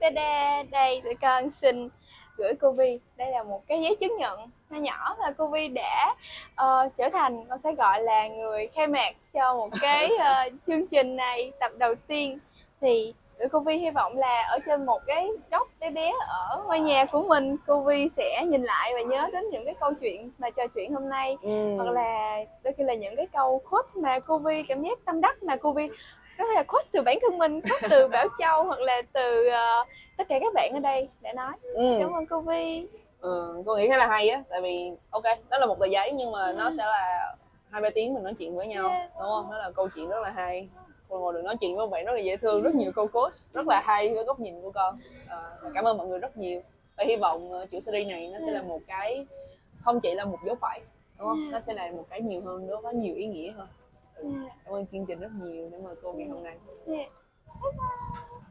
tada, 0.01 0.63
đây 0.63 1.01
tụi 1.03 1.15
con 1.21 1.51
xin 1.51 1.89
gửi 2.37 2.53
cô 2.61 2.71
Vi 2.71 2.99
đây 3.17 3.31
là 3.31 3.43
một 3.43 3.67
cái 3.67 3.81
giấy 3.81 3.95
chứng 3.95 4.15
nhận 4.17 4.39
nho 4.69 4.79
nhỏ 4.79 5.15
là 5.19 5.31
cô 5.37 5.47
Vi 5.47 5.67
đã 5.67 6.15
ờ, 6.55 6.89
trở 6.97 7.09
thành 7.09 7.45
con 7.49 7.59
sẽ 7.59 7.73
gọi 7.73 8.01
là 8.01 8.27
người 8.27 8.67
khai 8.67 8.87
mạc 8.87 9.15
cho 9.33 9.55
một 9.55 9.69
cái 9.81 10.09
ờ, 10.19 10.49
chương 10.67 10.87
trình 10.87 11.15
này 11.15 11.51
tập 11.59 11.71
đầu 11.77 11.95
tiên. 12.07 12.39
Thì 12.81 13.13
gửi 13.39 13.47
cô 13.49 13.59
Vi 13.59 13.77
hy 13.77 13.89
vọng 13.89 14.17
là 14.17 14.41
ở 14.41 14.59
trên 14.65 14.85
một 14.85 15.01
cái 15.07 15.27
góc 15.51 15.67
bé 15.79 15.89
bé 15.89 16.11
ở 16.27 16.63
ngôi 16.67 16.79
nhà 16.79 17.05
của 17.05 17.23
mình 17.23 17.57
cô 17.67 17.81
Vi 17.81 18.09
sẽ 18.09 18.45
nhìn 18.47 18.63
lại 18.63 18.91
và 18.93 19.01
nhớ 19.01 19.29
đến 19.33 19.43
những 19.51 19.65
cái 19.65 19.75
câu 19.79 19.93
chuyện 19.93 20.31
mà 20.37 20.49
trò 20.49 20.67
chuyện 20.67 20.93
hôm 20.93 21.09
nay. 21.09 21.37
Ừ. 21.41 21.75
hoặc 21.77 21.91
là 21.91 22.37
đôi 22.63 22.73
khi 22.73 22.83
là 22.83 22.93
những 22.93 23.15
cái 23.15 23.27
câu 23.33 23.61
quote 23.69 23.89
mà 23.95 24.19
cô 24.19 24.37
Vi 24.37 24.63
cảm 24.67 24.81
giác 24.81 24.99
tâm 25.05 25.21
đắc 25.21 25.43
mà 25.43 25.55
cô 25.55 25.73
Vi 25.73 25.89
có 26.37 26.45
thể 26.45 26.53
là 26.55 26.63
quote 26.63 26.85
từ 26.91 27.01
bản 27.01 27.17
thân 27.21 27.37
mình 27.37 27.61
quote 27.61 27.87
từ 27.89 28.07
Bảo 28.07 28.27
Châu 28.39 28.63
hoặc 28.63 28.79
là 28.79 29.01
từ 29.13 29.47
ờ, 29.47 29.83
tất 30.17 30.23
cả 30.29 30.39
các 30.41 30.53
bạn 30.53 30.71
ở 30.73 30.79
đây 30.79 31.09
để 31.21 31.33
nói. 31.33 31.51
Ừ. 31.61 31.97
cảm 31.99 32.13
ơn 32.13 32.25
cô 32.25 32.39
Vi 32.41 32.87
ừ. 33.21 33.63
cô 33.65 33.75
nghĩ 33.75 33.87
khá 33.89 33.97
là 33.97 34.07
hay 34.07 34.29
á 34.29 34.43
tại 34.49 34.61
vì 34.61 34.91
ok 35.09 35.23
đó 35.49 35.57
là 35.57 35.65
một 35.65 35.79
tờ 35.79 35.85
giấy 35.85 36.11
nhưng 36.11 36.31
mà 36.31 36.51
nó 36.51 36.63
Ừ. 36.65 36.71
sẽ 36.77 36.85
là 36.85 37.35
hai 37.69 37.81
ba 37.81 37.89
tiếng 37.95 38.13
mình 38.13 38.23
nói 38.23 38.33
chuyện 38.39 38.55
với 38.55 38.67
nhau 38.67 38.89
Yeah. 38.89 39.09
đúng 39.19 39.27
không? 39.29 39.51
Đó 39.51 39.57
là 39.57 39.71
câu 39.75 39.87
chuyện 39.95 40.09
rất 40.09 40.19
là 40.23 40.29
hay. 40.29 40.69
Con 41.09 41.21
ngồi 41.21 41.33
được 41.33 41.41
nói 41.45 41.55
chuyện 41.61 41.75
với 41.75 41.87
bạn 41.87 42.05
rất 42.05 42.11
là 42.13 42.19
dễ 42.19 42.37
thương 42.37 42.61
rất 42.61 42.75
nhiều 42.75 42.91
câu 42.95 43.07
coach 43.07 43.33
rất 43.53 43.67
là 43.67 43.81
hay 43.85 44.13
với 44.13 44.23
góc 44.23 44.39
nhìn 44.39 44.61
của 44.61 44.71
con. 44.71 44.99
À, 45.29 45.37
cảm 45.73 45.83
ơn 45.85 45.97
mọi 45.97 46.07
người 46.07 46.19
rất 46.19 46.37
nhiều. 46.37 46.61
Và 46.97 47.03
hy 47.07 47.15
vọng 47.15 47.51
chuỗi 47.71 47.81
series 47.81 48.07
này 48.07 48.27
nó 48.33 48.39
sẽ 48.45 48.51
là 48.51 48.61
một 48.61 48.79
cái 48.87 49.25
không 49.83 49.99
chỉ 50.01 50.13
là 50.15 50.25
một 50.25 50.37
dấu 50.45 50.55
phẩy 50.55 50.79
đúng 51.19 51.27
không? 51.27 51.51
Nó 51.51 51.59
sẽ 51.59 51.73
là 51.73 51.91
một 51.91 52.03
cái 52.09 52.21
nhiều 52.21 52.41
hơn 52.45 52.67
nó 52.67 52.81
có 52.83 52.91
nhiều 52.91 53.15
ý 53.15 53.25
nghĩa 53.25 53.51
hơn 53.51 53.67
cảm 54.65 54.73
ơn 54.73 54.85
chương 54.91 55.05
trình 55.07 55.19
rất 55.19 55.31
nhiều 55.43 55.69
đã 55.69 55.77
mời 55.83 55.95
cô 56.01 56.13
ngày 56.13 56.27
hôm 56.27 56.43
nay 56.43 56.57
yeah. 56.87 57.09
Bye 57.63 57.71
bye. 57.71 58.41